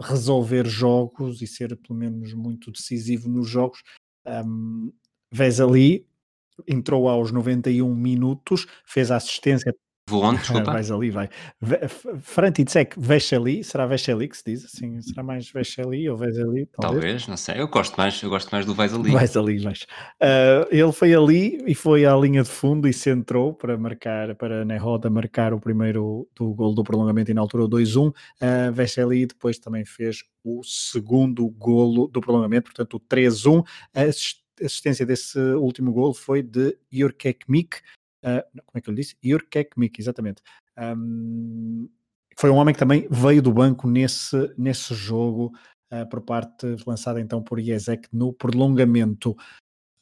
resolver 0.00 0.66
jogos 0.66 1.42
e 1.42 1.46
ser 1.46 1.76
pelo 1.76 1.98
menos 1.98 2.32
muito 2.32 2.70
decisivo 2.70 3.28
nos 3.28 3.48
jogos. 3.48 3.82
Um, 4.26 4.92
Vês 5.30 5.60
ali, 5.60 6.06
entrou 6.66 7.08
aos 7.08 7.30
91 7.30 7.94
minutos, 7.94 8.66
fez 8.86 9.10
a 9.10 9.16
assistência 9.16 9.74
Vou 10.08 10.24
onde, 10.24 10.38
desculpa? 10.40 10.72
Vais 10.72 10.90
ali, 10.90 11.10
vai. 11.10 11.28
Franticek 12.20 12.98
Vecheli, 12.98 13.62
será 13.62 13.86
Vecheli 13.86 14.26
que 14.26 14.36
se 14.36 14.44
diz 14.46 14.64
assim? 14.64 15.00
Será 15.02 15.22
mais 15.22 15.50
Vecheli 15.50 16.08
ou 16.08 16.16
Veseli? 16.16 16.66
Talvez. 16.66 17.02
talvez, 17.02 17.28
não 17.28 17.36
sei. 17.36 17.60
Eu 17.60 17.68
gosto 17.68 17.94
mais, 17.96 18.22
eu 18.22 18.30
gosto 18.30 18.50
mais 18.50 18.64
do 18.64 18.74
Vais 18.74 18.94
ali. 18.94 19.10
Vais 19.10 19.36
ali, 19.36 19.58
vais. 19.58 19.82
Uh, 20.22 20.66
ele 20.70 20.92
foi 20.92 21.14
ali 21.14 21.62
e 21.66 21.74
foi 21.74 22.06
à 22.06 22.16
linha 22.16 22.42
de 22.42 22.48
fundo 22.48 22.88
e 22.88 22.92
centrou 22.92 23.52
para 23.52 23.76
marcar, 23.76 24.34
para 24.36 24.64
na 24.64 24.78
roda 24.78 25.10
marcar 25.10 25.52
o 25.52 25.60
primeiro 25.60 26.26
do 26.34 26.54
gol 26.54 26.74
do 26.74 26.82
prolongamento 26.82 27.30
e 27.30 27.34
na 27.34 27.42
altura 27.42 27.64
o 27.64 27.68
2-1. 27.68 28.08
Uh, 28.08 28.72
Vecheli 28.72 29.26
depois 29.26 29.58
também 29.58 29.84
fez 29.84 30.22
o 30.42 30.62
segundo 30.64 31.46
golo 31.50 32.08
do 32.08 32.20
prolongamento, 32.20 32.70
portanto 32.70 32.94
o 32.94 33.00
3-1. 33.00 33.62
A 33.94 34.02
assistência 34.64 35.04
desse 35.04 35.38
último 35.38 35.92
gol 35.92 36.14
foi 36.14 36.42
de 36.42 36.76
Jurkek 36.90 37.44
Mik, 37.48 37.78
Uh, 38.24 38.42
como 38.66 38.76
é 38.76 38.80
que 38.80 38.90
eu 38.90 38.94
lhe 38.94 39.00
disse? 39.00 39.16
Jurkek 39.22 39.70
exatamente. 39.98 40.42
Um, 40.76 41.88
foi 42.36 42.50
um 42.50 42.56
homem 42.56 42.72
que 42.72 42.78
também 42.78 43.06
veio 43.10 43.42
do 43.42 43.52
banco 43.52 43.88
nesse, 43.88 44.52
nesse 44.56 44.94
jogo, 44.94 45.52
uh, 45.92 46.08
por 46.08 46.20
parte 46.20 46.66
lançada 46.86 47.20
então 47.20 47.42
por 47.42 47.58
Iezek 47.58 48.08
no 48.12 48.32
prolongamento. 48.32 49.36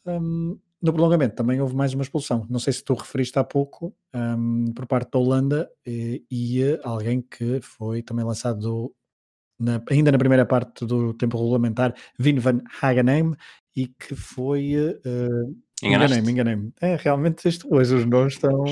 Um, 0.05 0.59
no 0.81 0.93
prolongamento 0.93 1.35
também 1.35 1.61
houve 1.61 1.75
mais 1.75 1.95
uma 1.95 2.03
expulsão. 2.03 2.47
Não 2.49 2.59
sei 2.59 2.73
se 2.73 2.85
tu 2.85 2.95
referiste 2.95 3.39
há 3.39 3.45
pouco, 3.45 3.95
um, 4.15 4.73
por 4.73 4.87
parte 4.87 5.11
da 5.11 5.19
Holanda, 5.19 5.71
e, 5.87 6.25
e, 6.31 6.79
alguém 6.85 7.23
que 7.23 7.61
foi 7.61 8.03
também 8.03 8.25
lançado 8.25 8.95
na, 9.59 9.83
ainda 9.91 10.13
na 10.13 10.19
primeira 10.19 10.45
parte 10.45 10.85
do 10.85 11.15
tempo 11.15 11.39
regulamentar, 11.39 11.95
Vin 12.19 12.39
van 12.39 12.61
Hagenheim, 12.81 13.35
e 13.75 13.89
que 13.89 14.15
foi. 14.15 14.77
Uh, 14.77 15.66
Enganei-me, 15.83 16.31
enganei-me. 16.31 16.73
É, 16.81 16.97
realmente 16.97 17.47
isto, 17.49 17.73
hoje 17.73 17.95
os 17.95 18.07
nomes 18.07 18.35
estão, 18.35 18.65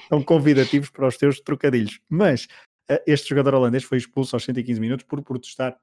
estão 0.00 0.22
convidativos 0.22 0.88
para 0.90 1.06
os 1.06 1.16
teus 1.16 1.40
trocadilhos. 1.40 2.00
Mas 2.08 2.46
uh, 2.90 2.98
este 3.06 3.28
jogador 3.28 3.54
holandês 3.54 3.84
foi 3.84 3.98
expulso 3.98 4.34
aos 4.34 4.44
115 4.44 4.80
minutos 4.80 5.06
por 5.06 5.22
protestar 5.22 5.76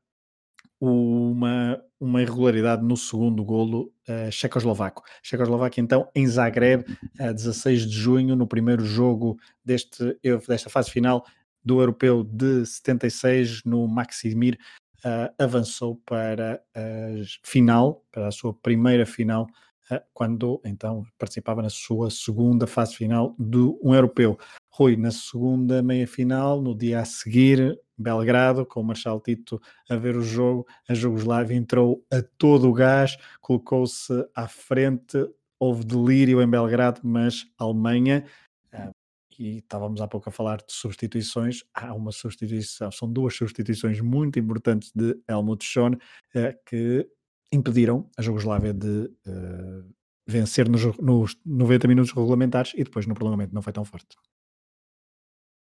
uma, 0.79 1.81
uma 1.99 2.21
irregularidade 2.21 2.83
no 2.83 2.97
segundo 2.97 3.43
golo 3.43 3.93
uh, 4.09 4.31
checoslovaco. 4.31 5.03
Checoslováquia, 5.21 5.81
então, 5.81 6.09
em 6.15 6.25
Zagreb, 6.25 6.83
a 7.19 7.31
16 7.31 7.87
de 7.87 7.95
junho, 7.95 8.35
no 8.35 8.47
primeiro 8.47 8.83
jogo 8.83 9.37
deste, 9.63 10.17
desta 10.47 10.69
fase 10.69 10.89
final 10.89 11.25
do 11.63 11.79
Europeu 11.79 12.23
de 12.23 12.65
76, 12.65 13.63
no 13.65 13.87
Maximir, 13.87 14.57
uh, 15.05 15.33
avançou 15.37 16.01
para 16.05 16.61
a 16.75 17.23
final, 17.43 18.03
para 18.11 18.27
a 18.27 18.31
sua 18.31 18.53
primeira 18.53 19.05
final 19.05 19.47
eh, 19.47 19.64
quando 20.13 20.61
então 20.65 21.05
participava 21.17 21.61
na 21.61 21.69
sua 21.69 22.09
segunda 22.09 22.65
fase 22.65 22.95
final 22.95 23.35
do 23.37 23.79
um 23.83 23.93
europeu. 23.93 24.37
Rui, 24.69 24.95
na 24.97 25.11
segunda 25.11 25.81
meia 25.81 26.07
final, 26.07 26.61
no 26.61 26.75
dia 26.75 26.99
a 26.99 27.05
seguir, 27.05 27.79
Belgrado, 27.97 28.65
com 28.65 28.81
o 28.81 28.83
Marshal 28.83 29.21
Tito 29.21 29.61
a 29.89 29.95
ver 29.95 30.17
o 30.17 30.21
jogo, 30.21 30.67
a 30.89 30.93
Jugoslávia 30.93 31.55
entrou 31.55 32.05
a 32.11 32.21
todo 32.37 32.69
o 32.69 32.73
gás, 32.73 33.17
colocou-se 33.39 34.13
à 34.35 34.47
frente, 34.47 35.17
houve 35.57 35.85
delírio 35.85 36.41
em 36.41 36.49
Belgrado, 36.49 36.99
mas 37.03 37.45
Alemanha, 37.57 38.25
uh, 38.73 38.91
e 39.39 39.59
estávamos 39.59 40.01
há 40.01 40.07
pouco 40.07 40.27
a 40.27 40.31
falar 40.31 40.57
de 40.57 40.73
substituições, 40.73 41.63
há 41.73 41.93
uma 41.93 42.11
substituição, 42.11 42.91
são 42.91 43.09
duas 43.09 43.33
substituições 43.33 44.01
muito 44.01 44.39
importantes 44.39 44.91
de 44.93 45.17
Helmut 45.27 45.63
Schoen 45.63 45.93
uh, 45.93 45.99
que 46.65 47.07
impediram 47.51 48.09
a 48.17 48.21
Jugoslávia 48.21 48.73
de 48.73 49.11
uh, 49.27 49.95
vencer 50.27 50.67
nos, 50.69 50.83
nos 50.97 51.37
90 51.45 51.87
minutos 51.87 52.11
regulamentares 52.11 52.73
e 52.75 52.83
depois 52.83 53.05
no 53.05 53.13
prolongamento 53.13 53.53
não 53.53 53.61
foi 53.61 53.73
tão 53.73 53.85
forte. 53.85 54.15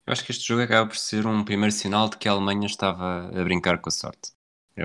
Eu 0.06 0.14
acho 0.14 0.26
que 0.26 0.32
este 0.32 0.48
jogo 0.48 0.62
acaba 0.62 0.88
por 0.88 0.98
ser 0.98 1.26
um 1.28 1.44
primeiro 1.44 1.72
sinal 1.72 2.10
de 2.10 2.18
que 2.18 2.28
a 2.28 2.32
Alemanha 2.32 2.66
estava 2.66 3.30
a 3.30 3.44
brincar 3.44 3.78
com 3.80 3.90
a 3.90 3.92
sorte. 3.92 4.32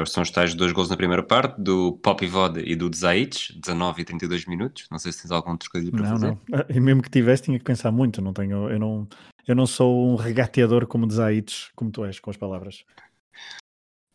São 0.06 0.22
os 0.22 0.30
tais 0.30 0.54
dois 0.54 0.72
gols 0.72 0.90
na 0.90 0.96
primeira 0.96 1.22
parte, 1.22 1.60
do 1.60 1.92
Popivod 2.02 2.60
e 2.60 2.74
do 2.74 2.94
Zaic, 2.94 3.58
19 3.58 4.02
e 4.02 4.04
32 4.04 4.44
minutos. 4.44 4.86
Não 4.90 4.98
sei 4.98 5.12
se 5.12 5.22
tens 5.22 5.30
algum 5.30 5.56
trocadilho 5.56 5.92
para 5.92 6.02
não, 6.02 6.10
fazer. 6.10 6.26
Não, 6.26 6.40
ah, 6.52 6.66
E 6.68 6.80
mesmo 6.80 7.02
que 7.02 7.08
tivesse, 7.08 7.44
tinha 7.44 7.58
que 7.58 7.64
pensar 7.64 7.90
muito. 7.92 8.20
Não 8.20 8.32
tenho, 8.32 8.68
eu, 8.68 8.78
não, 8.78 9.08
eu 9.46 9.54
não 9.54 9.66
sou 9.66 10.06
um 10.06 10.16
regateador 10.16 10.86
como 10.86 11.08
Zaic, 11.10 11.68
como 11.74 11.90
tu 11.90 12.04
és, 12.04 12.18
com 12.18 12.30
as 12.30 12.36
palavras. 12.36 12.84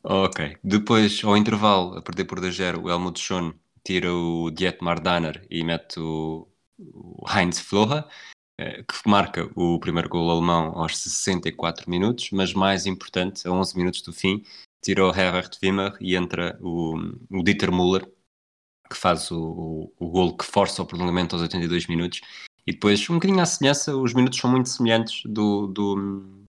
Ok. 0.03 0.57
Depois, 0.63 1.23
ao 1.23 1.37
intervalo, 1.37 1.97
a 1.97 2.01
perder 2.01 2.25
por 2.25 2.39
2-0, 2.39 2.83
o 2.83 2.89
Helmut 2.89 3.19
Schoen 3.19 3.53
tira 3.83 4.13
o 4.13 4.49
Dietmar 4.51 4.99
Danner 5.01 5.45
e 5.49 5.63
mete 5.63 5.99
o, 5.99 6.47
Heinz 7.27 7.59
Floha, 7.59 8.07
eh, 8.59 8.83
que 8.83 9.09
marca 9.09 9.49
o 9.55 9.79
primeiro 9.79 10.09
gol 10.09 10.29
alemão 10.29 10.73
aos 10.75 10.97
64 10.97 11.89
minutos, 11.89 12.29
mas 12.31 12.53
mais 12.53 12.85
importante, 12.85 13.47
a 13.47 13.51
11 13.51 13.77
minutos 13.77 14.01
do 14.01 14.11
fim, 14.11 14.43
tira 14.83 15.05
o 15.05 15.09
Herbert 15.09 15.51
Wimmer 15.61 15.95
e 16.01 16.15
entra 16.15 16.57
o, 16.61 16.95
o 17.29 17.43
Dieter 17.43 17.71
Müller, 17.71 18.07
que 18.89 18.97
faz 18.97 19.31
o, 19.31 19.39
o, 19.39 19.93
o 19.99 20.09
golo 20.09 20.35
que 20.35 20.45
força 20.45 20.81
o 20.81 20.85
prolongamento 20.85 21.35
aos 21.35 21.43
82 21.43 21.87
minutos. 21.87 22.21
E 22.65 22.73
depois, 22.73 23.07
um 23.09 23.15
bocadinho 23.15 23.41
à 23.41 23.45
semelhança, 23.45 23.95
os 23.95 24.13
minutos 24.13 24.39
são 24.39 24.49
muito 24.51 24.69
semelhantes 24.69 25.23
do, 25.25 25.67
do, 25.67 26.40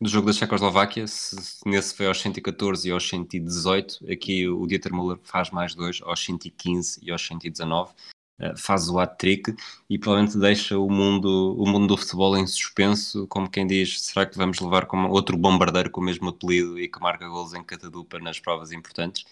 do 0.00 0.08
jogo 0.08 0.26
da 0.26 0.32
Checoslováquia. 0.32 1.06
Se, 1.06 1.36
nesse 1.64 1.94
foi 1.94 2.06
aos 2.06 2.20
114 2.20 2.88
e 2.88 2.92
aos 2.92 3.08
118. 3.08 4.10
Aqui 4.10 4.48
o 4.48 4.66
Dieter 4.66 4.92
Müller 4.94 5.18
faz 5.22 5.50
mais 5.50 5.74
dois, 5.74 6.00
aos 6.02 6.24
115 6.24 7.00
e 7.02 7.10
aos 7.10 7.26
119. 7.26 7.92
Uh, 8.38 8.54
faz 8.54 8.86
o 8.90 8.98
hat-trick 8.98 9.56
e 9.88 9.98
provavelmente 9.98 10.38
deixa 10.38 10.78
o 10.78 10.90
mundo, 10.90 11.56
o 11.58 11.66
mundo 11.66 11.86
do 11.86 11.96
futebol 11.96 12.36
em 12.36 12.46
suspenso, 12.46 13.26
como 13.28 13.48
quem 13.48 13.66
diz, 13.66 14.02
será 14.02 14.26
que 14.26 14.36
vamos 14.36 14.60
levar 14.60 14.84
como 14.84 15.08
outro 15.08 15.38
bombardeiro 15.38 15.90
com 15.90 16.02
o 16.02 16.04
mesmo 16.04 16.28
apelido 16.28 16.78
e 16.78 16.86
que 16.86 17.00
marca 17.00 17.26
gols 17.26 17.54
em 17.54 17.64
catadupa 17.64 18.18
nas 18.18 18.38
provas 18.38 18.72
importantes? 18.72 19.24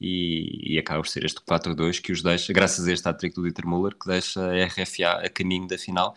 E, 0.00 0.74
e 0.74 0.78
acaba 0.78 1.00
por 1.02 1.08
ser 1.08 1.24
este 1.24 1.40
4-2 1.40 2.00
que 2.00 2.10
os 2.10 2.20
deixa, 2.20 2.52
graças 2.52 2.88
a 2.88 2.92
este 2.92 3.08
hat-trick 3.08 3.36
do 3.36 3.42
Dieter 3.42 3.66
Müller, 3.66 3.94
que 3.96 4.08
deixa 4.08 4.40
a 4.40 4.66
RFA 4.66 5.24
a 5.24 5.28
caminho 5.28 5.68
da 5.68 5.78
final, 5.78 6.16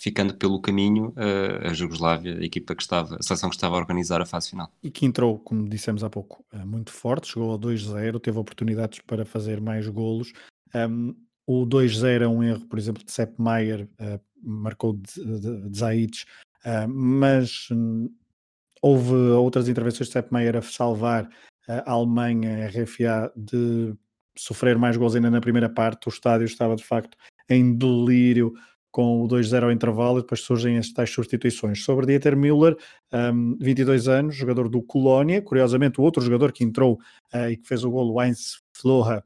ficando 0.00 0.34
pelo 0.34 0.60
caminho 0.60 1.10
uh, 1.10 1.68
a 1.68 1.74
Jugoslávia, 1.74 2.38
a 2.38 2.44
equipa 2.44 2.74
que 2.74 2.82
estava, 2.82 3.16
a 3.16 3.22
seleção 3.22 3.50
que 3.50 3.56
estava 3.56 3.76
a 3.76 3.78
organizar 3.78 4.20
a 4.20 4.26
fase 4.26 4.50
final. 4.50 4.72
E 4.82 4.90
que 4.90 5.04
entrou, 5.04 5.38
como 5.38 5.68
dissemos 5.68 6.02
há 6.02 6.08
pouco, 6.08 6.44
uh, 6.52 6.66
muito 6.66 6.90
forte, 6.90 7.28
chegou 7.28 7.50
ao 7.50 7.58
2-0, 7.58 8.18
teve 8.18 8.38
oportunidades 8.38 9.00
para 9.00 9.24
fazer 9.24 9.60
mais 9.60 9.86
golos. 9.88 10.32
Um, 10.74 11.14
o 11.46 11.66
2-0 11.66 12.22
é 12.22 12.28
um 12.28 12.42
erro, 12.42 12.66
por 12.66 12.78
exemplo, 12.78 13.04
de 13.04 13.12
Sepp 13.12 13.38
Maier, 13.38 13.88
uh, 14.00 14.20
marcou 14.42 14.94
de, 14.94 15.40
de, 15.40 15.68
de 15.68 15.78
Zaic, 15.78 16.24
mas 16.88 17.68
um, 17.70 18.08
houve 18.82 19.14
outras 19.14 19.68
intervenções 19.68 20.08
de 20.08 20.12
Sepp 20.12 20.30
Maier 20.30 20.56
a 20.56 20.62
salvar 20.62 21.28
a 21.68 21.90
Alemanha, 21.90 22.64
a 22.64 22.68
RFA, 22.68 23.32
de 23.36 23.94
sofrer 24.36 24.78
mais 24.78 24.96
gols 24.96 25.14
ainda 25.14 25.30
na 25.30 25.40
primeira 25.40 25.68
parte. 25.68 26.08
O 26.08 26.10
estádio 26.10 26.44
estava 26.44 26.76
de 26.76 26.84
facto 26.84 27.16
em 27.48 27.76
delírio 27.76 28.54
com 28.90 29.22
o 29.22 29.28
2-0 29.28 29.64
ao 29.64 29.72
intervalo 29.72 30.18
e 30.18 30.22
depois 30.22 30.40
surgem 30.40 30.78
as 30.78 30.90
tais 30.92 31.10
substituições. 31.10 31.82
Sobre 31.84 32.06
Dieter 32.06 32.36
Müller, 32.36 32.76
um, 33.12 33.56
22 33.60 34.08
anos, 34.08 34.34
jogador 34.34 34.68
do 34.68 34.82
Colónia, 34.82 35.40
curiosamente 35.40 36.00
o 36.00 36.04
outro 36.04 36.22
jogador 36.22 36.52
que 36.52 36.64
entrou 36.64 36.98
uh, 37.34 37.48
e 37.50 37.56
que 37.56 37.66
fez 37.66 37.84
o 37.84 37.90
gol, 37.90 38.12
o 38.12 38.22
Heinz 38.22 38.60
Floha, 38.72 39.24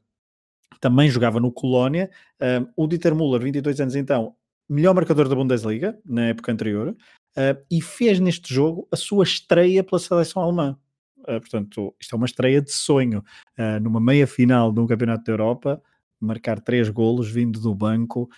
também 0.80 1.08
jogava 1.08 1.40
no 1.40 1.50
Colónia. 1.50 2.10
Um, 2.40 2.84
o 2.84 2.86
Dieter 2.86 3.14
Müller, 3.14 3.40
22 3.40 3.80
anos 3.80 3.96
então, 3.96 4.34
melhor 4.68 4.94
marcador 4.94 5.28
da 5.28 5.34
Bundesliga 5.34 5.98
na 6.04 6.26
época 6.26 6.52
anterior 6.52 6.88
uh, 6.90 7.64
e 7.70 7.80
fez 7.80 8.20
neste 8.20 8.52
jogo 8.52 8.86
a 8.92 8.96
sua 8.96 9.24
estreia 9.24 9.82
pela 9.82 9.98
seleção 9.98 10.42
alemã. 10.42 10.78
Uh, 11.20 11.40
portanto, 11.40 11.94
isto 11.98 12.14
é 12.14 12.16
uma 12.16 12.26
estreia 12.26 12.60
de 12.60 12.72
sonho. 12.72 13.24
Uh, 13.58 13.80
numa 13.80 14.00
meia 14.00 14.26
final 14.26 14.72
de 14.72 14.80
um 14.80 14.86
campeonato 14.86 15.24
da 15.24 15.32
Europa, 15.32 15.82
marcar 16.20 16.60
três 16.60 16.88
golos 16.88 17.30
vindo 17.30 17.60
do 17.60 17.74
banco 17.74 18.28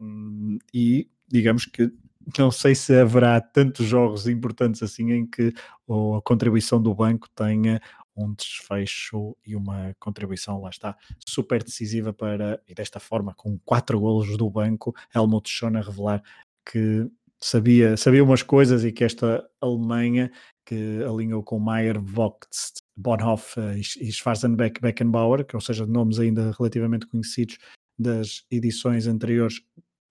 uh, 0.00 0.58
e 0.72 1.08
digamos 1.28 1.66
que 1.66 1.92
não 2.38 2.50
sei 2.50 2.74
se 2.74 2.94
haverá 2.94 3.40
tantos 3.40 3.86
jogos 3.86 4.26
importantes 4.26 4.82
assim 4.82 5.10
em 5.10 5.26
que 5.26 5.52
a 5.88 6.22
contribuição 6.22 6.80
do 6.80 6.94
banco 6.94 7.28
tenha 7.34 7.80
um 8.16 8.34
desfecho 8.34 9.36
e 9.46 9.56
uma 9.56 9.94
contribuição, 9.98 10.60
lá 10.60 10.70
está, 10.70 10.96
super 11.26 11.62
decisiva 11.62 12.12
para, 12.12 12.60
e 12.68 12.74
desta 12.74 13.00
forma, 13.00 13.34
com 13.34 13.58
quatro 13.64 13.98
golos 13.98 14.36
do 14.36 14.50
banco, 14.50 14.94
Helmut 15.14 15.48
Schoen 15.48 15.76
a 15.76 15.80
revelar 15.80 16.22
que 16.70 17.08
sabia, 17.40 17.96
sabia 17.96 18.22
umas 18.22 18.42
coisas 18.42 18.84
e 18.84 18.92
que 18.92 19.04
esta 19.04 19.48
Alemanha 19.60 20.30
que 20.66 21.02
alinhou 21.02 21.42
com 21.42 21.58
Mayer, 21.58 22.00
Vogt, 22.00 22.48
Bonhoff 22.96 23.58
e 23.98 24.12
Schwarzenbeck 24.12 24.80
Beckenbauer, 24.80 25.44
que 25.44 25.56
ou 25.56 25.60
seja, 25.60 25.86
nomes 25.86 26.18
ainda 26.18 26.52
relativamente 26.56 27.06
conhecidos 27.06 27.58
das 27.98 28.44
edições 28.50 29.06
anteriores 29.06 29.60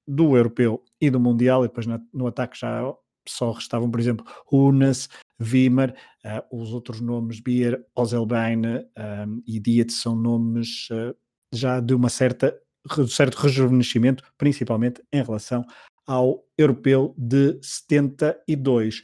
do 0.10 0.36
Europeu 0.36 0.84
e 1.00 1.10
do 1.12 1.20
Mundial, 1.20 1.64
e 1.64 1.68
depois 1.68 1.86
no 2.12 2.26
ataque 2.26 2.58
já 2.60 2.82
só 3.28 3.52
restavam, 3.52 3.92
por 3.92 4.00
exemplo, 4.00 4.26
Unas, 4.52 5.08
Wimmer, 5.40 5.96
uh, 6.26 6.62
os 6.62 6.74
outros 6.74 7.00
nomes, 7.00 7.40
Bier, 7.40 7.86
Ozelbein 7.96 8.62
um, 8.66 9.44
e 9.46 9.60
Dietz 9.60 10.02
são 10.02 10.16
nomes 10.16 10.90
uh, 10.90 11.16
já 11.54 11.80
de 11.80 11.94
uma 11.94 12.10
certa 12.10 12.60
certo 13.08 13.36
rejuvenescimento, 13.36 14.24
principalmente 14.38 15.04
em 15.14 15.22
relação 15.22 15.64
ao 16.08 16.44
Europeu 16.58 17.14
de 17.16 17.60
72. 17.62 19.04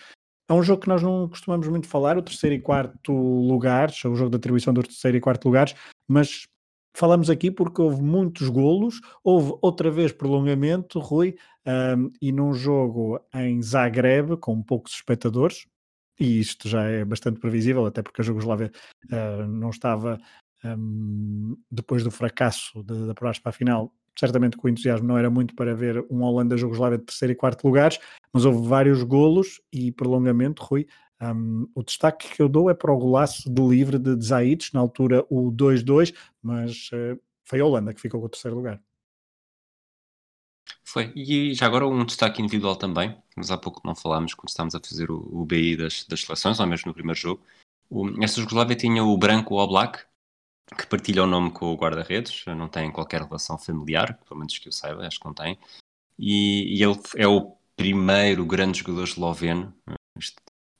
É 0.49 0.53
um 0.53 0.63
jogo 0.63 0.81
que 0.81 0.87
nós 0.87 1.03
não 1.03 1.27
costumamos 1.27 1.67
muito 1.67 1.87
falar, 1.87 2.17
o 2.17 2.21
terceiro 2.21 2.55
e 2.55 2.59
quarto 2.59 3.11
lugares, 3.11 4.03
é 4.03 4.07
o 4.07 4.15
jogo 4.15 4.31
de 4.31 4.37
atribuição 4.37 4.73
do 4.73 4.81
terceiro 4.81 5.17
e 5.17 5.21
quarto 5.21 5.45
lugares, 5.45 5.75
mas 6.07 6.47
falamos 6.95 7.29
aqui 7.29 7.51
porque 7.51 7.81
houve 7.81 8.01
muitos 8.01 8.49
golos, 8.49 9.01
houve 9.23 9.53
outra 9.61 9.91
vez 9.91 10.11
prolongamento, 10.11 10.99
Rui, 10.99 11.35
um, 11.65 12.11
e 12.21 12.31
num 12.31 12.53
jogo 12.53 13.19
em 13.33 13.61
Zagreb, 13.61 14.37
com 14.37 14.63
poucos 14.63 14.93
espectadores, 14.93 15.67
e 16.19 16.39
isto 16.39 16.69
já 16.69 16.83
é 16.83 17.03
bastante 17.03 17.39
previsível, 17.39 17.85
até 17.85 18.01
porque 18.01 18.21
a 18.21 18.23
Jugoslávia 18.23 18.71
uh, 19.11 19.45
não 19.45 19.69
estava, 19.69 20.17
um, 20.63 21.57
depois 21.69 22.03
do 22.03 22.11
fracasso 22.11 22.81
da 22.83 23.11
apurar 23.11 23.37
para 23.41 23.49
a 23.49 23.53
final, 23.53 23.93
certamente 24.17 24.57
que 24.57 24.65
o 24.65 24.69
entusiasmo 24.69 25.05
não 25.05 25.17
era 25.17 25.29
muito 25.29 25.53
para 25.53 25.75
ver 25.75 26.05
um 26.09 26.23
Holanda-Jugoslávia 26.23 26.97
de 26.97 27.03
terceiro 27.03 27.33
e 27.33 27.35
quarto 27.35 27.65
lugares, 27.67 27.99
mas 28.31 28.45
houve 28.45 28.67
vários 28.67 29.03
golos 29.03 29.59
e 29.71 29.91
prolongamento, 29.91 30.63
Rui. 30.63 30.87
Um, 31.21 31.69
o 31.73 31.83
destaque 31.83 32.29
que 32.29 32.41
eu 32.41 32.49
dou 32.49 32.69
é 32.69 32.73
para 32.73 32.91
o 32.91 32.97
golaço 32.97 33.49
de 33.49 33.61
livre 33.61 33.97
de 33.97 34.21
Zaides, 34.21 34.71
na 34.73 34.79
altura 34.79 35.25
o 35.29 35.51
2-2, 35.51 36.13
mas 36.41 36.89
uh, 36.91 37.19
foi 37.43 37.59
a 37.59 37.65
Holanda 37.65 37.93
que 37.93 38.01
ficou 38.01 38.19
com 38.19 38.25
o 38.25 38.29
terceiro 38.29 38.57
lugar. 38.57 38.81
Foi, 40.83 41.11
e 41.15 41.53
já 41.53 41.65
agora 41.65 41.87
um 41.87 42.05
destaque 42.05 42.41
individual 42.41 42.75
também, 42.75 43.17
mas 43.35 43.49
há 43.49 43.57
pouco 43.57 43.81
não 43.83 43.95
falámos 43.95 44.33
quando 44.33 44.49
estávamos 44.49 44.75
a 44.75 44.79
fazer 44.79 45.09
o, 45.09 45.17
o 45.31 45.45
BI 45.45 45.77
das, 45.77 46.05
das 46.05 46.21
seleções, 46.21 46.59
ou 46.59 46.67
mesmo 46.67 46.89
no 46.89 46.93
primeiro 46.93 47.19
jogo. 47.19 47.43
O, 47.89 48.23
esta 48.23 48.41
Jugoslávia 48.41 48.75
tinha 48.75 49.03
o 49.03 49.17
branco 49.17 49.55
o 49.55 49.67
Black, 49.67 50.03
que 50.77 50.87
partilha 50.87 51.23
o 51.23 51.27
nome 51.27 51.51
com 51.51 51.71
o 51.71 51.75
guarda-redes, 51.75 52.45
não 52.47 52.67
tem 52.67 52.91
qualquer 52.91 53.21
relação 53.21 53.57
familiar, 53.57 54.19
pelo 54.27 54.39
menos 54.39 54.57
que 54.57 54.67
eu 54.67 54.71
saiba, 54.71 55.05
acho 55.05 55.19
que 55.19 55.25
não 55.25 55.33
tem. 55.33 55.57
E, 56.17 56.77
e 56.77 56.83
ele 56.83 56.99
é 57.17 57.27
o 57.27 57.55
primeiro 57.75 58.45
grande 58.45 58.79
jogador 58.79 59.03
esloveno. 59.03 59.73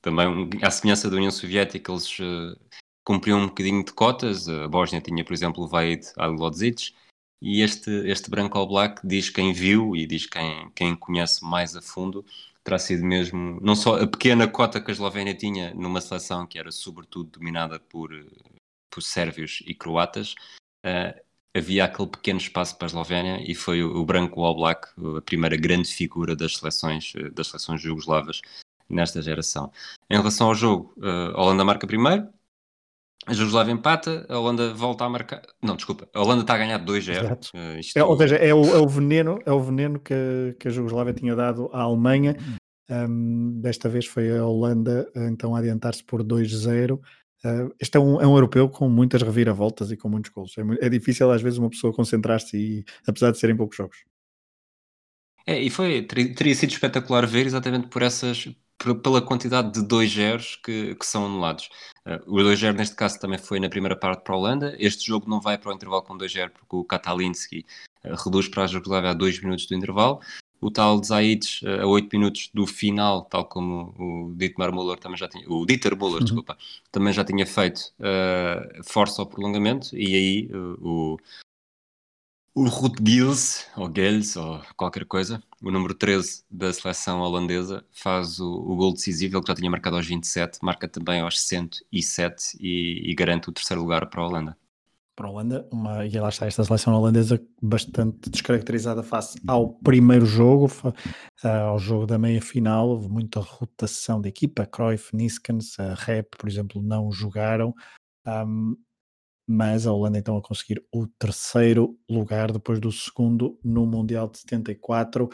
Também, 0.06 0.52
à 0.62 0.70
semelhança 0.70 1.10
da 1.10 1.16
União 1.16 1.32
Soviética, 1.32 1.92
eles 1.92 2.20
uh, 2.20 2.56
cumpriam 3.04 3.40
um 3.40 3.48
bocadinho 3.48 3.84
de 3.84 3.92
cotas. 3.92 4.48
A 4.48 4.68
Bósnia 4.68 5.02
tinha, 5.02 5.26
por 5.26 5.34
exemplo, 5.34 5.64
o 5.64 5.68
Vaid 5.68 6.06
Alilodzic. 6.16 6.94
E 7.42 7.62
este, 7.62 7.90
este 8.08 8.30
branco 8.30 8.56
ao 8.56 8.68
black 8.68 9.02
diz 9.04 9.32
quem 9.32 9.52
viu 9.52 9.96
e 9.96 10.06
diz 10.06 10.28
quem, 10.28 10.70
quem 10.76 10.96
conhece 10.96 11.44
mais 11.44 11.76
a 11.76 11.82
fundo 11.82 12.24
terá 12.64 12.78
sido 12.78 13.04
mesmo, 13.04 13.60
não 13.62 13.76
só 13.76 14.00
a 14.02 14.08
pequena 14.08 14.48
cota 14.48 14.80
que 14.80 14.92
a 14.92 14.94
Eslovénia 14.94 15.34
tinha 15.36 15.74
numa 15.74 16.02
seleção 16.02 16.48
que 16.48 16.58
era 16.58 16.72
sobretudo 16.72 17.32
dominada 17.32 17.80
por 17.80 18.12
por 18.90 19.02
sérvios 19.02 19.62
e 19.68 19.76
croatas, 19.76 20.36
uh, 20.86 21.20
havia 21.56 21.84
aquele 21.84 22.08
pequeno 22.10 22.40
espaço 22.40 22.78
para 22.78 22.86
a 22.86 22.90
Eslovénia 22.90 23.44
e 23.44 23.54
foi 23.54 23.84
o, 23.84 23.98
o 23.98 24.06
branco 24.06 24.44
All 24.44 24.56
Black 24.56 24.88
a 25.18 25.22
primeira 25.22 25.58
grande 25.58 25.90
figura 25.90 26.36
das 26.36 26.58
seleções, 26.58 27.14
eh, 27.16 27.30
das 27.30 27.48
seleções 27.48 27.82
jugoslavas 27.82 28.42
nesta 28.90 29.22
geração. 29.22 29.72
Em 30.10 30.18
relação 30.18 30.48
ao 30.48 30.56
jogo, 30.56 30.94
uh, 30.98 31.36
a 31.36 31.42
Holanda 31.42 31.64
marca 31.64 31.88
primeiro, 31.88 32.28
a 33.28 33.34
Jugoslávia 33.34 33.72
empata, 33.72 34.26
a 34.30 34.38
Holanda 34.38 34.74
volta 34.74 35.04
a 35.04 35.10
marcar. 35.10 35.42
Não, 35.62 35.76
desculpa, 35.76 36.08
a 36.14 36.22
Holanda 36.22 36.42
está 36.42 36.54
a 36.54 36.58
ganhar 36.58 36.80
2-0. 36.84 37.50
Uh, 37.54 37.80
isto... 37.80 37.98
é, 37.98 38.04
ou 38.04 38.16
seja, 38.18 38.36
é 38.36 38.54
o, 38.54 38.64
é 38.66 38.78
o 38.78 38.88
veneno, 38.88 39.40
é 39.46 39.52
o 39.52 39.60
veneno 39.60 40.00
que, 40.00 40.56
que 40.60 40.68
a 40.68 40.72
Jugoslávia 40.72 41.14
tinha 41.14 41.36
dado 41.36 41.70
à 41.74 41.82
Alemanha 41.82 42.36
Um, 42.88 43.60
desta 43.62 43.90
vez 43.90 44.06
foi 44.06 44.38
a 44.38 44.46
Holanda 44.46 45.12
então 45.16 45.56
a 45.56 45.60
adiantar-se 45.60 46.04
por 46.04 46.24
2-0. 46.24 47.00
Uh, 47.44 47.74
este 47.80 47.98
é 47.98 48.00
um, 48.00 48.22
é 48.22 48.28
um 48.28 48.36
europeu 48.36 48.70
com 48.70 48.90
muitas 48.90 49.22
reviravoltas 49.22 49.92
e 49.92 49.98
com 49.98 50.10
muitos 50.10 50.32
gols. 50.32 50.56
É, 50.58 50.86
é 50.86 50.90
difícil 50.90 51.32
às 51.32 51.42
vezes 51.42 51.58
uma 51.58 51.70
pessoa 51.70 51.94
concentrar-se, 51.94 52.58
e, 52.58 52.86
apesar 53.08 53.32
de 53.32 53.40
serem 53.40 53.56
poucos 53.56 53.78
jogos. 53.78 53.98
É, 55.48 55.60
e 55.60 55.70
foi, 55.70 56.02
teria 56.04 56.56
sido 56.56 56.72
espetacular 56.72 57.26
ver 57.28 57.46
exatamente 57.46 57.88
por 57.88 58.02
essas, 58.02 58.48
pela 58.78 59.22
quantidade 59.22 59.72
de 59.72 59.82
2 59.82 60.12
zeros 60.12 60.56
que, 60.58 60.96
que, 60.96 61.06
são 61.06 61.26
anulados. 61.26 61.70
Uh, 62.06 62.40
o 62.40 62.44
2 62.44 62.60
0 62.60 62.78
neste 62.78 62.96
caso 62.96 63.20
também 63.20 63.40
foi 63.40 63.60
na 63.60 63.70
primeira 63.70 63.96
parte 63.96 64.24
para 64.24 64.36
a 64.36 64.38
Holanda. 64.38 64.76
Este 64.80 65.08
jogo 65.08 65.30
não 65.30 65.42
vai 65.42 65.58
para 65.58 65.72
o 65.72 65.74
intervalo 65.74 66.04
com 66.04 66.18
2 66.18 66.32
0 66.32 66.52
porque 66.52 66.76
o 66.76 66.84
Katalinski 66.84 67.66
uh, 68.04 68.16
reduz 68.24 68.48
para 68.48 68.64
a 68.64 68.68
Jugoslávia 68.68 69.12
a 69.12 69.14
2 69.14 69.42
minutos 69.42 69.66
do 69.66 69.76
intervalo. 69.76 70.20
O 70.62 70.72
tal 70.72 71.04
Zaides 71.04 71.62
uh, 71.62 71.82
a 71.82 71.88
8 71.88 72.10
minutos 72.12 72.50
do 72.54 72.68
final, 72.68 73.24
tal 73.26 73.46
como 73.46 73.94
o 73.98 74.34
Dietmar 74.36 74.72
Müller 74.72 74.98
também 74.98 75.18
já 75.18 75.28
tinha, 75.28 75.48
o 75.50 75.66
Dieter 75.66 75.96
Müller, 75.96 76.20
uhum. 76.20 76.24
desculpa, 76.24 76.58
também 76.92 77.14
já 77.14 77.24
tinha 77.24 77.46
feito, 77.46 77.94
força 78.84 79.22
ao 79.22 79.28
prolongamento 79.28 79.96
e 79.96 80.16
aí 80.16 80.50
o, 80.80 81.18
o 82.56 82.70
Ruth 82.70 83.06
Gilles, 83.06 83.68
ou 83.76 83.92
Gels, 83.94 84.38
ou 84.38 84.62
qualquer 84.78 85.06
coisa, 85.06 85.44
o 85.62 85.70
número 85.70 85.94
13 85.94 86.46
da 86.50 86.72
seleção 86.72 87.20
holandesa, 87.20 87.86
faz 87.92 88.40
o, 88.40 88.50
o 88.50 88.78
gol 88.78 88.94
decisivo, 88.94 89.36
ele 89.36 89.44
que 89.44 89.50
já 89.50 89.56
tinha 89.56 89.70
marcado 89.70 89.98
aos 89.98 90.08
27, 90.08 90.60
marca 90.64 90.88
também 90.88 91.20
aos 91.20 91.42
107 91.42 92.58
e, 92.58 93.12
e 93.12 93.14
garante 93.14 93.50
o 93.50 93.52
terceiro 93.52 93.82
lugar 93.82 94.10
para 94.10 94.22
a 94.22 94.28
Holanda. 94.28 94.58
Para 95.18 95.28
a 95.28 95.32
Holanda, 95.32 95.68
uma, 95.70 96.06
e 96.06 96.18
lá 96.18 96.30
está 96.30 96.46
esta 96.46 96.64
seleção 96.64 96.94
holandesa 96.94 97.42
bastante 97.62 98.30
descaracterizada 98.30 99.04
face 99.04 99.38
ao 99.46 99.74
primeiro 99.74 100.26
jogo, 100.26 100.72
ao 101.44 101.78
jogo 101.78 102.06
da 102.06 102.18
meia-final, 102.18 102.88
houve 102.88 103.10
muita 103.10 103.42
rotação 103.42 104.22
de 104.22 104.30
equipa, 104.30 104.66
Cruyff, 104.66 105.14
Niskens, 105.14 105.76
Rep, 105.98 106.38
por 106.38 106.50
exemplo, 106.50 106.82
não 106.82 107.12
jogaram, 107.12 107.74
um, 108.26 108.78
mas 109.48 109.86
a 109.86 109.92
Holanda 109.92 110.18
então 110.18 110.38
a 110.38 110.42
conseguir 110.42 110.84
o 110.94 111.08
terceiro 111.20 111.98
lugar 112.10 112.52
depois 112.52 112.80
do 112.80 112.92
segundo 112.92 113.60
no 113.64 113.86
Mundial 113.86 114.28
de 114.28 114.40
74, 114.40 115.26
uh, 115.26 115.30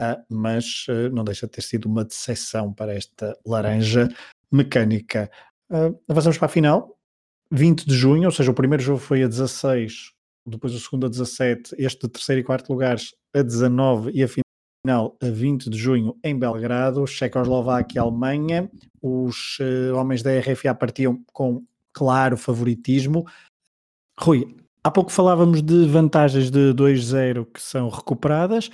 ah, 0.00 0.22
mas 0.30 0.86
uh, 0.88 1.10
não 1.12 1.24
deixa 1.24 1.46
de 1.46 1.52
ter 1.52 1.62
sido 1.62 1.86
uma 1.86 2.04
decepção 2.04 2.72
para 2.72 2.94
esta 2.94 3.36
laranja 3.44 4.08
mecânica. 4.50 5.30
Uh, 5.70 5.98
avançamos 6.08 6.38
para 6.38 6.46
a 6.46 6.50
final, 6.50 6.96
20 7.50 7.86
de 7.86 7.94
junho, 7.94 8.26
ou 8.26 8.32
seja, 8.32 8.50
o 8.50 8.54
primeiro 8.54 8.82
jogo 8.82 8.98
foi 8.98 9.22
a 9.22 9.28
16, 9.28 10.12
depois 10.46 10.74
o 10.74 10.80
segundo 10.80 11.06
a 11.06 11.08
17, 11.08 11.74
este 11.78 12.08
terceiro 12.08 12.40
e 12.40 12.44
quarto 12.44 12.72
lugares 12.72 13.14
a 13.34 13.42
19 13.42 14.12
e 14.14 14.22
a 14.22 14.28
final 14.28 15.16
a 15.20 15.28
20 15.28 15.68
de 15.68 15.76
junho 15.76 16.16
em 16.22 16.38
Belgrado, 16.38 17.06
Checoslováquia 17.06 17.98
e 17.98 18.00
Alemanha. 18.00 18.70
Os 19.02 19.58
uh, 19.58 19.96
homens 19.96 20.22
da 20.22 20.30
RFA 20.38 20.74
partiam 20.74 21.20
com 21.32 21.64
claro 21.92 22.36
favoritismo, 22.36 23.24
Rui, 24.18 24.56
há 24.82 24.90
pouco 24.90 25.12
falávamos 25.12 25.62
de 25.62 25.86
vantagens 25.86 26.50
de 26.50 26.72
2-0 26.72 27.46
que 27.52 27.60
são 27.60 27.88
recuperadas, 27.88 28.68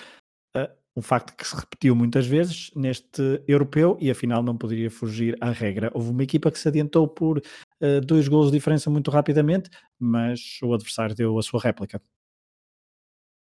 uh, 0.57 0.69
um 0.97 1.03
facto 1.03 1.37
que 1.37 1.47
se 1.47 1.57
repetiu 1.57 1.97
muitas 1.97 2.27
vezes 2.27 2.71
neste 2.77 3.43
europeu 3.49 3.97
e 4.01 4.11
afinal 4.11 4.43
não 4.43 4.57
poderia 4.57 4.91
fugir 4.91 5.37
à 5.41 5.51
regra. 5.51 5.91
Houve 5.95 6.11
uma 6.11 6.23
equipa 6.23 6.51
que 6.51 6.59
se 6.59 6.69
adiantou 6.69 7.09
por 7.09 7.39
uh, 7.39 8.01
dois 8.03 8.29
golos 8.29 8.51
de 8.51 8.59
diferença 8.59 8.89
muito 8.89 9.11
rapidamente, 9.11 9.69
mas 9.99 10.59
o 10.63 10.73
adversário 10.73 11.15
deu 11.15 11.39
a 11.39 11.43
sua 11.43 11.61
réplica. 11.61 12.01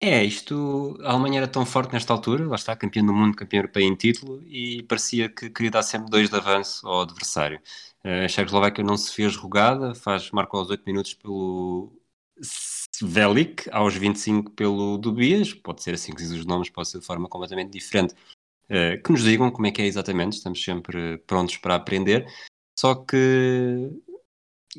É, 0.01 0.23
isto, 0.23 0.97
a 1.03 1.11
Alemanha 1.11 1.39
era 1.39 1.47
tão 1.47 1.65
forte 1.65 1.91
nesta 1.91 2.13
altura, 2.13 2.47
lá 2.47 2.55
está, 2.55 2.73
campeão 2.73 3.05
do 3.05 3.13
mundo, 3.13 3.35
campeão 3.35 3.59
europeu 3.59 3.83
em 3.83 3.93
título, 3.95 4.41
e 4.47 4.81
parecia 4.83 5.27
que 5.27 5.49
queria 5.49 5.71
dar 5.71 5.83
sempre 5.83 6.09
dois 6.09 6.29
de 6.29 6.37
avanço 6.37 6.87
ao 6.87 7.01
adversário. 7.01 7.59
Eh, 8.03 8.25
a 8.25 8.27
Checoslováquia 8.27 8.83
não 8.83 8.97
se 8.97 9.13
fez 9.13 9.35
rogada, 9.35 9.93
faz, 9.93 10.31
marcou 10.31 10.59
aos 10.59 10.69
8 10.69 10.83
minutos 10.85 11.13
pelo 11.13 11.91
Velik, 13.01 13.69
aos 13.71 13.95
25 13.95 14.51
pelo 14.51 14.97
Dubias, 14.97 15.53
pode 15.53 15.83
ser 15.83 15.93
assim 15.93 16.11
que 16.13 16.21
dizem 16.21 16.39
os 16.39 16.45
nomes, 16.45 16.69
pode 16.69 16.89
ser 16.89 16.99
de 16.99 17.05
forma 17.05 17.27
completamente 17.27 17.71
diferente. 17.71 18.13
Uh, 18.65 19.01
que 19.03 19.11
nos 19.11 19.23
digam 19.23 19.49
como 19.51 19.67
é 19.67 19.71
que 19.71 19.81
é 19.81 19.85
exatamente, 19.85 20.33
estamos 20.33 20.63
sempre 20.63 21.17
prontos 21.19 21.57
para 21.57 21.75
aprender. 21.75 22.27
Só 22.79 22.95
que 22.95 23.89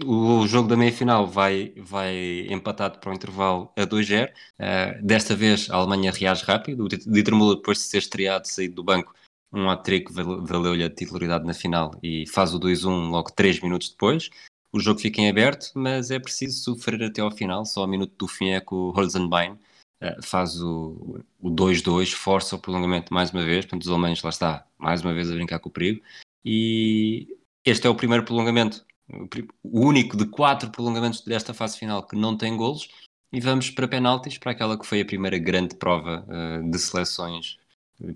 o 0.04 0.46
jogo 0.46 0.68
da 0.68 0.76
meia-final 0.76 1.26
vai, 1.26 1.74
vai 1.76 2.46
empatado 2.48 2.98
para 3.00 3.10
o 3.10 3.14
intervalo 3.14 3.72
a 3.76 3.82
2-0. 3.84 4.28
Uh, 4.28 4.32
eh, 4.58 5.00
desta 5.02 5.34
vez 5.34 5.68
a 5.70 5.76
Alemanha 5.76 6.12
reage 6.12 6.44
rápido. 6.44 6.84
O 6.84 6.88
Dieter 6.88 7.34
Müller, 7.34 7.56
depois 7.56 7.78
de 7.78 7.84
ser 7.84 7.98
estreado, 7.98 8.46
saído 8.46 8.76
do 8.76 8.84
banco, 8.84 9.14
um 9.52 9.68
hat-trick 9.68 10.12
valeu-lhe 10.12 10.84
a 10.84 10.90
titularidade 10.90 11.44
na 11.44 11.54
final 11.54 11.92
e 12.02 12.26
faz 12.28 12.54
o 12.54 12.60
2-1 12.60 13.10
logo 13.10 13.32
3 13.32 13.60
minutos 13.60 13.90
depois. 13.90 14.30
O 14.72 14.78
jogo 14.78 15.00
fica 15.00 15.20
em 15.20 15.28
aberto, 15.28 15.72
mas 15.74 16.10
é 16.10 16.18
preciso 16.18 16.62
sofrer 16.62 17.02
até 17.02 17.20
ao 17.20 17.30
final. 17.30 17.66
Só 17.66 17.80
ao 17.80 17.88
minuto 17.88 18.14
do 18.16 18.28
fim 18.28 18.50
é 18.50 18.60
que 18.60 18.72
o 18.72 18.92
Holzenbein 18.92 19.52
uh, 19.52 20.22
faz 20.22 20.60
o 20.62 21.20
2-2, 21.42 22.12
força 22.12 22.54
o 22.54 22.58
prolongamento 22.58 23.12
mais 23.12 23.32
uma 23.32 23.44
vez. 23.44 23.64
Portanto, 23.64 23.82
os 23.82 23.88
alemães, 23.88 24.22
lá 24.22 24.30
está, 24.30 24.66
mais 24.78 25.02
uma 25.02 25.12
vez 25.12 25.28
a 25.30 25.34
brincar 25.34 25.58
com 25.58 25.68
o 25.68 25.72
perigo. 25.72 26.00
E 26.44 27.36
este 27.64 27.86
é 27.86 27.90
o 27.90 27.96
primeiro 27.96 28.24
prolongamento, 28.24 28.86
o 29.62 29.80
único 29.80 30.16
de 30.16 30.26
quatro 30.26 30.70
prolongamentos 30.70 31.22
desta 31.22 31.52
fase 31.52 31.76
final 31.76 32.06
que 32.06 32.14
não 32.14 32.36
tem 32.36 32.56
golos. 32.56 32.88
E 33.32 33.40
vamos 33.40 33.70
para 33.70 33.88
penaltis, 33.88 34.38
para 34.38 34.52
aquela 34.52 34.78
que 34.78 34.86
foi 34.86 35.00
a 35.00 35.04
primeira 35.04 35.38
grande 35.38 35.76
prova 35.76 36.24
uh, 36.28 36.70
de 36.70 36.78
seleções 36.78 37.58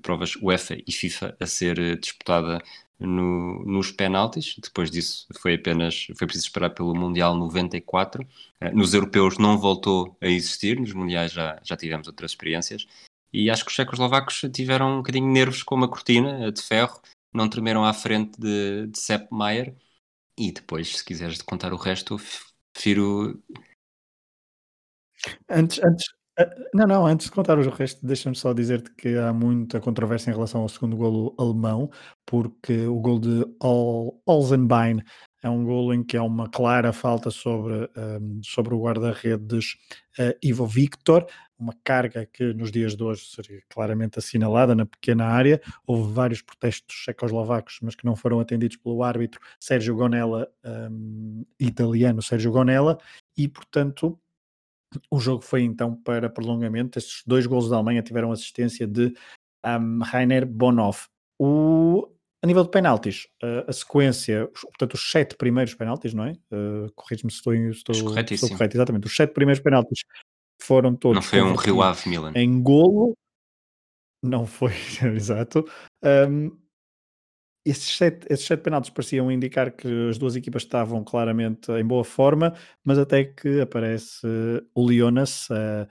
provas 0.03 0.37
UEFA 0.37 0.79
e 0.87 0.93
FIFA 0.93 1.37
a 1.41 1.47
ser 1.47 1.79
eh, 1.79 1.97
disputada 1.97 2.63
no, 2.99 3.65
nos 3.65 3.91
penaltis. 3.91 4.57
Depois 4.63 4.91
disso 4.91 5.27
foi 5.41 5.55
apenas 5.55 6.07
foi 6.17 6.27
preciso 6.27 6.47
esperar 6.47 6.71
pelo 6.71 6.95
Mundial 6.95 7.35
94. 7.37 8.27
Eh, 8.61 8.71
nos 8.73 8.95
europeus 8.95 9.39
não 9.39 9.59
voltou 9.59 10.17
a 10.21 10.27
existir, 10.27 10.79
nos 10.81 10.93
mundiais 10.93 11.33
já, 11.33 11.61
já 11.63 11.77
tivemos 11.77 12.07
outras 12.07 12.33
experiências. 12.33 12.87
E 13.33 13.51
acho 13.51 13.65
que 13.65 13.71
os 13.71 13.75
checoslovacos 13.75 14.43
tiveram 14.53 14.95
um 14.95 14.97
bocadinho 14.99 15.27
nervos 15.31 15.63
com 15.63 15.75
uma 15.75 15.89
cortina 15.89 16.53
de 16.53 16.63
ferro, 16.63 17.01
não 17.33 17.49
tremeram 17.49 17.85
à 17.85 17.93
frente 17.93 18.39
de, 18.41 18.87
de 18.87 18.99
Sepp 18.99 19.31
Maier. 19.33 19.75
E 20.39 20.53
depois, 20.53 20.99
se 20.99 21.05
quiseres 21.05 21.43
contar 21.43 21.73
o 21.73 21.77
resto, 21.77 22.17
prefiro. 22.73 23.43
Antes, 25.49 25.81
antes, 25.83 26.07
não, 26.73 26.87
não, 26.87 27.07
antes 27.07 27.27
de 27.27 27.33
contar 27.33 27.59
o 27.59 27.71
resto, 27.71 28.05
deixa-me 28.05 28.35
só 28.35 28.53
dizer-te 28.53 28.91
que 28.93 29.17
há 29.17 29.33
muita 29.33 29.81
controvérsia 29.81 30.31
em 30.31 30.35
relação 30.35 30.63
ao 30.63 30.69
segundo 30.69 30.97
golo 30.97 31.35
alemão, 31.39 31.91
porque 32.27 32.87
o 32.87 32.99
gol 32.99 33.21
de 33.21 33.45
Ol 33.61 34.21
Olsenbein 34.27 35.01
é 35.43 35.49
um 35.49 35.63
golo 35.63 35.93
em 35.93 36.03
que 36.03 36.17
há 36.17 36.23
uma 36.23 36.49
clara 36.49 36.93
falta 36.93 37.31
sobre, 37.31 37.89
um, 37.97 38.41
sobre 38.43 38.75
o 38.75 38.81
guarda-redes 38.81 39.77
uh, 40.19 40.35
Ivo 40.43 40.67
Victor, 40.67 41.27
uma 41.59 41.75
carga 41.85 42.27
que 42.27 42.53
nos 42.55 42.73
dias 42.73 42.97
de 42.97 43.03
hoje 43.03 43.27
seria 43.27 43.63
claramente 43.69 44.19
assinalada 44.19 44.75
na 44.75 44.87
pequena 44.87 45.27
área. 45.27 45.61
Houve 45.87 46.13
vários 46.13 46.43
protestos 46.43 46.97
checoslovacos, 46.97 47.79
mas 47.83 47.95
que 47.95 48.05
não 48.05 48.17
foram 48.17 48.41
atendidos 48.41 48.77
pelo 48.77 49.03
árbitro 49.03 49.41
Sérgio 49.61 49.95
Gonella, 49.95 50.49
um, 50.65 51.45
italiano 51.61 52.23
Sérgio 52.23 52.51
Gonella, 52.51 52.99
e 53.37 53.47
portanto 53.47 54.19
o 55.11 55.19
jogo 55.19 55.43
foi 55.43 55.63
então 55.63 55.95
para 55.95 56.29
prolongamento. 56.31 56.99
Estes 56.99 57.23
dois 57.27 57.47
gols 57.47 57.69
da 57.69 57.77
Alemanha 57.77 58.03
tiveram 58.03 58.33
assistência 58.33 58.87
de 58.87 59.15
um, 59.65 60.01
Rainer 60.03 60.47
Bonhoff. 60.47 61.09
O, 61.39 62.09
a 62.43 62.47
nível 62.47 62.65
de 62.65 62.71
penaltis, 62.71 63.27
a 63.67 63.73
sequência, 63.73 64.49
portanto, 64.53 64.95
os 64.95 65.11
sete 65.11 65.37
primeiros 65.37 65.75
penaltis, 65.75 66.15
não 66.15 66.25
é? 66.25 66.33
Uh, 66.53 66.93
Corrige-me 66.95 67.31
se 67.31 67.39
estou, 67.39 67.55
estou, 67.55 67.95
estou 67.95 68.49
correto, 68.51 68.77
exatamente. 68.77 69.07
Os 69.07 69.17
sete 69.17 69.33
primeiros 69.33 69.63
penaltis 69.63 70.05
foram 70.61 70.95
todos. 70.95 71.17
Não 71.17 71.23
foi 71.23 71.43
um 71.43 71.55
Rio 71.55 71.83
Ave 71.83 72.09
Milan. 72.09 72.33
Em 72.35 72.63
golo, 72.63 73.17
não 74.23 74.47
foi, 74.47 74.73
exato. 75.15 75.65
Um, 76.03 76.57
esses 77.65 77.97
sete, 77.97 78.27
esses 78.29 78.47
sete 78.47 78.63
penaltis 78.63 78.91
pareciam 78.91 79.31
indicar 79.31 79.73
que 79.73 80.09
as 80.11 80.19
duas 80.19 80.37
equipas 80.37 80.63
estavam 80.63 81.03
claramente 81.03 81.73
em 81.73 81.85
boa 81.85 82.05
forma, 82.05 82.55
mas 82.85 82.99
até 82.99 83.25
que 83.25 83.61
aparece 83.61 84.27
o 84.75 84.87
Leonas 84.87 85.49
a, 85.51 85.89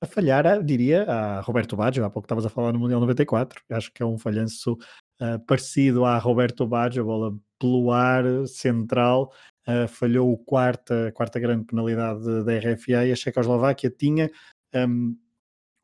a 0.00 0.06
falhar, 0.06 0.62
diria, 0.62 1.04
a 1.04 1.40
Roberto 1.40 1.76
Baggio, 1.76 2.04
há 2.04 2.10
pouco 2.10 2.24
estavas 2.26 2.46
a 2.46 2.48
falar 2.48 2.72
no 2.72 2.78
Mundial 2.78 3.00
94, 3.00 3.62
acho 3.70 3.92
que 3.92 4.02
é 4.02 4.06
um 4.06 4.16
falhanço 4.16 4.78
uh, 5.20 5.38
parecido 5.46 6.04
a 6.06 6.16
Roberto 6.16 6.66
Baggio, 6.66 7.02
a 7.02 7.06
bola 7.06 7.38
pelo 7.58 7.90
ar, 7.90 8.24
central, 8.46 9.30
uh, 9.68 9.86
falhou 9.88 10.32
o 10.32 10.38
quarta, 10.38 11.08
a 11.08 11.12
quarta 11.12 11.38
grande 11.38 11.66
penalidade 11.66 12.44
da 12.44 12.58
RFA 12.58 13.06
e 13.06 13.12
a. 13.12 13.16
Checoslováquia 13.16 13.90
tinha 13.90 14.30
um, 14.74 15.16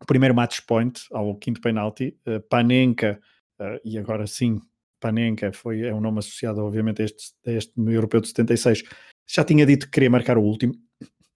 o 0.03 0.07
primeiro 0.07 0.35
match 0.35 0.61
point 0.67 0.99
ao 1.13 1.35
quinto 1.37 1.61
penalti, 1.61 2.17
uh, 2.27 2.41
Panenka, 2.49 3.21
e 3.85 3.99
agora 3.99 4.27
sim 4.27 4.59
Panenka 5.01 5.53
foi, 5.53 5.83
é 5.83 5.95
um 5.95 6.01
nome 6.01 6.19
associado, 6.19 6.61
obviamente, 6.61 7.03
a 7.03 7.05
este, 7.05 7.33
a 7.47 7.51
este 7.53 7.73
europeu 7.77 8.21
de 8.21 8.29
76, 8.29 8.85
já 9.27 9.45
tinha 9.45 9.65
dito 9.65 9.87
que 9.87 9.93
queria 9.93 10.11
marcar 10.11 10.37
o 10.37 10.43
último. 10.43 10.75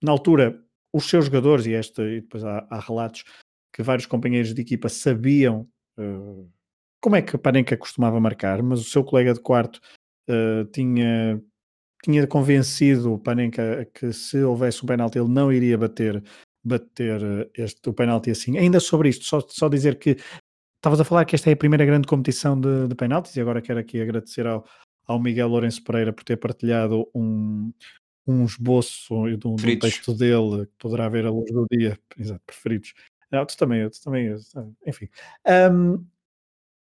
Na 0.02 0.12
altura, 0.12 0.60
os 0.92 1.08
seus 1.08 1.26
jogadores, 1.26 1.66
e, 1.66 1.72
este, 1.72 2.00
e 2.02 2.20
depois 2.20 2.44
há, 2.44 2.66
há 2.70 2.78
relatos 2.78 3.24
que 3.72 3.82
vários 3.82 4.06
companheiros 4.06 4.54
de 4.54 4.62
equipa 4.62 4.88
sabiam 4.88 5.68
uh, 5.98 6.48
como 7.00 7.16
é 7.16 7.22
que 7.22 7.36
Panenka 7.36 7.76
costumava 7.76 8.20
marcar, 8.20 8.62
mas 8.62 8.80
o 8.80 8.84
seu 8.84 9.02
colega 9.02 9.34
de 9.34 9.40
quarto 9.40 9.80
uh, 10.30 10.64
tinha, 10.72 11.42
tinha 12.02 12.26
convencido 12.26 13.18
Panenka 13.18 13.86
que 13.92 14.12
se 14.12 14.42
houvesse 14.42 14.84
um 14.84 14.86
penalti 14.86 15.18
ele 15.18 15.28
não 15.28 15.52
iria 15.52 15.76
bater, 15.76 16.22
bater 16.64 17.50
este, 17.56 17.88
o 17.88 17.92
penalti 17.92 18.30
assim. 18.30 18.56
Ainda 18.56 18.80
sobre 18.80 19.08
isto, 19.08 19.24
só, 19.24 19.40
só 19.40 19.68
dizer 19.68 19.98
que 19.98 20.16
estavas 20.84 21.00
a 21.00 21.04
falar 21.04 21.24
que 21.24 21.34
esta 21.34 21.48
é 21.48 21.54
a 21.54 21.56
primeira 21.56 21.86
grande 21.86 22.06
competição 22.06 22.60
de, 22.60 22.88
de 22.88 22.94
penaltis 22.94 23.34
e 23.34 23.40
agora 23.40 23.62
quero 23.62 23.80
aqui 23.80 24.02
agradecer 24.02 24.46
ao, 24.46 24.66
ao 25.06 25.18
Miguel 25.18 25.48
Lourenço 25.48 25.82
Pereira 25.82 26.12
por 26.12 26.22
ter 26.24 26.36
partilhado 26.36 27.08
um, 27.14 27.72
um 28.26 28.44
esboço 28.44 29.14
de 29.38 29.48
um, 29.48 29.56
de 29.56 29.66
um 29.66 29.78
texto 29.78 30.12
dele 30.12 30.66
que 30.66 30.72
poderá 30.78 31.08
ver 31.08 31.24
a 31.24 31.30
luz 31.30 31.50
do 31.50 31.66
dia, 31.70 31.98
exato, 32.18 32.42
preferidos. 32.44 32.92
Não, 33.32 33.46
tu 33.46 33.56
também, 33.56 33.88
tu 33.88 34.02
também, 34.02 34.36
enfim. 34.86 35.08
Um, 35.72 36.04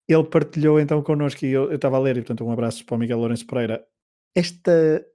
ele 0.05 0.23
partilhou 0.25 0.81
então 0.81 1.01
connosco 1.01 1.45
e 1.45 1.51
eu 1.51 1.73
estava 1.73 1.95
a 1.95 1.99
ler, 1.99 2.17
e 2.17 2.21
portanto 2.21 2.45
um 2.45 2.51
abraço 2.51 2.85
para 2.85 2.95
o 2.95 2.97
Miguel 2.97 3.19
Lourenço 3.19 3.47
Pereira. 3.47 3.85
Esta, 4.35 5.05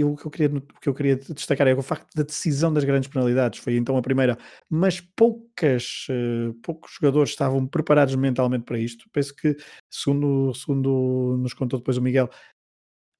eu, 0.00 0.12
o, 0.12 0.16
que 0.16 0.26
eu 0.26 0.30
queria, 0.30 0.56
o 0.56 0.80
que 0.80 0.88
eu 0.88 0.94
queria 0.94 1.16
destacar 1.16 1.66
é 1.66 1.74
o 1.74 1.82
facto 1.82 2.14
da 2.14 2.22
decisão 2.22 2.72
das 2.72 2.84
grandes 2.84 3.08
penalidades, 3.08 3.58
foi 3.60 3.76
então 3.76 3.96
a 3.96 4.02
primeira, 4.02 4.36
mas 4.68 5.00
poucas, 5.00 6.06
uh, 6.10 6.54
poucos 6.62 6.92
jogadores 6.94 7.30
estavam 7.30 7.66
preparados 7.66 8.14
mentalmente 8.14 8.64
para 8.64 8.78
isto. 8.78 9.08
Penso 9.12 9.34
que, 9.34 9.56
segundo, 9.90 10.52
segundo 10.54 11.36
nos 11.38 11.54
contou 11.54 11.78
depois 11.78 11.96
o 11.96 12.02
Miguel, 12.02 12.28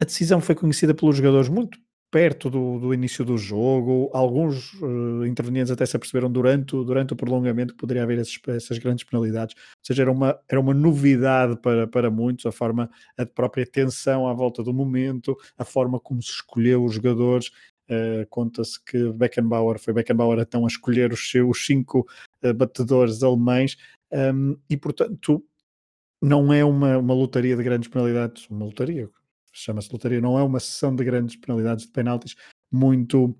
a 0.00 0.04
decisão 0.04 0.40
foi 0.40 0.54
conhecida 0.54 0.94
pelos 0.94 1.16
jogadores 1.16 1.48
muito 1.48 1.78
perto 2.14 2.48
do, 2.48 2.78
do 2.78 2.94
início 2.94 3.24
do 3.24 3.36
jogo. 3.36 4.08
Alguns 4.14 4.72
uh, 4.74 5.26
intervenientes 5.26 5.72
até 5.72 5.84
se 5.84 5.96
aperceberam 5.96 6.30
durante, 6.30 6.70
durante 6.70 7.12
o 7.12 7.16
prolongamento 7.16 7.74
que 7.74 7.80
poderia 7.80 8.04
haver 8.04 8.18
esses, 8.18 8.40
essas 8.46 8.78
grandes 8.78 9.02
penalidades. 9.02 9.56
Ou 9.56 9.84
seja, 9.84 10.02
era 10.04 10.12
uma, 10.12 10.38
era 10.48 10.60
uma 10.60 10.72
novidade 10.72 11.56
para, 11.56 11.88
para 11.88 12.12
muitos, 12.12 12.46
a 12.46 12.52
forma, 12.52 12.88
a 13.18 13.26
própria 13.26 13.66
tensão 13.66 14.28
à 14.28 14.32
volta 14.32 14.62
do 14.62 14.72
momento, 14.72 15.36
a 15.58 15.64
forma 15.64 15.98
como 15.98 16.22
se 16.22 16.30
escolheu 16.30 16.84
os 16.84 16.94
jogadores. 16.94 17.48
Uh, 17.90 18.24
Conta-se 18.30 18.80
que 18.84 19.12
Beckenbauer 19.12 19.80
foi 19.80 19.92
Beckenbauer 19.92 20.38
então 20.38 20.62
a 20.64 20.68
escolher 20.68 21.12
os 21.12 21.28
seus 21.28 21.66
cinco 21.66 22.06
uh, 22.44 22.54
batedores 22.54 23.24
alemães 23.24 23.76
um, 24.12 24.56
e, 24.70 24.76
portanto, 24.76 25.44
não 26.22 26.52
é 26.52 26.64
uma, 26.64 26.96
uma 26.96 27.12
lotaria 27.12 27.56
de 27.56 27.62
grandes 27.64 27.88
penalidades, 27.88 28.48
uma 28.48 28.66
lotaria, 28.66 29.10
chama-se 29.54 29.90
lotaria, 29.92 30.20
não 30.20 30.38
é 30.38 30.42
uma 30.42 30.60
sessão 30.60 30.94
de 30.94 31.04
grandes 31.04 31.36
penalidades 31.36 31.86
de 31.86 31.92
penaltis 31.92 32.34
muito 32.70 33.34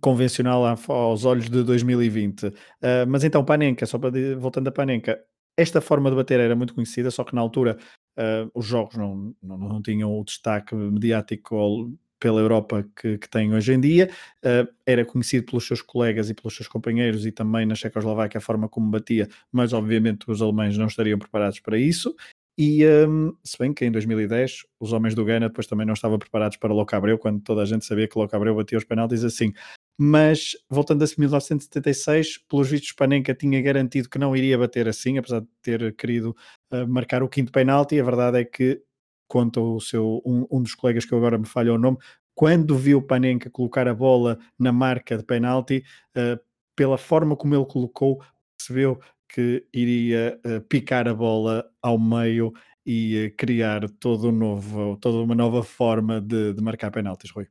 convencional 0.00 0.64
aos 0.88 1.24
olhos 1.24 1.48
de 1.48 1.62
2020. 1.64 2.46
Uh, 2.46 2.52
ah, 2.82 3.06
mas 3.08 3.24
então, 3.24 3.44
Panenka, 3.44 3.86
só 3.86 3.98
para 3.98 4.10
voltando 4.38 4.68
a 4.68 4.72
Panenka, 4.72 5.18
esta 5.56 5.80
forma 5.80 6.10
de 6.10 6.16
bater 6.16 6.38
era 6.40 6.54
muito 6.54 6.74
conhecida, 6.74 7.10
só 7.10 7.24
que 7.24 7.34
na 7.34 7.40
altura 7.40 7.76
uh, 8.16 8.50
os 8.54 8.66
jogos 8.66 8.96
não, 8.96 9.34
não, 9.42 9.58
não, 9.58 9.82
tinham 9.82 10.12
o 10.12 10.24
destaque 10.24 10.74
mediático 10.74 11.92
pela 12.18 12.40
Europa 12.40 12.86
que, 12.94 13.18
que 13.18 13.28
tem 13.28 13.52
hoje 13.52 13.72
em 13.72 13.80
dia. 13.80 14.10
Uh, 14.44 14.70
era 14.86 15.04
conhecido 15.04 15.46
pelos 15.46 15.66
seus 15.66 15.82
colegas 15.82 16.30
e 16.30 16.34
pelos 16.34 16.54
seus 16.54 16.68
companheiros 16.68 17.26
e 17.26 17.32
também 17.32 17.66
na 17.66 17.74
Checoslováquia 17.74 18.38
a 18.38 18.42
forma 18.42 18.68
como 18.68 18.90
batia, 18.90 19.28
mas 19.50 19.72
obviamente 19.72 20.30
os 20.30 20.40
alemães 20.40 20.76
não 20.76 20.86
estariam 20.86 21.18
preparados 21.18 21.60
para 21.60 21.78
isso. 21.78 22.14
E 22.62 22.86
um, 22.86 23.34
se 23.42 23.56
bem 23.58 23.72
que 23.72 23.86
em 23.86 23.90
2010 23.90 24.66
os 24.78 24.92
homens 24.92 25.14
do 25.14 25.24
Gana 25.24 25.48
depois 25.48 25.66
também 25.66 25.86
não 25.86 25.94
estavam 25.94 26.18
preparados 26.18 26.58
para 26.58 26.74
Louco 26.74 26.94
Abreu, 26.94 27.16
quando 27.16 27.40
toda 27.40 27.62
a 27.62 27.64
gente 27.64 27.86
sabia 27.86 28.06
que 28.06 28.18
Louco 28.18 28.36
Abreu 28.36 28.54
batia 28.54 28.76
os 28.76 28.84
penaltis 28.84 29.24
assim. 29.24 29.54
Mas 29.98 30.54
voltando 30.68 31.02
a 31.02 31.06
1976, 31.06 32.36
pelos 32.46 32.68
vistos, 32.68 32.92
Panenka 32.92 33.34
tinha 33.34 33.62
garantido 33.62 34.10
que 34.10 34.18
não 34.18 34.36
iria 34.36 34.58
bater 34.58 34.86
assim, 34.86 35.16
apesar 35.16 35.40
de 35.40 35.46
ter 35.62 35.96
querido 35.96 36.36
uh, 36.70 36.86
marcar 36.86 37.22
o 37.22 37.30
quinto 37.30 37.50
penalti. 37.50 37.98
A 37.98 38.04
verdade 38.04 38.40
é 38.40 38.44
que, 38.44 38.82
conta 39.26 39.58
o 39.58 39.80
seu, 39.80 40.20
um, 40.26 40.46
um 40.50 40.62
dos 40.62 40.74
colegas 40.74 41.06
que 41.06 41.14
agora 41.14 41.38
me 41.38 41.46
falha 41.46 41.72
o 41.72 41.78
nome, 41.78 41.96
quando 42.34 42.76
viu 42.76 43.00
Panenka 43.00 43.48
colocar 43.48 43.88
a 43.88 43.94
bola 43.94 44.38
na 44.58 44.70
marca 44.70 45.16
de 45.16 45.24
penalti, 45.24 45.82
uh, 46.14 46.38
pela 46.76 46.98
forma 46.98 47.34
como 47.34 47.54
ele 47.54 47.64
colocou, 47.64 48.22
percebeu 48.58 49.00
que 49.32 49.66
iria 49.72 50.40
uh, 50.44 50.60
picar 50.62 51.06
a 51.08 51.14
bola 51.14 51.70
ao 51.82 51.98
meio 51.98 52.52
e 52.84 53.26
uh, 53.26 53.36
criar 53.36 53.88
todo 54.00 54.28
um 54.28 54.32
novo, 54.32 54.96
toda 54.96 55.18
uma 55.18 55.34
nova 55.34 55.62
forma 55.62 56.20
de, 56.20 56.52
de 56.52 56.62
marcar 56.62 56.90
penaltis, 56.90 57.30
Rui. 57.30 57.46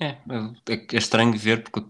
É, 0.00 0.16
é, 0.68 0.86
é 0.92 0.96
estranho 0.96 1.36
ver, 1.36 1.62
porque 1.62 1.80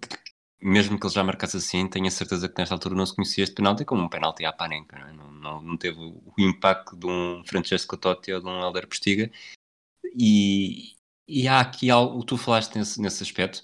mesmo 0.61 0.99
que 0.99 1.07
ele 1.07 1.15
já 1.15 1.25
marcasse 1.25 1.57
assim, 1.57 1.89
tenho 1.89 2.07
a 2.07 2.11
certeza 2.11 2.49
que 2.49 2.59
nesta 2.59 2.75
altura 2.75 2.95
não 2.95 3.07
se 3.07 3.15
conhecia 3.15 3.45
este 3.45 3.55
penalti 3.55 3.85
como 3.85 4.03
um 4.03 4.09
penalti 4.09 4.45
à 4.45 4.53
Panenka, 4.53 4.99
não, 4.99 5.07
é? 5.07 5.13
não, 5.13 5.33
não, 5.33 5.63
não, 5.63 5.77
teve 5.77 5.99
o 5.99 6.35
impacto 6.39 6.97
de 6.97 7.07
um 7.07 7.43
Francesco 7.45 7.97
Totti 7.97 8.33
ou 8.33 8.41
de 8.41 8.47
um 8.47 8.61
Helder 8.61 8.87
Postiga. 8.87 9.31
E, 10.19 10.97
e 11.27 11.49
há 11.49 11.61
aqui 11.61 11.91
algo, 11.91 12.23
tu 12.25 12.37
falaste 12.37 12.77
nesse, 12.77 13.01
nesse 13.01 13.23
aspecto, 13.23 13.63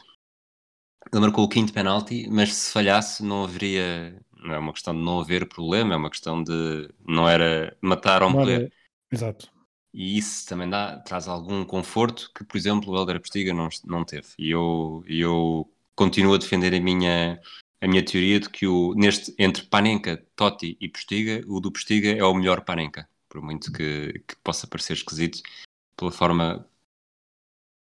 ele 1.13 1.21
marcou 1.21 1.45
o 1.45 1.49
quinto 1.49 1.73
penalti, 1.73 2.29
mas 2.31 2.55
se 2.55 2.73
falhasse 2.73 3.23
não 3.23 3.45
haveria 3.45 4.21
não 4.47 4.55
é 4.55 4.59
uma 4.59 4.73
questão 4.73 4.95
de 4.95 5.03
não 5.03 5.21
haver 5.21 5.49
problema, 5.49 5.95
é 5.95 5.97
uma 5.97 6.11
questão 6.11 6.43
de 6.43 6.89
não 7.07 7.29
era 7.29 7.77
matar 7.81 8.23
ou 8.23 8.31
morrer. 8.31 8.73
Exato. 9.11 9.51
E 9.93 10.19
isso 10.19 10.47
também 10.47 10.69
dá, 10.69 10.99
traz 10.99 11.27
algum 11.27 11.65
conforto 11.65 12.31
que, 12.35 12.45
por 12.45 12.57
exemplo, 12.57 12.93
o 12.93 12.97
Helder 12.97 13.21
Postiga 13.21 13.55
não, 13.55 13.69
não 13.85 14.05
teve. 14.05 14.29
E 14.39 14.51
eu, 14.51 15.03
eu 15.07 15.73
continuo 15.95 16.35
a 16.35 16.39
defender 16.39 16.75
a 16.75 16.81
minha, 16.81 17.41
a 17.81 17.89
minha 17.89 18.05
teoria 18.05 18.39
de 18.39 18.51
que 18.51 18.67
o, 18.67 18.95
neste, 18.95 19.35
entre 19.39 19.65
Panenka, 19.65 20.23
Totti 20.37 20.77
e 20.81 20.89
Postiga, 20.89 21.43
o 21.49 21.61
do 21.61 21.73
Postiga 21.73 22.11
é 22.11 22.23
o 22.23 22.35
melhor 22.35 22.63
Panenka. 22.63 23.09
Por 23.29 23.41
muito 23.41 23.73
que, 23.73 24.23
que 24.29 24.37
possa 24.45 24.67
parecer 24.67 24.93
esquisito, 24.93 25.41
pela 25.97 26.13
forma 26.13 26.69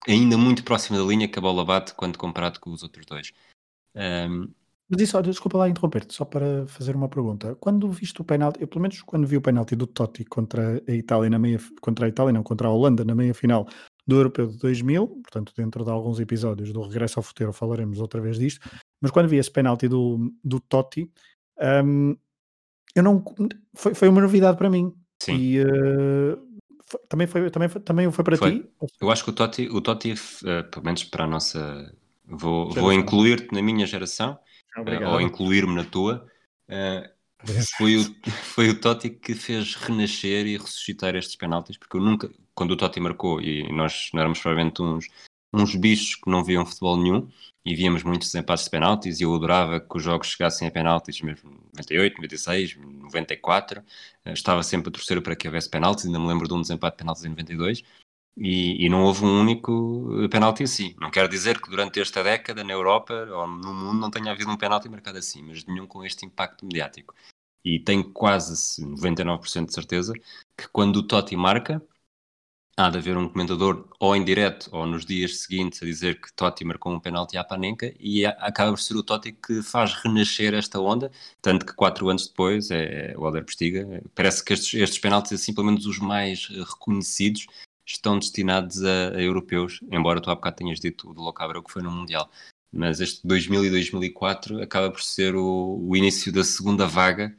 ainda 0.08 0.38
muito 0.38 0.64
próxima 0.64 0.98
da 0.98 1.04
linha 1.04 1.28
que 1.28 1.38
a 1.38 1.42
bola 1.42 1.64
bate 1.64 1.94
quando 1.94 2.18
comparado 2.18 2.60
com 2.60 2.70
os 2.70 2.82
outros 2.82 3.04
dois. 3.04 3.32
Um, 3.94 4.48
mas 4.89 5.01
isso, 5.01 5.16
olha, 5.16 5.30
desculpa 5.30 5.59
lá 5.59 5.68
interromper-te, 5.68 6.14
só 6.14 6.24
para 6.24 6.64
fazer 6.68 6.95
uma 6.95 7.09
pergunta. 7.09 7.57
Quando 7.57 7.91
viste 7.91 8.20
o 8.20 8.24
penalti, 8.24 8.61
eu 8.61 8.68
pelo 8.68 8.82
menos 8.82 9.03
quando 9.03 9.26
vi 9.26 9.37
o 9.37 9.41
penalti 9.41 9.74
do 9.74 9.87
Totti 9.87 10.24
contra 10.24 10.80
a 10.87 10.93
Itália 10.93 11.28
na 11.28 11.41
meia, 11.41 11.59
contra 11.80 12.07
a 12.07 12.09
Itália, 12.09 12.32
não, 12.32 12.45
contra 12.45 12.68
a 12.68 12.70
Holanda 12.70 13.05
na 13.05 13.14
meia 13.14 13.34
final 13.34 13.66
do 14.07 14.14
Europeu 14.14 14.47
de 14.47 14.57
2000, 14.59 15.09
portanto 15.09 15.53
dentro 15.57 15.84
de 15.84 15.91
alguns 15.91 16.20
episódios 16.20 16.72
do 16.72 16.82
Regresso 16.82 17.18
ao 17.18 17.24
Futuro 17.24 17.53
falaremos 17.53 17.99
outra 17.99 18.20
vez 18.20 18.39
disto, 18.39 18.61
mas 19.01 19.11
quando 19.11 19.28
vi 19.28 19.39
esse 19.39 19.51
penalti 19.51 19.89
do, 19.89 20.32
do 20.45 20.61
Totti, 20.61 21.11
um, 21.84 22.16
eu 22.95 23.03
não, 23.03 23.24
foi, 23.74 23.93
foi 23.93 24.09
uma 24.09 24.20
novidade 24.20 24.57
para 24.57 24.70
mim. 24.70 24.95
Sim. 25.20 25.37
E, 25.37 25.61
uh, 25.62 26.39
foi, 26.87 27.01
também, 27.09 27.26
foi, 27.26 27.51
também, 27.51 27.68
foi, 27.68 27.80
também 27.80 28.12
foi 28.12 28.24
para 28.24 28.37
foi. 28.37 28.61
ti? 28.61 28.70
Eu 29.01 29.11
acho 29.11 29.24
que 29.24 29.30
o 29.30 29.32
Totti, 29.32 29.68
o 29.68 29.80
Totti 29.80 30.12
uh, 30.12 30.70
pelo 30.70 30.84
menos 30.84 31.03
para 31.03 31.24
a 31.24 31.26
nossa... 31.26 31.93
Vou, 32.28 32.70
vou 32.70 32.93
incluir-te 32.93 33.55
na 33.55 33.62
minha 33.62 33.87
geração 33.87 34.37
Obrigado. 34.77 35.12
ou 35.12 35.20
incluir-me 35.20 35.74
na 35.74 35.85
tua, 35.85 36.27
uh, 36.68 37.16
foi, 37.77 37.97
o, 37.97 38.05
foi 38.55 38.68
o 38.70 38.81
Totti 38.81 39.11
que 39.11 39.35
fez 39.35 39.74
renascer 39.74 40.47
e 40.47 40.57
ressuscitar 40.57 41.14
estes 41.14 41.37
penaltis, 41.37 41.77
porque 41.77 41.97
eu 41.97 42.01
nunca, 42.01 42.31
quando 42.55 42.72
o 42.72 42.77
Totti 42.77 43.01
marcou, 43.01 43.41
e 43.41 43.70
nós 43.72 44.11
não 44.12 44.20
éramos 44.20 44.41
provavelmente 44.41 44.83
uns, 44.83 45.07
uns 45.53 45.74
bichos 45.74 46.16
que 46.16 46.31
não 46.31 46.45
viam 46.45 46.66
futebol 46.66 46.97
nenhum, 46.97 47.29
e 47.64 47.74
víamos 47.74 48.03
muitos 48.03 48.29
desempates 48.29 48.64
de 48.64 48.70
penaltis, 48.70 49.20
e 49.20 49.24
eu 49.24 49.35
adorava 49.35 49.81
que 49.81 49.97
os 49.97 50.03
jogos 50.03 50.29
chegassem 50.29 50.68
a 50.68 50.70
penaltis, 50.70 51.20
mesmo 51.20 51.51
98, 51.74 52.16
96, 52.16 52.77
94, 52.77 53.81
uh, 53.81 54.31
estava 54.31 54.62
sempre 54.62 54.91
a 54.91 54.93
torcer 54.93 55.20
para 55.22 55.35
que 55.35 55.49
houvesse 55.49 55.68
penaltis, 55.68 56.07
ainda 56.07 56.18
me 56.18 56.27
lembro 56.27 56.47
de 56.47 56.55
um 56.55 56.61
desempate 56.61 56.97
de 56.97 56.99
penaltis 56.99 57.24
em 57.24 57.31
92, 57.31 57.83
e, 58.37 58.84
e, 58.84 58.89
não 58.89 59.05
houve 59.05 59.24
um 59.24 59.41
único 59.41 60.28
penalti 60.30 60.62
assim. 60.64 60.95
Não 61.01 61.11
quer 61.11 61.26
dizer 61.28 61.61
que 61.61 61.70
durante 61.70 62.01
esta 62.01 62.22
década 62.22 62.62
na 62.62 62.72
Europa 62.72 63.14
ou 63.30 63.47
no 63.47 63.72
mundo 63.72 63.99
não 63.99 64.11
tenha 64.11 64.30
havido 64.30 64.51
um 64.51 64.57
penalti 64.57 64.89
marcado 64.89 65.18
assim, 65.18 65.43
mas 65.43 65.64
nenhum 65.64 65.87
com 65.87 66.05
este 66.05 66.26
impacto 66.26 66.66
mediático. 66.66 67.14
E 67.64 67.80
tenho 67.80 68.05
quase 68.12 68.84
99% 68.84 69.66
de 69.66 69.74
certeza 69.74 70.12
que 70.57 70.68
quando 70.68 70.97
o 70.97 71.03
Totti 71.03 71.34
marca, 71.34 71.82
há 72.76 72.91
de 72.91 72.99
haver 72.99 73.16
um 73.16 73.28
comentador 73.28 73.89
ou 73.99 74.14
em 74.14 74.22
direto 74.22 74.68
ou 74.70 74.87
nos 74.87 75.07
dias 75.07 75.39
seguintes 75.39 75.82
a 75.82 75.87
dizer 75.87 76.20
que 76.20 76.32
Totti 76.34 76.64
marcou 76.64 76.93
um 76.93 77.01
penalti 77.01 77.39
à 77.39 77.43
Panenka 77.43 77.95
e 77.99 78.26
acaba 78.26 78.70
por 78.70 78.80
ser 78.80 78.95
o 78.97 79.03
Totti 79.03 79.32
que 79.32 79.62
faz 79.62 79.95
renascer 79.95 80.53
esta 80.53 80.78
onda, 80.78 81.11
tanto 81.41 81.64
que 81.64 81.72
quatro 81.72 82.09
anos 82.11 82.28
depois 82.28 82.70
é, 82.70 83.12
é 83.12 83.18
o 83.18 83.24
Alder 83.24 83.45
Postiga. 83.45 84.03
Parece 84.14 84.45
que 84.45 84.53
estes, 84.53 84.74
estes 84.74 84.99
penaltis, 84.99 85.47
pelo 85.47 85.66
menos 85.66 85.87
os 85.87 85.99
mais 85.99 86.49
reconhecidos, 86.49 87.47
estão 87.87 88.18
destinados 88.18 88.82
a, 88.84 89.11
a, 89.11 89.22
europeus, 89.22 89.80
embora 89.91 90.20
tu 90.20 90.30
há 90.30 90.34
bocado 90.34 90.57
tenhas 90.57 90.80
dito 90.80 91.11
o 91.11 91.14
do 91.14 91.22
Locabra 91.22 91.62
que 91.62 91.70
foi 91.70 91.82
no 91.82 91.91
Mundial. 91.91 92.28
Mas 92.72 93.01
este 93.01 93.26
2000 93.26 93.66
e 93.66 93.70
2004 93.70 94.62
acaba 94.62 94.91
por 94.91 95.03
ser 95.03 95.34
o, 95.37 95.78
o 95.80 95.97
início 95.97 96.32
da 96.32 96.43
segunda 96.43 96.87
vaga, 96.87 97.34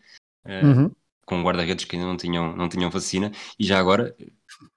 uh, 0.46 0.66
uhum. 0.66 0.92
com 1.26 1.44
guarda-redes 1.44 1.86
que 1.86 1.96
ainda 1.96 2.08
não 2.08 2.18
tinham, 2.18 2.56
não 2.56 2.70
tinham 2.70 2.90
vacina. 2.90 3.32
E 3.60 3.66
já 3.66 3.78
agora, 3.78 4.16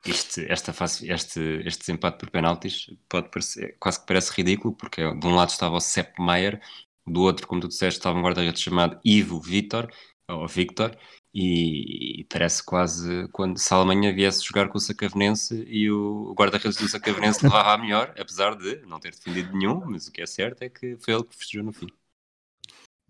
este, 0.04 0.44
esta 0.50 0.72
face, 0.72 1.10
este, 1.10 1.40
este 1.64 1.80
desempate 1.80 2.18
por 2.18 2.30
penaltis 2.30 2.90
pode 3.08 3.30
parecer, 3.30 3.76
quase 3.78 4.00
que 4.00 4.06
parece 4.06 4.32
ridículo, 4.32 4.74
porque 4.74 5.02
de 5.14 5.26
um 5.26 5.34
lado 5.34 5.50
estava 5.50 5.76
o 5.76 5.80
Sepp 5.80 6.18
Maier, 6.18 6.60
do 7.06 7.22
outro, 7.22 7.46
como 7.46 7.60
tu 7.60 7.68
disseste, 7.68 7.98
estava 7.98 8.18
um 8.18 8.22
guarda-redes 8.22 8.60
chamado 8.60 9.00
Ivo 9.04 9.40
Vitor, 9.40 9.90
ou 10.28 10.46
Victor, 10.46 10.96
E, 11.32 12.26
parece 12.28 12.64
quase 12.64 13.28
quando 13.28 13.58
se 13.58 13.72
a 13.72 13.76
Alemanha 13.76 14.12
viesse 14.12 14.44
jogar 14.44 14.68
com 14.68 14.78
o 14.78 14.80
Sacavenense 14.80 15.64
e 15.68 15.90
o 15.90 16.34
guarda-redes 16.34 16.76
do 16.76 16.88
Sacavenense 16.88 17.42
levava 17.44 17.72
a 17.72 17.78
melhor, 17.78 18.12
apesar 18.18 18.56
de 18.56 18.84
não 18.86 18.98
ter 18.98 19.12
defendido 19.12 19.56
nenhum, 19.56 19.80
mas 19.86 20.08
o 20.08 20.12
que 20.12 20.22
é 20.22 20.26
certo 20.26 20.62
é 20.62 20.68
que 20.68 20.96
foi 20.96 21.14
ele 21.14 21.24
que 21.24 21.36
festejou 21.36 21.64
no 21.64 21.72
fim. 21.72 21.86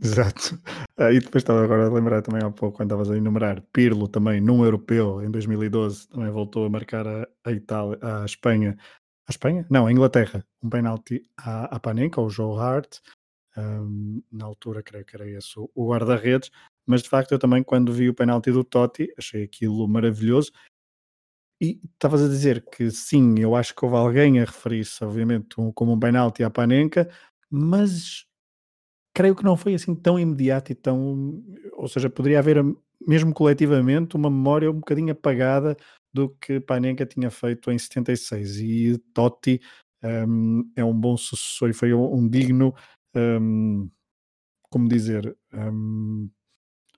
Exato. 0.03 0.59
Ah, 0.97 1.13
e 1.13 1.21
depois 1.21 1.43
estava 1.43 1.63
agora 1.63 1.87
a 1.87 1.93
lembrar 1.93 2.23
também 2.23 2.43
há 2.43 2.51
pouco, 2.51 2.77
quando 2.77 2.89
estavas 2.89 3.11
a 3.11 3.17
enumerar, 3.17 3.63
Pirlo 3.73 4.09
também, 4.09 4.41
num 4.41 4.65
europeu, 4.65 5.23
em 5.23 5.31
2012, 5.31 6.09
também 6.09 6.31
voltou 6.31 6.65
a 6.65 6.71
marcar 6.71 7.07
a, 7.07 7.29
a 7.45 7.53
Itália, 7.53 7.99
a 8.03 8.25
Espanha. 8.25 8.79
A 9.27 9.31
Espanha? 9.31 9.67
Não, 9.71 9.87
a 9.87 9.93
Inglaterra. 9.93 10.45
Um 10.63 10.71
penalti 10.71 11.23
à, 11.37 11.77
à 11.77 11.79
Panenka, 11.79 12.21
ao 12.21 12.31
Joe 12.31 12.59
Hart. 12.59 12.99
Um, 13.57 14.23
na 14.33 14.47
altura, 14.47 14.83
creio 14.83 15.05
que 15.05 15.17
era 15.17 15.29
esse 15.29 15.53
o 15.57 15.89
guarda-redes 15.89 16.51
mas 16.91 17.03
de 17.03 17.09
facto 17.09 17.33
eu 17.33 17.39
também 17.39 17.63
quando 17.63 17.93
vi 17.93 18.09
o 18.09 18.15
penalti 18.15 18.51
do 18.51 18.65
Totti 18.65 19.13
achei 19.17 19.45
aquilo 19.45 19.87
maravilhoso. 19.89 20.51
E 21.63 21.81
estavas 21.93 22.23
a 22.23 22.29
dizer 22.29 22.65
que 22.71 22.91
sim, 22.91 23.39
eu 23.39 23.55
acho 23.55 23.75
que 23.75 23.85
houve 23.85 23.97
alguém 23.97 24.41
a 24.41 24.45
referir-se 24.45 25.05
obviamente 25.05 25.55
como 25.75 25.93
um 25.93 25.99
penalti 25.99 26.43
à 26.43 26.51
Panenka, 26.51 27.09
mas 27.51 28.27
creio 29.15 29.37
que 29.37 29.45
não 29.45 29.57
foi 29.57 29.75
assim 29.75 29.95
tão 29.95 30.19
imediato 30.19 30.73
e 30.73 30.75
tão, 30.75 31.45
ou 31.75 31.87
seja, 31.87 32.11
poderia 32.11 32.39
haver 32.39 32.65
mesmo 33.07 33.33
coletivamente 33.33 34.17
uma 34.17 34.31
memória 34.31 34.71
um 34.71 34.81
bocadinho 34.81 35.13
apagada 35.13 35.77
do 36.13 36.31
que 36.31 36.61
Panenka 36.61 37.07
tinha 37.07 37.31
feito 37.31 37.71
em 37.71 37.79
76 37.79 38.61
e 38.61 38.99
Totti 39.15 39.61
um, 40.03 40.71
é 40.75 40.85
um 40.85 40.99
bom 40.99 41.17
sucessor 41.17 41.71
e 41.71 41.75
foi 41.75 41.93
um, 41.95 42.15
um 42.15 42.29
digno 42.29 42.75
um, 43.15 43.91
como 44.71 44.89
dizer, 44.89 45.37
um, 45.53 46.31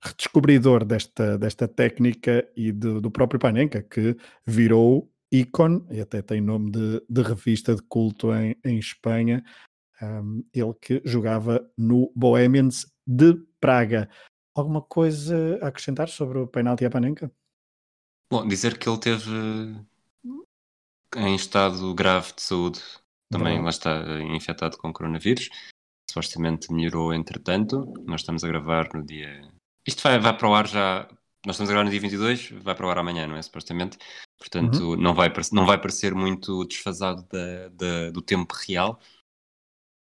redescobridor 0.03 0.85
desta, 0.85 1.39
desta 1.39 1.69
técnica 1.69 2.49
e 2.57 2.73
de, 2.73 3.01
do 3.01 3.11
próprio 3.11 3.39
Panenka, 3.39 3.83
que 3.83 4.17
virou 4.45 5.11
ícone 5.31 5.85
e 5.91 6.01
até 6.01 6.21
tem 6.21 6.41
nome 6.41 6.71
de, 6.71 7.03
de 7.09 7.23
revista 7.23 7.75
de 7.75 7.83
culto 7.83 8.35
em, 8.35 8.57
em 8.65 8.79
Espanha. 8.79 9.45
Um, 10.03 10.45
ele 10.53 10.75
que 10.81 11.01
jogava 11.05 11.65
no 11.79 12.13
Bohemians 12.15 12.87
de 13.07 13.35
Praga. 13.61 14.11
Alguma 14.55 14.83
coisa 14.83 15.59
a 15.63 15.69
acrescentar 15.69 16.09
sobre 16.09 16.39
o 16.39 16.47
penalti 16.47 16.85
a 16.85 16.91
Panenka? 16.91 17.33
Bom, 18.31 18.47
dizer 18.47 18.77
que 18.77 18.89
ele 18.89 18.99
teve 18.99 19.31
em 21.17 21.35
estado 21.35 21.95
grave 21.95 22.33
de 22.35 22.43
saúde, 22.43 22.81
também 23.31 23.57
Não. 23.57 23.65
lá 23.65 23.71
está 23.71 24.21
infectado 24.23 24.77
com 24.77 24.93
coronavírus. 24.93 25.49
Supostamente 26.11 26.73
melhorou 26.73 27.15
entretanto. 27.15 27.85
Nós 28.05 28.21
estamos 28.21 28.43
a 28.45 28.49
gravar 28.49 28.89
no 28.93 29.05
dia 29.05 29.49
isto 29.87 30.03
vai, 30.03 30.19
vai 30.19 30.37
para 30.37 30.49
o 30.49 30.55
ar 30.55 30.67
já. 30.67 31.09
Nós 31.45 31.57
estamos 31.57 31.71
agora 31.71 31.85
no 31.85 31.91
dia 31.91 32.01
22, 32.01 32.51
vai 32.63 32.75
para 32.75 32.87
o 32.87 32.91
ar 32.91 32.99
amanhã, 32.99 33.27
não 33.27 33.37
é? 33.37 33.43
Supostamente. 33.43 33.99
Portanto, 34.39 34.91
uhum. 34.91 34.97
não, 34.97 35.15
vai, 35.15 35.33
não 35.53 35.67
vai 35.67 35.79
parecer 35.79 36.15
muito 36.15 36.65
desfasado 36.65 37.27
da, 37.31 37.69
da, 37.69 38.11
do 38.11 38.23
tempo 38.23 38.55
real. 38.67 39.01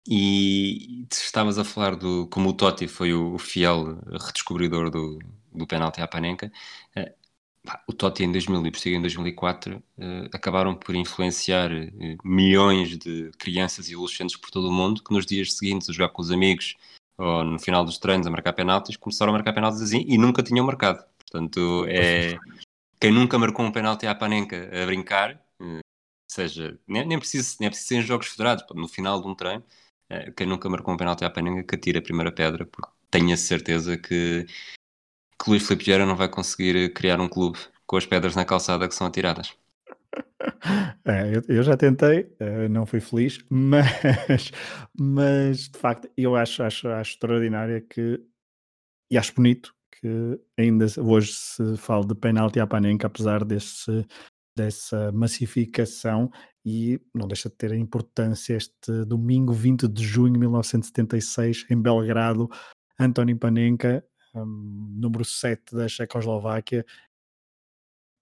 E 0.09 1.05
estavas 1.11 1.57
a 1.57 1.65
falar 1.65 1.95
do 1.97 2.28
como 2.28 2.49
o 2.49 2.53
Totti 2.53 2.88
foi 2.88 3.13
o, 3.13 3.38
fiel 3.38 3.99
redescobridor 4.09 4.89
do, 4.89 5.20
do 5.53 5.68
penalti 5.68 5.99
à 6.01 6.07
Panenka. 6.07 6.49
Uh, 6.95 7.13
o 7.86 7.93
Totti 7.93 8.24
em 8.24 8.32
2000 8.32 8.65
e 8.68 8.72
por 8.72 8.88
em 8.88 9.01
2004 9.01 9.76
uh, 9.76 9.82
acabaram 10.32 10.74
por 10.76 10.95
influenciar 10.95 11.72
uh, 11.74 12.18
milhões 12.24 12.97
de 12.97 13.32
crianças 13.38 13.89
e 13.89 13.95
adolescentes 13.95 14.38
por 14.38 14.49
todo 14.49 14.70
o 14.70 14.72
mundo 14.72 15.03
que 15.03 15.13
nos 15.13 15.26
dias 15.26 15.53
seguintes 15.53 15.89
a 15.89 15.93
jogar 15.93 16.09
com 16.09 16.22
os 16.22 16.32
amigos 16.32 16.78
ou 17.18 17.43
no 17.43 17.59
final 17.59 17.84
dos 17.84 17.97
treinos 17.97 18.28
a 18.28 18.30
marcar 18.30 18.53
penaltis, 18.53 18.95
começaram 18.95 19.32
a 19.32 19.34
marcar 19.34 19.53
penaltis 19.53 19.82
assim 19.82 20.05
e 20.07 20.18
nunca 20.18 20.43
tinham 20.43 20.65
marcado. 20.65 21.03
Portanto, 21.18 21.86
é 21.88 22.38
quem 22.99 23.11
nunca 23.11 23.38
marcou 23.38 23.65
um 23.65 23.72
penalti 23.72 24.07
à 24.07 24.15
Panenka 24.15 24.70
a 24.72 24.86
brincar, 24.86 25.41
eh, 25.61 25.80
seja, 26.30 26.80
nem, 26.88 27.05
nem, 27.05 27.20
precisa, 27.20 27.55
nem 27.59 27.70
precisa 27.70 27.88
ser 27.88 27.95
em 27.97 28.01
jogos 28.01 28.28
federados, 28.28 28.63
no 28.76 28.88
final 28.88 29.22
de 29.22 29.28
um 29.28 29.36
treino, 29.36 29.63
eh, 30.09 30.32
quem 30.32 30.47
nunca 30.47 30.70
marcou 30.70 30.93
um 30.93 30.97
penalti 30.97 31.26
à 31.26 31.30
Panenka 31.30 31.63
que 31.63 31.76
atira 31.76 31.99
a 31.99 32.01
primeira 32.01 32.32
pedra, 32.32 32.65
porque 32.65 32.89
tenho 33.09 33.34
a 33.34 33.38
certeza 33.38 33.97
que, 33.97 34.45
que 35.39 35.49
Luís 35.49 35.65
Filipe 35.65 35.86
Vieira 35.86 36.05
não 36.05 36.15
vai 36.15 36.30
conseguir 36.30 36.93
criar 36.93 37.20
um 37.20 37.30
clube 37.30 37.59
com 37.86 37.97
as 37.97 38.05
pedras 38.05 38.36
na 38.36 38.45
calçada 38.45 38.88
que 38.88 38.95
são 38.95 39.07
atiradas. 39.07 39.55
É, 41.05 41.41
eu, 41.47 41.63
já 41.63 41.78
tentei, 41.78 42.24
uh, 42.41 42.68
não 42.70 42.86
fui 42.86 42.99
feliz, 42.99 43.39
mas, 43.49 44.51
mas 44.99 45.70
de 45.70 45.80
facto 45.80 46.09
eu 46.18 46.36
acho, 46.36 46.61
acho, 46.63 46.89
acho 46.89 47.11
extraordinário 47.11 47.82
que 47.88 48.22
e 49.09 49.18
acho 49.18 49.34
bonito 49.34 49.74
que 49.91 50.39
ainda 50.57 50.86
hoje 50.99 51.32
se 51.34 51.78
fale 51.78 52.07
de 52.07 52.15
penalti 52.15 52.59
à 52.59 52.68
Panenka, 52.68 53.07
apesar 53.07 53.43
desse, 53.45 54.05
dessa 54.55 55.11
massificação 55.11 56.30
e 56.65 56.99
não 57.15 57.28
deixa 57.28 57.49
de 57.49 57.55
ter 57.55 57.72
a 57.72 57.78
importância 57.78 58.55
este 58.55 59.05
domingo 59.05 59.53
20 59.53 59.88
de 59.88 60.03
junho 60.03 60.34
de 60.34 60.39
1976 60.39 61.65
em 61.70 61.82
Belgrado, 61.82 62.49
António 62.99 63.38
Panenka, 63.38 64.03
um, 64.36 64.95
número 64.99 65.24
7 65.24 65.76
da 65.76 65.88
Checoslováquia, 65.88 66.86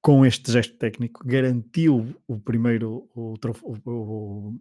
com 0.05 0.23
este 0.23 0.51
gesto 0.51 0.75
técnico, 0.75 1.23
garantiu 1.25 2.15
o 2.27 2.39
primeiro, 2.39 3.09
o, 3.15 3.33
o, 3.63 4.53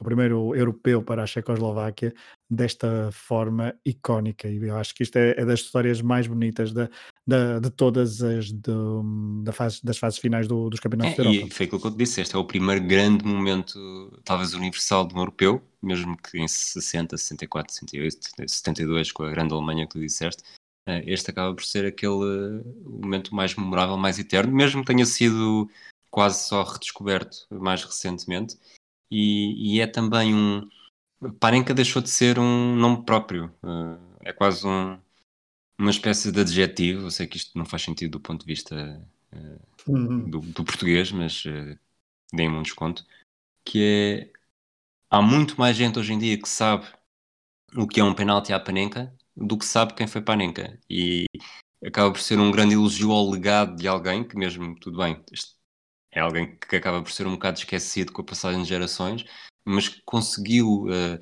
o 0.00 0.04
primeiro 0.04 0.54
europeu 0.54 1.02
para 1.02 1.24
a 1.24 1.26
Checoslováquia 1.26 2.14
desta 2.48 3.10
forma 3.10 3.74
icónica. 3.84 4.46
E 4.46 4.62
eu 4.62 4.76
acho 4.76 4.94
que 4.94 5.02
isto 5.02 5.16
é, 5.16 5.30
é 5.32 5.44
das 5.44 5.58
histórias 5.58 6.00
mais 6.00 6.28
bonitas 6.28 6.72
da, 6.72 6.88
da, 7.26 7.58
de 7.58 7.68
todas 7.68 8.22
as 8.22 8.52
da 9.42 9.52
fase, 9.52 9.80
das 9.82 9.98
fases 9.98 10.20
finais 10.20 10.46
do, 10.46 10.70
dos 10.70 10.78
campeonatos 10.78 11.14
é, 11.14 11.16
da 11.16 11.24
Europa. 11.24 11.48
E 11.48 11.50
foi 11.50 11.66
aquilo 11.66 11.80
que 11.80 11.86
eu 11.88 11.90
te 11.90 11.98
disse, 11.98 12.20
este 12.20 12.36
é 12.36 12.38
o 12.38 12.44
primeiro 12.44 12.86
grande 12.86 13.24
momento, 13.24 14.20
talvez 14.24 14.54
universal 14.54 15.04
de 15.04 15.16
um 15.16 15.18
europeu, 15.18 15.60
mesmo 15.82 16.16
que 16.16 16.38
em 16.38 16.46
60, 16.46 17.16
64, 17.16 17.74
68, 17.74 18.18
72, 18.46 19.10
com 19.10 19.24
a 19.24 19.30
grande 19.32 19.52
Alemanha 19.52 19.84
que 19.84 19.94
tu 19.94 19.98
disseste, 19.98 20.44
este 20.86 21.30
acaba 21.30 21.54
por 21.54 21.64
ser 21.64 21.86
aquele 21.86 22.62
momento 22.84 23.34
mais 23.34 23.54
memorável, 23.54 23.96
mais 23.96 24.18
eterno, 24.18 24.54
mesmo 24.54 24.82
que 24.82 24.92
tenha 24.92 25.06
sido 25.06 25.70
quase 26.10 26.46
só 26.46 26.62
redescoberto 26.62 27.46
mais 27.50 27.82
recentemente. 27.82 28.58
E, 29.10 29.76
e 29.76 29.80
é 29.80 29.86
também 29.86 30.34
um. 30.34 30.68
Parenka 31.40 31.72
deixou 31.72 32.02
de 32.02 32.10
ser 32.10 32.38
um 32.38 32.76
nome 32.76 33.04
próprio, 33.04 33.52
eh, 33.62 34.28
é 34.28 34.32
quase 34.32 34.66
um, 34.66 34.98
uma 35.78 35.90
espécie 35.90 36.30
de 36.30 36.40
adjetivo. 36.40 37.06
Eu 37.06 37.10
sei 37.10 37.26
que 37.26 37.36
isto 37.36 37.56
não 37.56 37.64
faz 37.64 37.82
sentido 37.82 38.12
do 38.12 38.20
ponto 38.20 38.40
de 38.40 38.46
vista 38.46 39.02
uhum. 39.86 40.28
do, 40.28 40.40
do, 40.40 40.64
português, 40.64 41.10
mas 41.10 41.44
uh, 41.46 41.78
deem-me 42.32 42.56
um 42.56 42.62
desconto. 42.62 43.06
Que 43.64 44.30
é. 44.32 44.40
Há 45.10 45.22
muito 45.22 45.58
mais 45.58 45.76
gente 45.76 45.98
hoje 45.98 46.12
em 46.12 46.18
dia 46.18 46.40
que 46.40 46.48
sabe 46.48 46.86
o 47.76 47.86
que 47.86 48.00
é 48.00 48.04
um 48.04 48.14
penalti 48.14 48.52
à 48.52 48.60
Panenka 48.60 49.12
do 49.36 49.58
que 49.58 49.64
sabe 49.64 49.94
quem 49.94 50.06
foi 50.06 50.22
Panenka. 50.22 50.78
E 50.88 51.26
acaba 51.84 52.10
por 52.12 52.20
ser 52.20 52.38
um 52.38 52.50
grande 52.50 52.74
elogio 52.74 53.12
ao 53.12 53.28
legado 53.28 53.76
de 53.76 53.88
alguém 53.88 54.24
que, 54.26 54.36
mesmo, 54.36 54.74
tudo 54.78 54.98
bem, 54.98 55.22
é 56.12 56.20
alguém 56.20 56.56
que 56.56 56.76
acaba 56.76 57.02
por 57.02 57.10
ser 57.10 57.26
um 57.26 57.32
bocado 57.32 57.58
esquecido 57.58 58.12
com 58.12 58.22
a 58.22 58.24
passagem 58.24 58.62
de 58.62 58.68
gerações, 58.68 59.24
mas 59.64 59.88
que 59.88 60.00
conseguiu, 60.04 60.84
uh, 60.84 61.18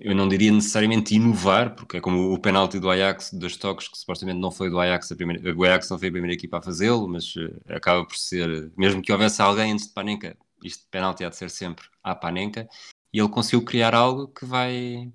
eu 0.00 0.14
não 0.14 0.28
diria 0.28 0.50
necessariamente 0.50 1.14
inovar, 1.14 1.74
porque 1.74 1.98
é 1.98 2.00
como 2.00 2.32
o 2.32 2.40
penalti 2.40 2.78
do 2.78 2.90
Ajax, 2.90 3.32
dos 3.32 3.56
toques, 3.56 3.88
que 3.88 3.98
supostamente 3.98 4.40
não 4.40 4.50
foi 4.50 4.70
do 4.70 4.80
Ajax, 4.80 5.12
a 5.12 5.16
primeira, 5.16 5.54
o 5.54 5.64
Ajax 5.64 5.90
não 5.90 5.98
foi 5.98 6.08
a 6.08 6.12
primeira 6.12 6.34
equipa 6.34 6.58
a 6.58 6.62
fazê-lo, 6.62 7.06
mas 7.08 7.36
uh, 7.36 7.60
acaba 7.68 8.04
por 8.04 8.16
ser, 8.16 8.72
mesmo 8.76 9.02
que 9.02 9.12
houvesse 9.12 9.42
alguém 9.42 9.72
antes 9.72 9.88
de 9.88 9.92
Panenka, 9.92 10.36
isto 10.64 10.82
de 10.84 10.90
penalti 10.90 11.24
há 11.24 11.28
de 11.28 11.36
ser 11.36 11.50
sempre 11.50 11.86
a 12.02 12.14
Panenka, 12.14 12.68
e 13.12 13.18
ele 13.18 13.28
conseguiu 13.28 13.64
criar 13.64 13.94
algo 13.94 14.28
que 14.28 14.44
vai 14.44 15.12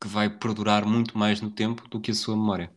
que 0.00 0.08
vai 0.08 0.28
perdurar 0.28 0.86
muito 0.86 1.16
mais 1.16 1.40
no 1.40 1.50
tempo 1.50 1.88
do 1.88 2.00
que 2.00 2.10
a 2.10 2.14
sua 2.14 2.36
memória. 2.36 2.70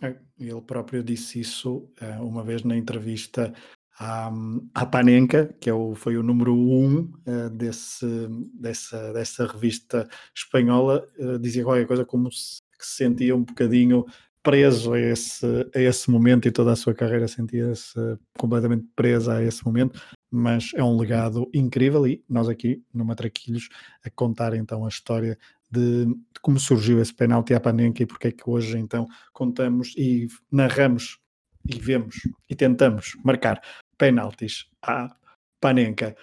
É, 0.00 0.14
ele 0.38 0.60
próprio 0.60 1.02
disse 1.02 1.40
isso 1.40 1.88
uh, 2.00 2.22
uma 2.22 2.44
vez 2.44 2.62
na 2.62 2.76
entrevista 2.76 3.54
à, 3.98 4.30
à 4.74 4.84
Panenka, 4.84 5.54
que 5.58 5.70
é 5.70 5.72
o, 5.74 5.94
foi 5.94 6.16
o 6.18 6.22
número 6.22 6.54
um 6.54 7.12
uh, 7.26 7.50
desse, 7.50 8.06
dessa, 8.54 9.12
dessa 9.12 9.46
revista 9.46 10.08
espanhola, 10.34 11.06
uh, 11.18 11.38
dizia 11.38 11.64
qualquer 11.64 11.86
coisa 11.86 12.04
como 12.04 12.30
se, 12.30 12.60
que 12.78 12.86
se 12.86 12.96
sentia 12.96 13.34
um 13.34 13.42
bocadinho 13.42 14.04
preso 14.42 14.92
a 14.92 15.00
esse, 15.00 15.46
a 15.74 15.80
esse 15.80 16.08
momento 16.08 16.46
e 16.46 16.52
toda 16.52 16.72
a 16.72 16.76
sua 16.76 16.94
carreira 16.94 17.26
sentia-se 17.26 17.98
completamente 18.38 18.86
presa 18.94 19.38
a 19.38 19.42
esse 19.42 19.64
momento, 19.64 20.00
mas 20.30 20.70
é 20.76 20.84
um 20.84 20.96
legado 20.96 21.50
incrível 21.52 22.06
e 22.06 22.22
nós 22.28 22.48
aqui 22.48 22.80
no 22.94 23.04
Matraquilhos 23.04 23.68
a 24.04 24.10
contar 24.10 24.54
então 24.54 24.84
a 24.84 24.88
história 24.88 25.36
de, 25.70 26.06
de, 26.06 26.40
como 26.40 26.58
surgiu 26.58 27.00
esse 27.00 27.14
penalti 27.14 27.54
à 27.54 27.60
Panenka 27.60 28.02
e 28.02 28.06
porque 28.06 28.28
é 28.28 28.32
que 28.32 28.48
hoje 28.48 28.78
então 28.78 29.06
contamos 29.32 29.94
e 29.96 30.28
narramos 30.50 31.18
e 31.68 31.78
vemos 31.78 32.16
e 32.48 32.54
tentamos 32.54 33.16
marcar 33.24 33.60
penaltis 33.98 34.66
à 34.82 35.16
Panenka. 35.60 36.16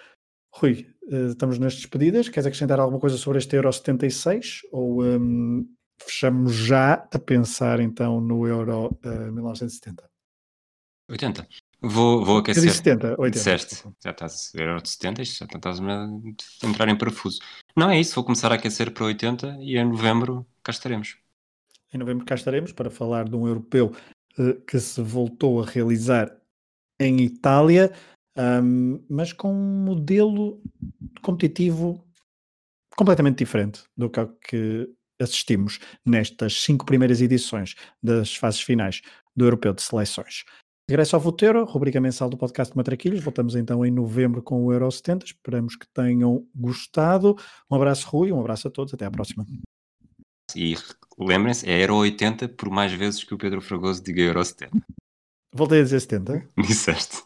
Rui, 0.52 0.86
eh, 1.10 1.26
estamos 1.30 1.58
nas 1.58 1.74
despedidas. 1.74 2.28
Queres 2.28 2.46
acrescentar 2.46 2.80
alguma 2.80 3.00
coisa 3.00 3.16
sobre 3.16 3.38
este 3.38 3.56
Euro 3.56 3.72
76 3.72 4.60
ou 4.72 5.04
um, 5.04 5.68
fechamos 6.00 6.54
já 6.54 6.94
a 6.94 7.18
pensar 7.18 7.80
então 7.80 8.20
no 8.20 8.46
Euro 8.46 8.98
uh, 9.04 9.32
1970. 9.32 10.08
80. 11.10 11.46
Vou, 11.86 12.24
vou 12.24 12.38
aquecer. 12.38 12.62
Eu 12.62 12.66
disse 12.66 12.78
70, 12.78 13.20
80. 13.20 13.30
Disseste, 13.30 13.84
já 14.02 14.10
estás 14.10 14.54
Euro 14.54 14.80
de 14.80 14.88
70, 14.88 15.22
isto 15.22 15.38
já 15.38 15.44
estás 15.44 15.80
a 15.80 16.66
entrar 16.66 16.88
em 16.88 16.96
parafuso. 16.96 17.40
Não 17.76 17.90
é 17.90 18.00
isso, 18.00 18.14
vou 18.14 18.24
começar 18.24 18.50
a 18.50 18.54
aquecer 18.54 18.90
para 18.90 19.04
80 19.04 19.58
e 19.60 19.76
em 19.76 19.84
novembro 19.84 20.46
cá 20.62 20.72
estaremos. 20.72 21.18
Em 21.92 21.98
novembro 21.98 22.24
cá 22.24 22.34
estaremos 22.34 22.72
para 22.72 22.90
falar 22.90 23.28
de 23.28 23.36
um 23.36 23.46
europeu 23.46 23.92
uh, 24.38 24.54
que 24.62 24.80
se 24.80 25.02
voltou 25.02 25.62
a 25.62 25.66
realizar 25.66 26.34
em 26.98 27.20
Itália, 27.20 27.92
um, 28.36 29.04
mas 29.08 29.32
com 29.34 29.52
um 29.52 29.84
modelo 29.84 30.62
competitivo 31.20 32.02
completamente 32.96 33.38
diferente 33.38 33.82
do 33.96 34.08
que 34.08 34.88
assistimos 35.20 35.80
nestas 36.04 36.62
cinco 36.62 36.86
primeiras 36.86 37.20
edições 37.20 37.74
das 38.02 38.34
fases 38.34 38.60
finais 38.60 39.02
do 39.36 39.44
Europeu 39.44 39.72
de 39.72 39.82
Seleções. 39.82 40.44
Regresso 40.88 41.16
ao 41.16 41.22
Voteiro, 41.22 41.64
rubrica 41.64 41.98
mensal 41.98 42.28
do 42.28 42.36
podcast 42.36 42.76
Matraquilhos. 42.76 43.24
Voltamos 43.24 43.54
então 43.54 43.86
em 43.86 43.90
novembro 43.90 44.42
com 44.42 44.66
o 44.66 44.72
Euro 44.72 44.90
70. 44.90 45.24
Esperamos 45.24 45.76
que 45.76 45.86
tenham 45.88 46.46
gostado. 46.54 47.36
Um 47.70 47.76
abraço, 47.76 48.06
Rui, 48.06 48.30
um 48.30 48.38
abraço 48.38 48.68
a 48.68 48.70
todos. 48.70 48.92
Até 48.92 49.06
à 49.06 49.10
próxima. 49.10 49.46
E 50.54 50.76
lembrem-se, 51.18 51.66
é 51.66 51.82
Euro 51.82 51.96
80 51.96 52.50
por 52.50 52.68
mais 52.68 52.92
vezes 52.92 53.24
que 53.24 53.32
o 53.32 53.38
Pedro 53.38 53.62
Fragoso 53.62 54.02
diga 54.02 54.20
Euro 54.20 54.44
70. 54.44 54.76
Voltei 55.54 55.80
a 55.80 55.84
dizer 55.84 56.00
70? 56.00 56.48
Disseste. 56.60 57.22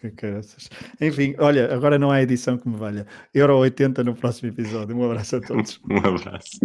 que 0.00 0.10
caraças. 0.10 0.68
Enfim, 1.00 1.36
olha, 1.38 1.72
agora 1.72 1.96
não 1.96 2.10
há 2.10 2.20
edição 2.20 2.58
que 2.58 2.68
me 2.68 2.76
valha. 2.76 3.06
Euro 3.32 3.56
80 3.58 4.02
no 4.02 4.16
próximo 4.16 4.48
episódio. 4.48 4.96
Um 4.96 5.04
abraço 5.04 5.36
a 5.36 5.40
todos. 5.40 5.80
um 5.88 5.98
abraço. 5.98 6.58